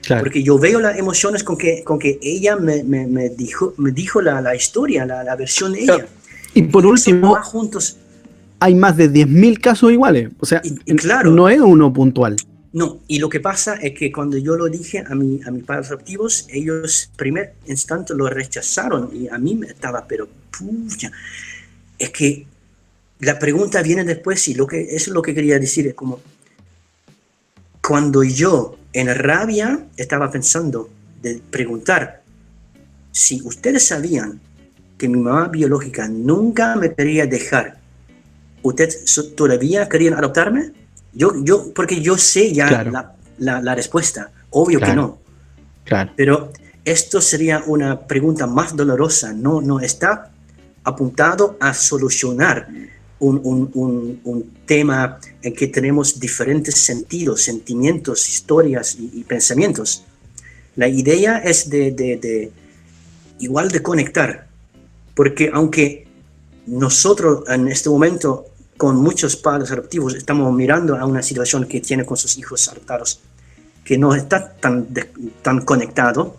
[0.02, 0.24] Claro.
[0.24, 3.92] Porque yo veo las emociones con que, con que ella me, me, me dijo, me
[3.92, 6.08] dijo la, la historia, la, la, versión de ella.
[6.54, 7.98] Y por último, juntos.
[8.60, 10.30] hay más de 10.000 casos iguales.
[10.40, 11.32] O sea, Y- y claro.
[11.32, 12.38] no es uno puntual.
[12.72, 15.64] No, y lo que pasa es que cuando yo lo dije a, mi, a mis
[15.64, 20.28] padres adoptivos, ellos primer instante lo rechazaron y a mí me estaba, pero
[20.58, 21.12] pucha,
[21.98, 22.46] es que
[23.22, 26.20] la pregunta viene después y lo que, eso es lo que quería decir, es como
[27.90, 30.92] cuando yo en rabia estaba pensando
[31.24, 32.22] de preguntar
[33.12, 34.40] si ustedes sabían
[34.96, 37.80] que mi mamá biológica nunca me quería dejar,
[38.62, 38.94] ¿ustedes
[39.36, 40.72] todavía querían adoptarme?
[41.14, 42.92] Yo, yo, porque yo sé ya Claro.
[42.92, 45.02] la, la- la respuesta, obvio que Claro.
[45.02, 45.18] no,
[45.84, 46.12] Claro.
[46.16, 46.52] pero
[46.86, 50.30] esto sería una pregunta más dolorosa, no, no está
[50.84, 52.68] apuntado a solucionar
[53.20, 60.04] un, un- un- un tema en que tenemos diferentes sentidos, sentimientos, historias y, y pensamientos.
[60.76, 62.52] La idea es de, de- de
[63.40, 64.48] igual de conectar,
[65.16, 66.08] porque aunque
[66.68, 68.46] nosotros en este momento
[68.78, 73.20] con muchos padres adoptivos estamos mirando a una situación que tiene con sus hijos adoptados
[73.84, 75.10] que no está tan, de-
[75.42, 76.38] tan conectado,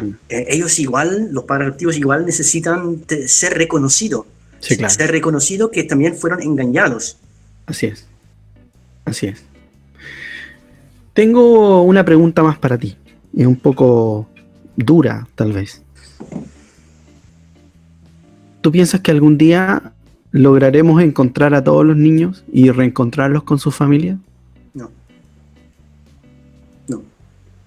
[0.00, 0.10] Mm.
[0.28, 4.26] eh, ellos igual, los padres adoptivos igual necesitan ser reconocidos,
[4.60, 4.92] Sí, claro.
[4.92, 7.18] ser reconocidos que también fueron engañados.
[7.66, 8.06] Así es.
[9.04, 9.42] Así es.
[11.12, 12.96] Tengo una pregunta más para ti.
[13.36, 14.28] Es un poco
[14.76, 15.82] dura, tal vez.
[18.60, 19.92] ¿Tú piensas que algún día
[20.30, 24.18] lograremos encontrar a todos los niños y reencontrarlos con sus familias?
[24.74, 24.90] No.
[26.86, 27.02] No.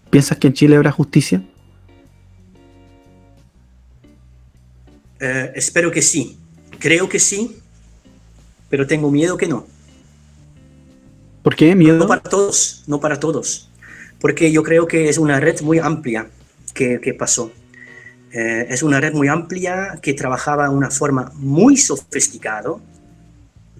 [0.10, 1.44] ¿Piensas que en Chile habrá justicia?
[5.20, 6.38] Eh, espero que sí.
[6.82, 7.58] Creo que sí,
[8.68, 9.68] pero tengo miedo que no.
[11.44, 11.76] ¿Por qué?
[11.76, 12.00] ¿Miedo?
[12.00, 13.70] No para todos, no para todos.
[14.20, 16.28] Porque yo creo que es una red muy amplia
[16.74, 17.52] que, que pasó.
[18.34, 22.74] Eh, es una red muy amplia que trabajaba de una forma muy sofisticada.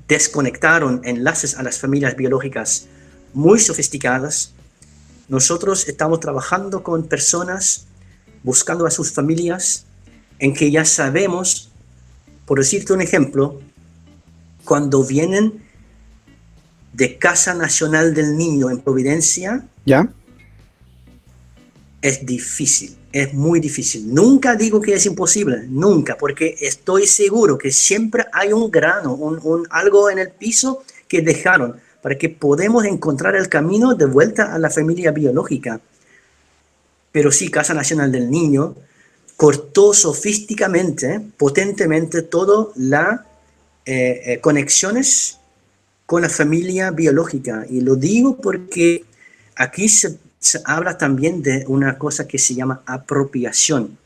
[0.08, 2.88] Desconectaron enlaces a las familias biológicas
[3.34, 4.54] muy sofisticadas.
[5.28, 7.88] Nosotros estamos trabajando con personas
[8.44, 9.86] buscando a sus familias
[10.38, 11.71] en que ya sabemos,
[12.52, 13.62] por decirte un ejemplo,
[14.66, 15.64] cuando vienen
[16.92, 20.10] de Casa Nacional del Niño en Providencia, ¿Ya?
[22.02, 24.14] es difícil, es muy difícil.
[24.14, 29.40] Nunca digo que es imposible, nunca, porque estoy seguro que siempre hay un grano, un,
[29.44, 34.54] un algo en el piso que dejaron para que podamos encontrar el camino de vuelta
[34.54, 35.80] a la familia biológica.
[37.14, 38.76] Pero sí, Casa Nacional del Niño
[39.42, 43.22] cortó sofísticamente, potentemente, todas las
[43.88, 45.40] eh, eh, conexiones
[46.06, 47.66] con la familia biológica.
[47.68, 49.04] Y lo digo porque
[49.56, 53.98] aquí se, se habla también de una cosa que se llama apropiación.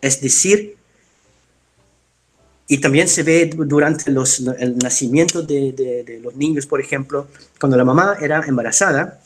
[0.00, 0.78] Es decir,
[2.66, 6.80] y también se ve du- durante los, el nacimiento de, de- de los niños, por
[6.80, 7.26] ejemplo,
[7.60, 9.20] cuando la mamá era embarazada,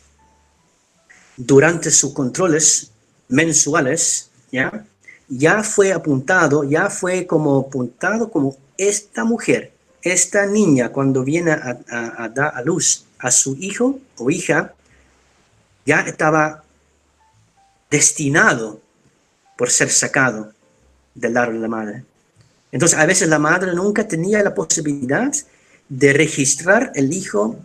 [1.37, 2.91] durante sus controles
[3.29, 4.85] mensuales, ¿ya?
[5.29, 9.73] Ya fue apuntado, ya fue como apuntado como esta mujer,
[10.03, 14.73] esta niña, cuando viene a, a- a dar a luz a su hijo o hija,
[15.85, 16.63] ya estaba
[17.91, 18.81] destinado
[19.57, 20.53] por ser sacado
[21.15, 22.05] del lado de la madre.
[22.73, 25.33] Entonces, a veces la madre nunca tenía la posibilidad
[25.89, 27.57] de registrar el hijo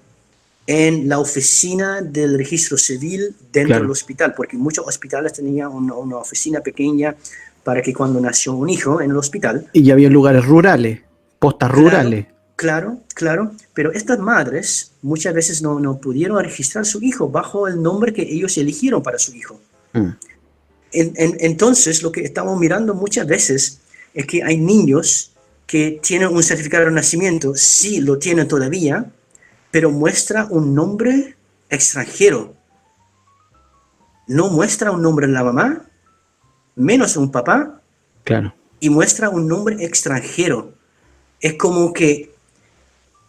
[0.68, 3.82] en la oficina del registro civil dentro Claro.
[3.82, 7.16] del hospital, porque muchos hospitales tenían una, una oficina pequeña
[7.64, 11.02] para que cuando nació un hijo en el hospital, Y ya había lugares rurales,
[11.40, 11.84] postas Claro.
[11.90, 12.26] rurales.
[12.56, 17.82] Claro, claro, pero estas madres muchas veces no, no pudieron registrar su hijo bajo el
[17.82, 19.60] nombre que ellos eligieron para su hijo.
[19.94, 20.10] Mm.
[20.94, 23.80] En- en- entonces, lo que estamos mirando muchas veces
[24.14, 25.32] es que hay niños
[25.66, 29.06] que tienen un certificado de nacimiento, sí lo tienen todavía,
[29.72, 31.36] pero muestra un nombre
[31.70, 32.54] extranjero.
[34.28, 35.86] No muestra un nombre de la mamá,
[36.76, 37.82] menos un papá,
[38.24, 38.54] Claro.
[38.80, 40.74] y muestra un nombre extranjero.
[41.40, 42.34] Es como que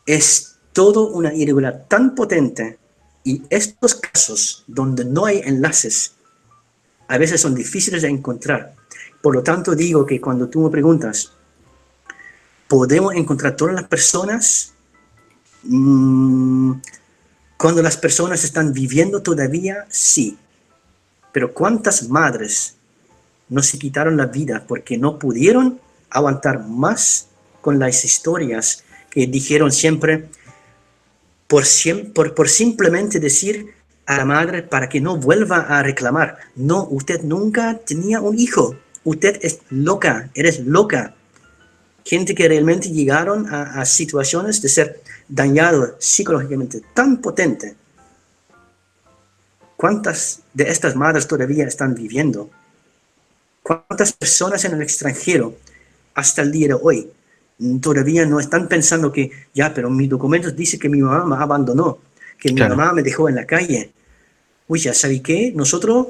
[0.06, 2.78] es todo una irregularidad tan potente
[3.24, 6.14] y estos casos donde no hay enlaces
[7.08, 8.74] a veces son difíciles de encontrar.
[9.20, 11.32] Por lo tanto, digo que cuando tú me preguntas,
[12.68, 14.72] ¿podemos encontrar todas las personas?
[15.64, 16.72] Mm,
[17.58, 20.38] cuando las personas están viviendo todavía, sí.
[21.32, 22.76] Pero ¿cuántas madres
[23.52, 27.28] no se quitaron la vida porque no pudieron aguantar más
[27.60, 30.30] con las historias que dijeron siempre
[31.46, 33.74] por, por, simplemente decir
[34.06, 36.38] a la madre para que no vuelva a reclamar.
[36.56, 38.74] No, usted nunca tenía un hijo.
[39.04, 41.14] Usted es loca, eres loca.
[42.06, 47.76] Gente que realmente llegaron a, a situaciones de ser dañado psicológicamente tan potente.
[49.76, 52.50] ¿Cuántas de estas madres todavía están viviendo?
[53.62, 55.54] ¿Cuántas personas en el extranjero
[56.14, 57.10] hasta el día de hoy
[57.80, 61.98] todavía no están pensando que, ya, pero mis documentos dice que mi mamá me abandonó,
[62.38, 62.68] que mi Claro.
[62.68, 63.92] mamá me dejó en la calle?
[64.68, 66.08] Uy, ya sabí qué, nosotros,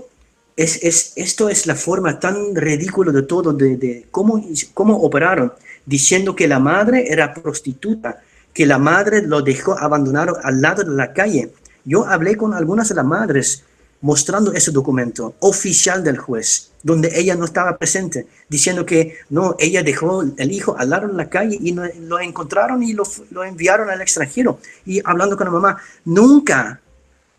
[0.57, 4.43] es, es, esto es la forma tan ridícula de todo, de, de cómo,
[4.75, 5.53] cómo operaron,
[5.87, 8.23] diciendo que la madre era prostituta,
[8.53, 11.53] que la madre lo dejó abandonado al lado de la calle.
[11.85, 13.65] Yo hablé con algunas de las madres
[14.03, 19.83] mostrando ese documento oficial del juez, donde ella no estaba presente, diciendo que no, ella
[19.83, 23.89] dejó el hijo al lado de la calle y lo encontraron y lo, lo enviaron
[23.89, 24.59] al extranjero.
[24.85, 26.81] Y hablando con la mamá, nunca,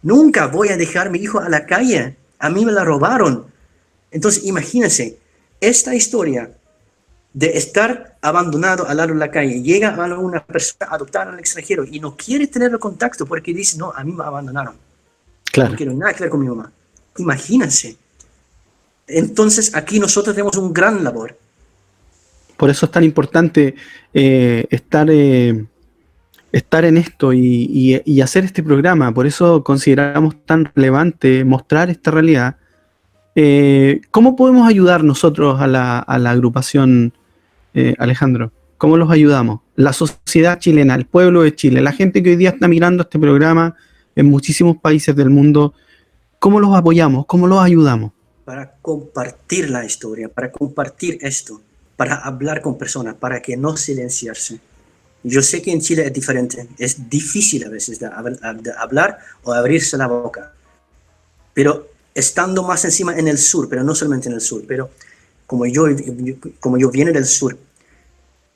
[0.02, 3.46] nunca voy a dejar mi hijo a la calle, a mí me la robaron.
[4.10, 5.20] Entonces, imagínense,
[5.60, 6.50] esta historia
[7.34, 11.84] de estar abandonado al lado de la calle, llega a una persona adoptada al extranjero
[11.84, 14.83] y no quiere tener el contacto porque dice, no, a mí me abandonaron
[15.54, 15.72] Claro.
[15.72, 16.72] no quiero nada que ver con mi mamá.
[17.18, 17.96] Imagínense.
[19.08, 21.38] Entonces aquí nosotros tenemos un gran labor.
[22.58, 23.76] Por eso es tan importante
[24.14, 25.66] eh, estar, eh,
[26.52, 29.14] estar en esto y, y- y hacer este programa.
[29.14, 32.56] Por eso consideramos tan relevante mostrar esta realidad.
[33.36, 37.14] Eh, ¿Cómo podemos ayudar nosotros a la, a la agrupación,
[37.98, 38.52] Alejandro?
[38.78, 39.62] ¿Cómo los ayudamos?
[39.76, 43.18] La sociedad chilena, el pueblo de Chile, la gente que hoy día está mirando este
[43.20, 43.76] programa
[44.16, 45.74] en muchísimos países del mundo,
[46.40, 47.26] ¿cómo los apoyamos?
[47.26, 48.12] ¿Cómo los ayudamos?
[48.46, 51.62] para compartir la historia, para compartir esto,
[51.96, 54.60] para hablar con personas, para que no silenciarse.
[55.24, 59.54] Yo sé que en Chile es diferente, es difícil a veces de, de hablar o
[59.54, 60.52] abrirse la boca,
[61.54, 64.90] pero estando más encima en el sur, pero no solamente en el sur, pero
[65.48, 65.86] como yo,
[66.60, 67.58] como yo viene del sur,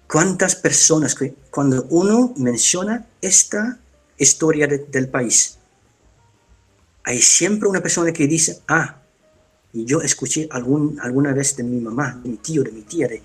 [0.10, 3.80] ¿cuántas personas que cuando uno menciona esta
[4.18, 5.58] historia de- del país,
[7.04, 8.98] hay siempre una persona que dice, ah,
[9.74, 13.08] y yo escuché algún, alguna vez de mi mamá, de mi tío, de mi tía,
[13.08, 13.22] de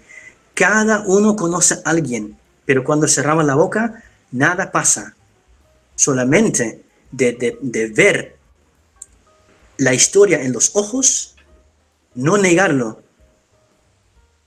[0.55, 5.14] cada uno conoce a alguien, pero cuando cerramos la boca, nada pasa.
[5.94, 8.36] Solamente de, de- de ver
[9.78, 11.35] la historia en los ojos,
[12.14, 13.02] no negarlo,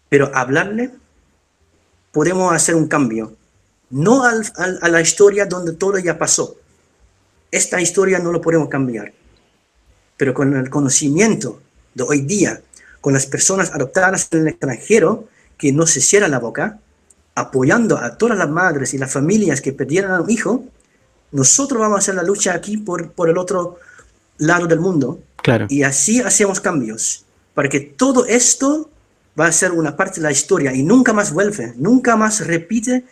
[0.09, 0.91] pero hablarle,
[2.11, 3.35] podemos hacer un cambio.
[3.95, 6.57] No al- al- a la historia donde todo ya pasó.
[7.49, 9.13] Esta historia no lo podemos cambiar
[10.17, 11.59] pero con el conocimiento
[11.93, 12.61] de hoy día,
[13.01, 15.27] con las personas adoptadas en el extranjero,
[15.57, 16.79] que no se cierra la boca,
[17.35, 20.63] apoyando a todas las madres y las familias que perdieron a un hijo,
[21.33, 23.77] nosotros vamos a hacer la lucha aquí por, por el otro
[24.37, 25.67] lado del mundo Claro.
[25.69, 28.89] y así hacemos cambios, para que todo esto
[29.37, 33.03] va a ser una parte de la historia y nunca más vuelve, nunca más repite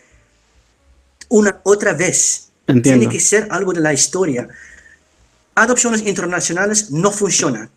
[1.34, 2.50] una otra vez.
[2.66, 3.00] Entiendo.
[3.00, 4.48] Tiene que ser algo de la historia.
[5.56, 7.70] Adopciones internacionales no funcionan.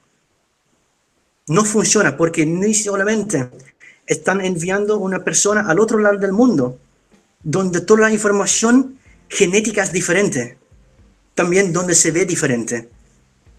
[1.48, 3.50] No funciona porque ni solamente
[4.06, 6.78] están enviando una persona al otro lado del mundo,
[7.44, 8.98] donde toda la información
[9.28, 10.58] genética es diferente,
[11.34, 12.90] también donde se ve diferente,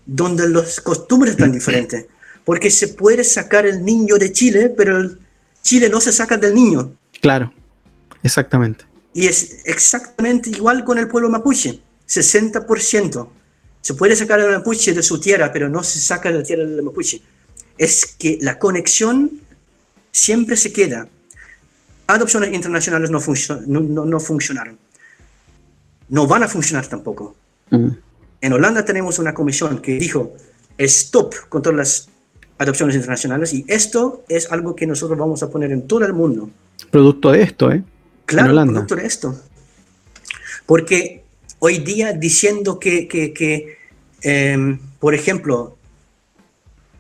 [0.07, 2.07] donde las costumbres están diferentes,
[2.45, 5.19] porque se puede sacar el niño de Chile, pero el
[5.63, 6.93] Chile no se saca del niño.
[7.21, 7.53] Claro.
[8.23, 8.88] Exactamente.
[9.15, 13.29] Y es exactamente igual con el pueblo mapuche, 60%.
[13.81, 16.65] Se puede sacar al mapuche de su tierra, pero no se saca de la tierra
[16.65, 17.21] del mapuche.
[17.77, 19.41] Es que la conexión
[20.11, 21.09] siempre se queda.
[22.07, 24.79] Adopciones internacionales no, funcio- no, no- no funcionaron.
[26.11, 27.37] no van a funcionar tampoco.
[27.71, 27.89] Mm.
[28.41, 30.35] En Holanda tenemos una comisión que dijo,
[30.79, 32.09] stop con todas las
[32.57, 36.49] adopciones internacionales y esto es algo que nosotros vamos a poner en todo el mundo.
[36.91, 37.85] Producto de esto, ¿eh?
[38.29, 38.73] Claro, Holanda.
[38.73, 39.35] producto de esto.
[40.67, 41.25] Porque
[41.61, 43.79] hoy día diciendo que, que- que,
[44.23, 45.77] em, por ejemplo,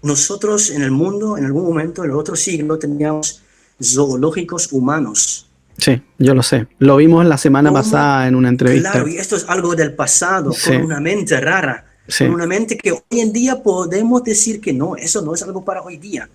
[0.02, 3.42] nosotros en el mundo, en algún momento, en el otro siglo, teníamos
[3.82, 5.48] zoológicos humanos.
[5.76, 6.66] Sí, yo lo sé.
[6.78, 7.82] Lo vimos la semana ¿Cómo?
[7.82, 8.92] pasada en una entrevista.
[8.92, 10.72] Claro, y esto es algo del pasado, Sí.
[10.72, 12.24] con una mente rara, Sí.
[12.24, 15.64] con una mente que hoy en día podemos decir que no, eso no es algo
[15.64, 16.28] para hoy día.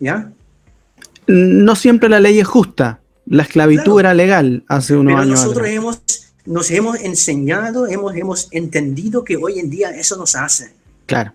[0.00, 0.32] ¿Ya?
[1.26, 3.00] No siempre la ley es justa.
[3.30, 4.00] La esclavitud Claro.
[4.00, 5.38] era legal hace unos Pero años.
[5.40, 5.72] nosotros atrás.
[5.76, 6.00] hemos,
[6.46, 10.72] nos hemos enseñado, hemos, hemos entendido que hoy en día eso nos hace.
[11.06, 11.32] Claro,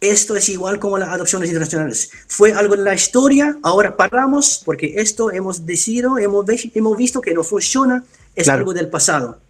[0.00, 2.10] Esto es igual como las adopciones internacionales.
[2.28, 7.34] Fue algo en la historia, ahora paramos porque esto hemos decidido, hemos, hemos visto que
[7.34, 8.04] no funciona,
[8.36, 8.60] es Claro.
[8.60, 9.40] algo del pasado.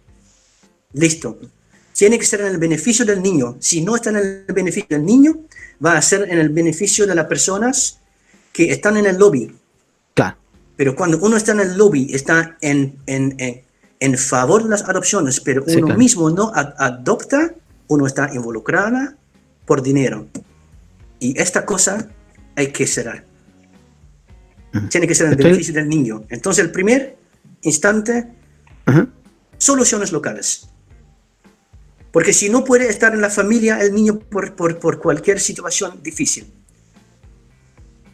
[0.93, 1.37] Listo.
[1.93, 3.57] Tiene que ser en el beneficio del niño.
[3.59, 5.37] Si no está en el beneficio del niño,
[5.85, 7.99] va a ser en el beneficio de las personas
[8.51, 9.55] que están en el lobby.
[10.79, 13.63] Pero cuando uno está en el lobby, está en, en, en,
[13.99, 15.99] en favor de las adopciones, pero Sí, uno claro.
[15.99, 17.53] mismo no ad- adopta,
[17.89, 19.17] uno está involucrada
[19.65, 20.27] por dinero.
[21.19, 22.07] Y esta cosa
[22.55, 23.25] hay que cerrar.
[24.89, 26.23] Tiene que ser en el Estoy- beneficio del niño.
[26.29, 27.17] Entonces, el primer
[27.63, 28.29] instante,
[28.85, 29.05] Ajá.
[29.57, 30.69] soluciones locales.
[32.13, 35.99] Porque si no puede estar en la familia el niño por, por, por cualquier situación
[36.01, 36.53] difícil,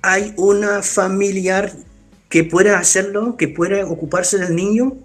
[0.01, 1.71] hay una familiar
[2.35, 4.97] que pueda hacerlo, que pueda ocuparse del niño,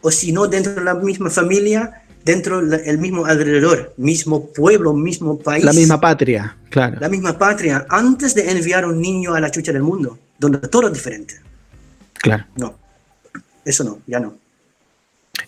[0.00, 5.38] o si no, dentro de la misma familia, dentro del mismo alrededor, mismo pueblo, mismo
[5.38, 6.98] país, La misma patria, claro.
[6.98, 10.88] la misma patria, antes de enviar un niño a la chucha del mundo, donde todo
[10.88, 11.34] es diferente.
[12.14, 12.46] Claro.
[12.56, 12.74] No,
[13.64, 14.34] eso no, ya no.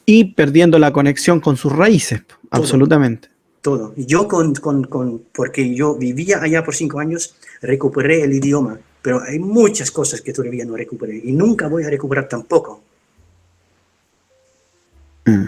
[0.07, 3.29] Y perdiendo la conexión con sus raíces, absolutamente.
[3.61, 3.93] todo.
[3.97, 9.23] Yo con, con, con, porque yo vivía allá por cinco años, recuperé el idioma, pero
[9.23, 12.83] hay muchas cosas que todavía no recuperé y nunca voy a recuperar tampoco.
[15.27, 15.45] Mm.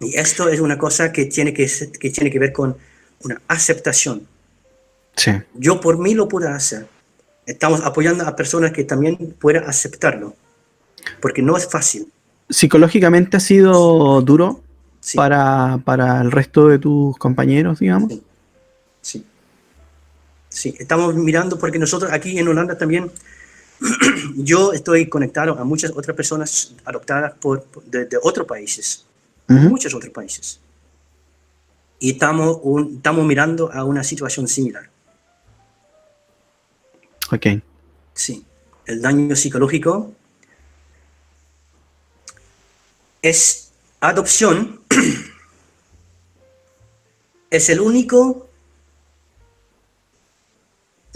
[0.00, 1.70] Y esto es una cosa que tiene que,
[2.00, 2.76] que tiene que ver con
[3.22, 4.26] una aceptación.
[5.14, 5.30] Sí.
[5.54, 6.88] Yo por mí lo puedo hacer.
[7.46, 10.34] Estamos apoyando a personas que también puedan aceptarlo,
[11.20, 12.10] porque no es fácil.
[12.50, 14.60] Psicológicamente ha sido duro
[14.98, 18.12] Sí, para, para el resto de tus compañeros, digamos.
[18.12, 18.22] Sí.
[20.58, 23.12] Sí, estamos mirando porque nosotros aquí en Holanda también,
[24.34, 29.06] yo estoy conectado a muchas otras personas adoptadas por, de, de otros países,
[29.46, 30.58] muchos otros países.
[32.00, 34.90] Y estamos, un- estamos mirando a una situación similar.
[37.30, 37.46] Ok.
[38.12, 38.44] Sí,
[38.86, 40.12] el daño psicológico
[43.22, 43.70] es
[44.00, 44.80] adopción,
[47.50, 48.47] es el único,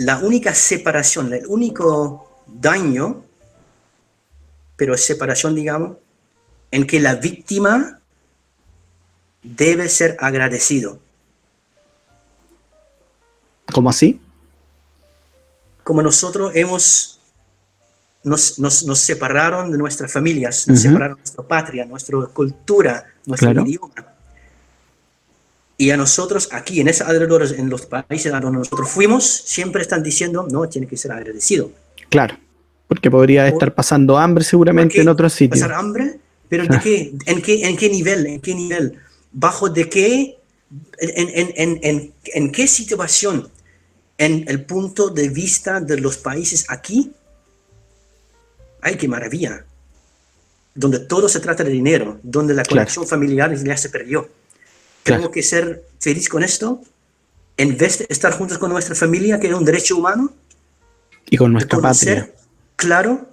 [0.05, 3.25] la única separación, el único daño,
[4.77, 5.97] pero separación, digamos,
[6.71, 8.01] en que la víctima
[9.43, 10.99] debe ser agradecido.
[13.73, 14.21] ¿Cómo así?
[15.85, 17.19] como nosotros hemos,
[18.23, 23.51] nos, nos, nos separaron de nuestras familias, nos separaron de nuestra patria, nuestra cultura, nuestro
[23.53, 23.67] Claro.
[23.67, 24.12] idioma.
[25.79, 29.83] Y a nosotros aquí, en esos alrededores, en los países a donde nosotros fuimos, siempre
[29.83, 31.73] están diciendo, no, tiene que ser agradecido.
[32.09, 32.37] Claro.
[32.87, 35.61] Porque podría estar pasando hambre seguramente ¿Por qué en otros sitios.
[35.61, 37.13] Pasar hambre, pero ¿de qué?
[37.27, 38.27] ¿En qué, en qué nivel?
[38.27, 38.99] ¿En qué nivel?
[39.33, 40.37] ¿Bajo de qué?
[40.99, 43.49] ¿En, en, en, en, en qué situación?
[44.19, 47.13] ¿En el punto de vista de los países aquí?
[48.83, 49.65] ¡Ay, qué maravilla!
[50.75, 52.81] Donde todo se trata de dinero, donde la Claro.
[52.83, 54.29] conexión familiar ya se perdió.
[55.03, 55.21] Claro.
[55.23, 56.81] Tenemos que ser felices con esto,
[57.57, 60.33] en vez de estar juntos con nuestra familia, que es un derecho humano,
[61.29, 62.31] Y con nuestra patria.
[62.77, 63.29] claro,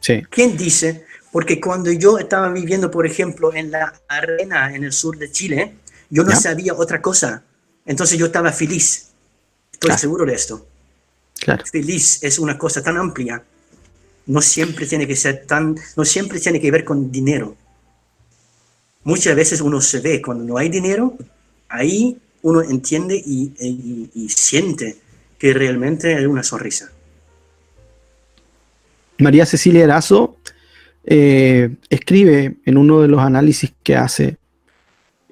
[0.00, 0.20] Sí.
[0.30, 1.04] ¿Quién dice?
[1.30, 5.74] Porque cuando yo estaba viviendo, por ejemplo, en la arena en el sur de Chile,
[6.10, 6.36] yo no Ya.
[6.36, 7.44] sabía otra cosa.
[7.86, 9.10] Entonces yo estaba feliz.
[9.72, 9.98] Estoy Claro.
[10.00, 10.66] seguro de esto.
[11.40, 11.64] Claro.
[11.70, 13.44] Feliz es una cosa tan amplia.
[14.26, 17.56] No siempre tiene que ser tan, no siempre tiene que ver con dinero.
[19.04, 21.16] Muchas veces uno se ve cuando no hay dinero,
[21.68, 23.52] ahí uno entiende y,
[24.28, 24.96] siente
[25.38, 26.90] que realmente es una sonrisa.
[29.18, 30.36] María Cecilia Erazo
[31.04, 34.36] eh, escribe en uno de los análisis que hace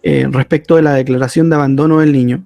[0.02, 2.44] eh, respecto de la declaración de abandono del niño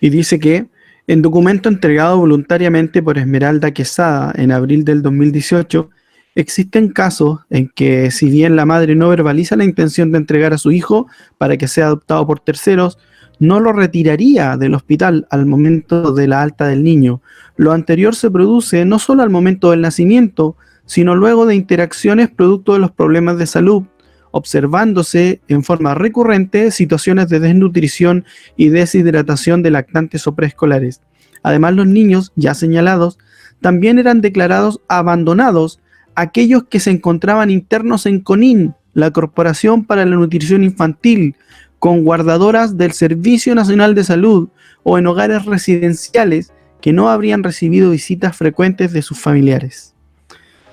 [0.00, 0.66] y dice que
[1.06, 5.90] en documento entregado voluntariamente por Esmeralda Quesada en abril del 2018,
[6.36, 10.58] existen casos en que si bien la madre no verbaliza la intención de entregar a
[10.58, 11.08] su hijo
[11.38, 12.98] para que sea adoptado por terceros,
[13.38, 17.22] no lo retiraría del hospital al momento de la alta del niño.
[17.56, 22.74] Lo anterior se produce no solo al momento del nacimiento, sino luego de interacciones producto
[22.74, 23.84] de los problemas de salud,
[24.30, 28.24] observándose en forma recurrente situaciones de desnutrición
[28.56, 31.00] y deshidratación de lactantes o preescolares.
[31.42, 33.18] Además, los niños ya señalados
[33.62, 35.80] también eran declarados abandonados
[36.16, 41.36] aquellos que se encontraban internos en CONIN, la Corporación para la Nutrición Infantil,
[41.78, 44.48] con guardadoras del Servicio Nacional de Salud
[44.82, 49.94] o en hogares residenciales que no habrían recibido visitas frecuentes de sus familiares.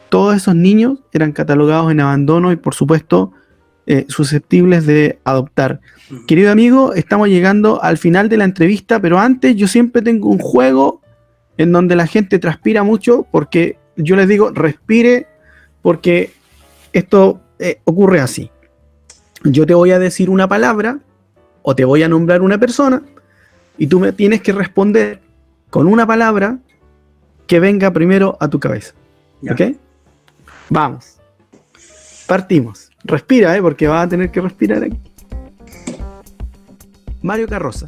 [0.10, 3.34] Todos esos niños eran catalogados en abandono y por supuesto
[3.86, 5.82] eh, susceptibles de adoptar.
[6.28, 10.40] Querido amigo, estamos llegando al final de la entrevista, pero antes yo siempre tengo un
[10.40, 11.02] juego
[11.58, 15.28] en donde la gente transpira mucho porque yo les digo, respire
[15.84, 16.34] porque
[16.94, 18.50] esto eh, ocurre así
[19.44, 21.00] yo te voy a decir una palabra
[21.62, 23.04] o te voy a nombrar una persona
[23.78, 25.22] y tú me tienes que responder
[25.70, 26.60] con una palabra
[27.48, 28.94] que venga primero a tu cabeza.
[29.50, 29.76] ¿Ok?
[30.70, 31.18] Vamos.
[32.28, 32.90] Partimos.
[33.04, 33.62] Respira, ¿eh?
[33.62, 34.98] porque vas a tener que respirar aquí.
[37.22, 37.88] Mario Carroza.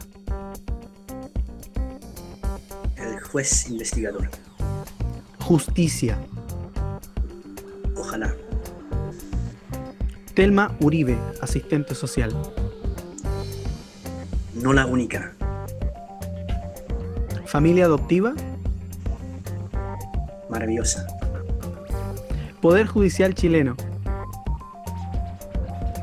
[2.97, 4.29] El juez investigador.
[5.39, 6.17] Justicia.
[7.95, 8.33] Ojalá.
[10.33, 12.31] Telma Uribe, asistente social.
[14.53, 15.33] No la única.
[17.45, 18.33] Familia adoptiva.
[20.49, 21.07] Maravillosa.
[22.61, 23.75] Poder Judicial chileno.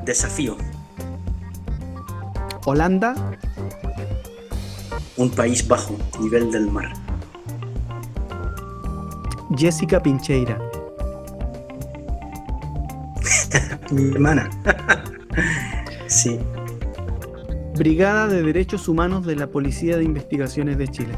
[0.04, 0.56] Desafío.
[2.64, 3.14] Holanda.
[5.16, 6.92] Un país bajo nivel del mar.
[9.56, 10.71] Jessica Pincheira.
[13.90, 14.50] mi hermana.
[16.06, 16.38] sí.
[17.76, 21.14] Brigada de Derechos Humanos de la Policía de Investigaciones de Chile.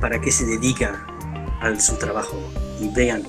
[0.00, 1.04] ¿Para qué se dedica
[1.60, 2.38] a su trabajo
[2.80, 3.24] y vean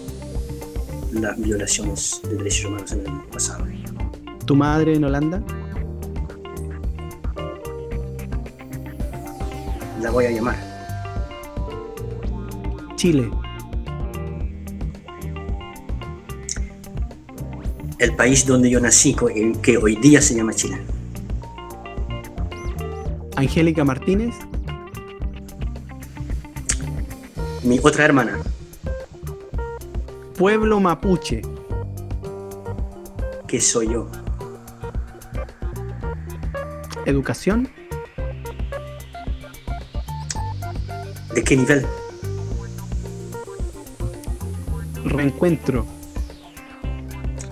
[1.11, 3.65] las violaciones de derechos humanos en el pasado?
[4.45, 5.41] ¿Tu madre en Holanda?
[10.01, 10.55] La voy a llamar.
[12.95, 13.29] Chile.
[17.99, 19.15] El país donde yo nací,
[19.61, 20.81] que hoy día se llama Chile.
[23.35, 24.35] Angélica Martínez.
[27.63, 28.39] Mi otra hermana.
[30.37, 31.41] Pueblo Mapuche.
[33.47, 34.09] ¿Qué soy yo?
[37.05, 37.69] Educación.
[41.33, 41.85] ¿De qué nivel?
[45.03, 45.98] Reencuentro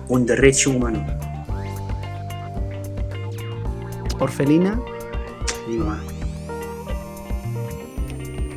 [0.08, 1.04] un derecho humano.
[4.18, 4.80] Orfelina.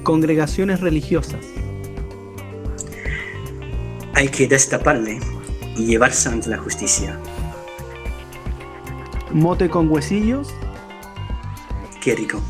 [0.03, 1.45] Congregaciones religiosas.
[4.13, 5.19] Hay que destaparle
[5.75, 7.19] y llevarse ante la justicia.
[9.31, 10.53] Mote con huesillos.
[12.01, 12.41] Qué rico.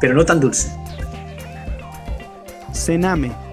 [0.00, 0.70] Pero no tan dulce.
[2.72, 3.45] Cename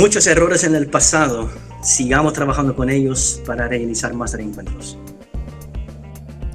[0.00, 1.50] muchos errores en el pasado,
[1.82, 4.96] sigamos trabajando con ellos para realizar más reencuentros.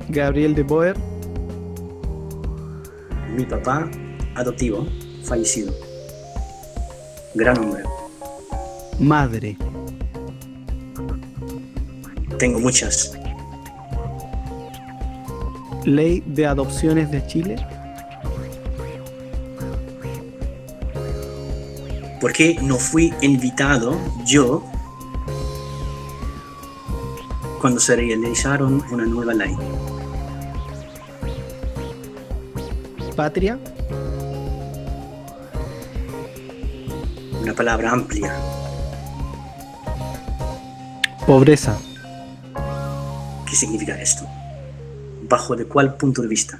[0.10, 0.98] Gabriel de Boer.
[3.36, 3.88] Mi papá
[4.34, 4.88] adoptivo,
[5.24, 5.72] fallecido.
[7.36, 7.84] Gran hombre.
[8.98, 9.56] Madre.
[12.40, 13.16] Tengo muchas.
[15.84, 17.75] Ley de Adopciones de Chile.
[22.26, 24.64] ¿Por qué no fui invitado yo
[27.62, 29.56] cuando se realizaron una nueva ley?
[33.16, 33.60] Patria.
[37.44, 38.34] Una palabra amplia.
[41.28, 41.78] Pobreza.
[43.48, 44.26] ¿Qué significa esto?
[45.30, 46.60] ¿Bajo de cuál punto de vista?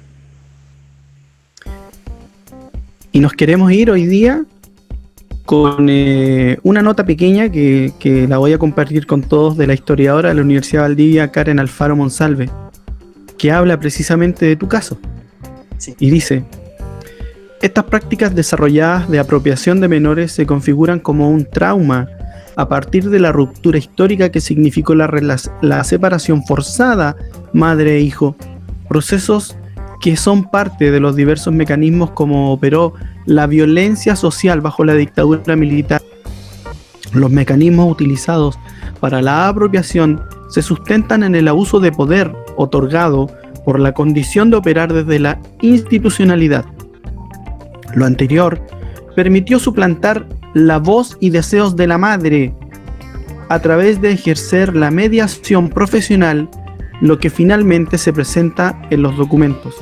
[3.10, 4.44] Y nos queremos ir hoy día
[5.46, 10.28] con eh, una nota pequeña que, la voy a compartir con todos de la historiadora
[10.28, 12.50] de la Universidad de Valdivia, Karen Alfaro Monsalve,
[13.38, 14.98] que habla precisamente de tu caso.
[16.00, 16.44] Y dice,
[17.62, 22.08] estas prácticas desarrolladas de apropiación de menores se configuran como un trauma
[22.56, 25.08] a partir de la ruptura histórica que significó la,
[25.62, 27.16] la separación forzada
[27.52, 28.34] madre e hijo,
[28.88, 29.56] procesos
[30.00, 32.94] que son parte de los diversos mecanismos como operó
[33.26, 36.02] la violencia social bajo la dictadura militar.
[37.12, 38.58] Los mecanismos utilizados
[39.00, 43.28] para la apropiación se sustentan en el abuso de poder otorgado
[43.64, 46.64] por la condición de operar desde la institucionalidad.
[47.94, 48.60] Lo anterior
[49.14, 52.54] permitió suplantar la voz y deseos de la madre
[53.48, 56.48] a través de ejercer la mediación profesional,
[57.00, 59.74] lo que finalmente se presenta en los documentos.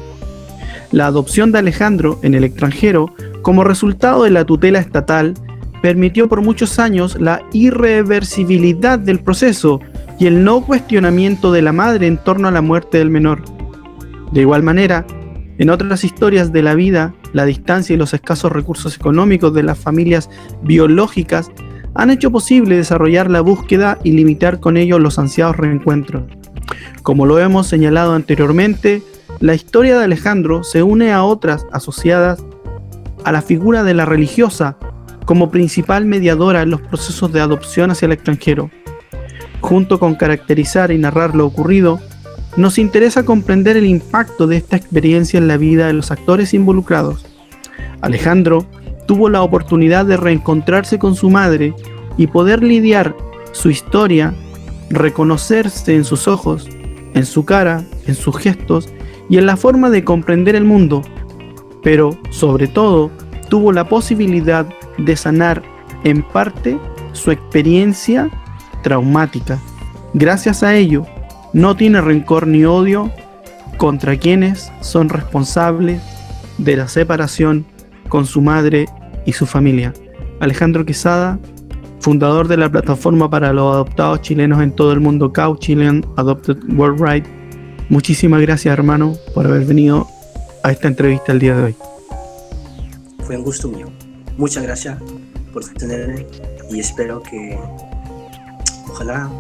[0.93, 3.15] La adopción de Alejandro en el extranjero,
[3.45, 5.35] como resultado de la tutela estatal,
[5.83, 9.81] permitió por muchos años la irreversibilidad del proceso
[10.19, 13.43] y el no cuestionamiento de la madre en torno a la muerte del menor.
[14.33, 15.07] De igual manera,
[15.59, 19.79] en otras historias de la vida, la distancia y los escasos recursos económicos de las
[19.79, 20.31] familias
[20.63, 21.53] biológicas
[21.95, 26.25] han hecho posible desarrollar la búsqueda y limitar con ello los ansiados reencuentros.
[27.03, 29.03] Como lo hemos señalado anteriormente,
[29.41, 32.43] la historia de Alejandro se une a otras asociadas
[33.25, 34.77] a la figura de la religiosa
[35.25, 38.71] como principal mediadora en los procesos de adopción hacia el extranjero.
[39.61, 42.01] Junto con caracterizar y narrar lo ocurrido,
[42.57, 47.27] nos interesa comprender el impacto de esta experiencia en la vida de los actores involucrados.
[48.01, 48.67] Alejandro
[49.07, 51.75] tuvo la oportunidad de reencontrarse con su madre
[52.17, 53.17] y poder lidiar
[53.53, 54.35] su historia,
[54.91, 56.69] reconocerse en sus ojos,
[57.15, 58.89] en su cara, en sus gestos
[59.29, 61.03] y en la forma de comprender el mundo,
[61.85, 63.13] pero sobre todo
[63.49, 64.67] tuvo la posibilidad
[64.99, 65.63] de sanar
[66.03, 66.77] en parte
[67.13, 68.29] su experiencia
[68.83, 69.61] traumática.
[70.15, 71.07] Gracias a ello,
[71.53, 73.13] no tiene rencor ni odio
[73.77, 76.03] contra quienes son responsables
[76.59, 77.65] de la separación
[78.09, 78.87] con su madre
[79.27, 79.93] y su familia.
[80.41, 81.39] Alejandro Quesada,
[82.01, 86.59] fundador de la plataforma para los adoptados chilenos en todo el mundo, Cow Chilean Adopted
[86.77, 87.25] Worldwide.
[87.89, 90.07] Muchísimas gracias, hermano, por haber venido
[90.65, 91.77] a esta entrevista el día de hoy.
[93.25, 93.87] Fue un gusto mío.
[94.39, 94.99] Muchas gracias
[95.53, 96.27] por tenerme
[96.71, 97.59] y espero que
[98.89, 99.31] ojalá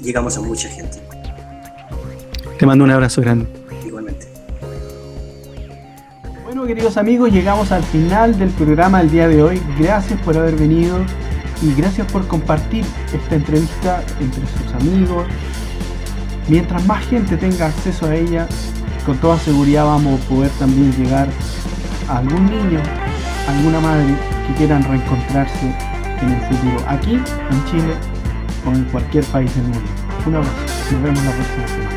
[0.00, 0.98] llegamos a mucha gente.
[2.58, 3.46] Te mando un abrazo grande.
[3.86, 4.26] Igualmente.
[6.42, 9.62] Bueno, queridos amigos, llegamos al final del programa del día de hoy.
[9.78, 11.04] Gracias por haber venido
[11.60, 15.26] y gracias por compartir esta entrevista entre sus amigos.
[16.48, 18.48] Mientras más gente tenga acceso a ella,
[19.04, 21.28] con toda seguridad vamos a poder también llegar
[22.08, 22.80] a algún niño,
[23.48, 24.14] alguna madre
[24.46, 25.74] que quieran reencontrarse
[26.20, 27.94] en el futuro, aquí en Chile
[28.66, 29.90] o en cualquier país del mundo.
[30.26, 30.52] Un abrazo,
[30.92, 31.91] nos vemos la próxima semana.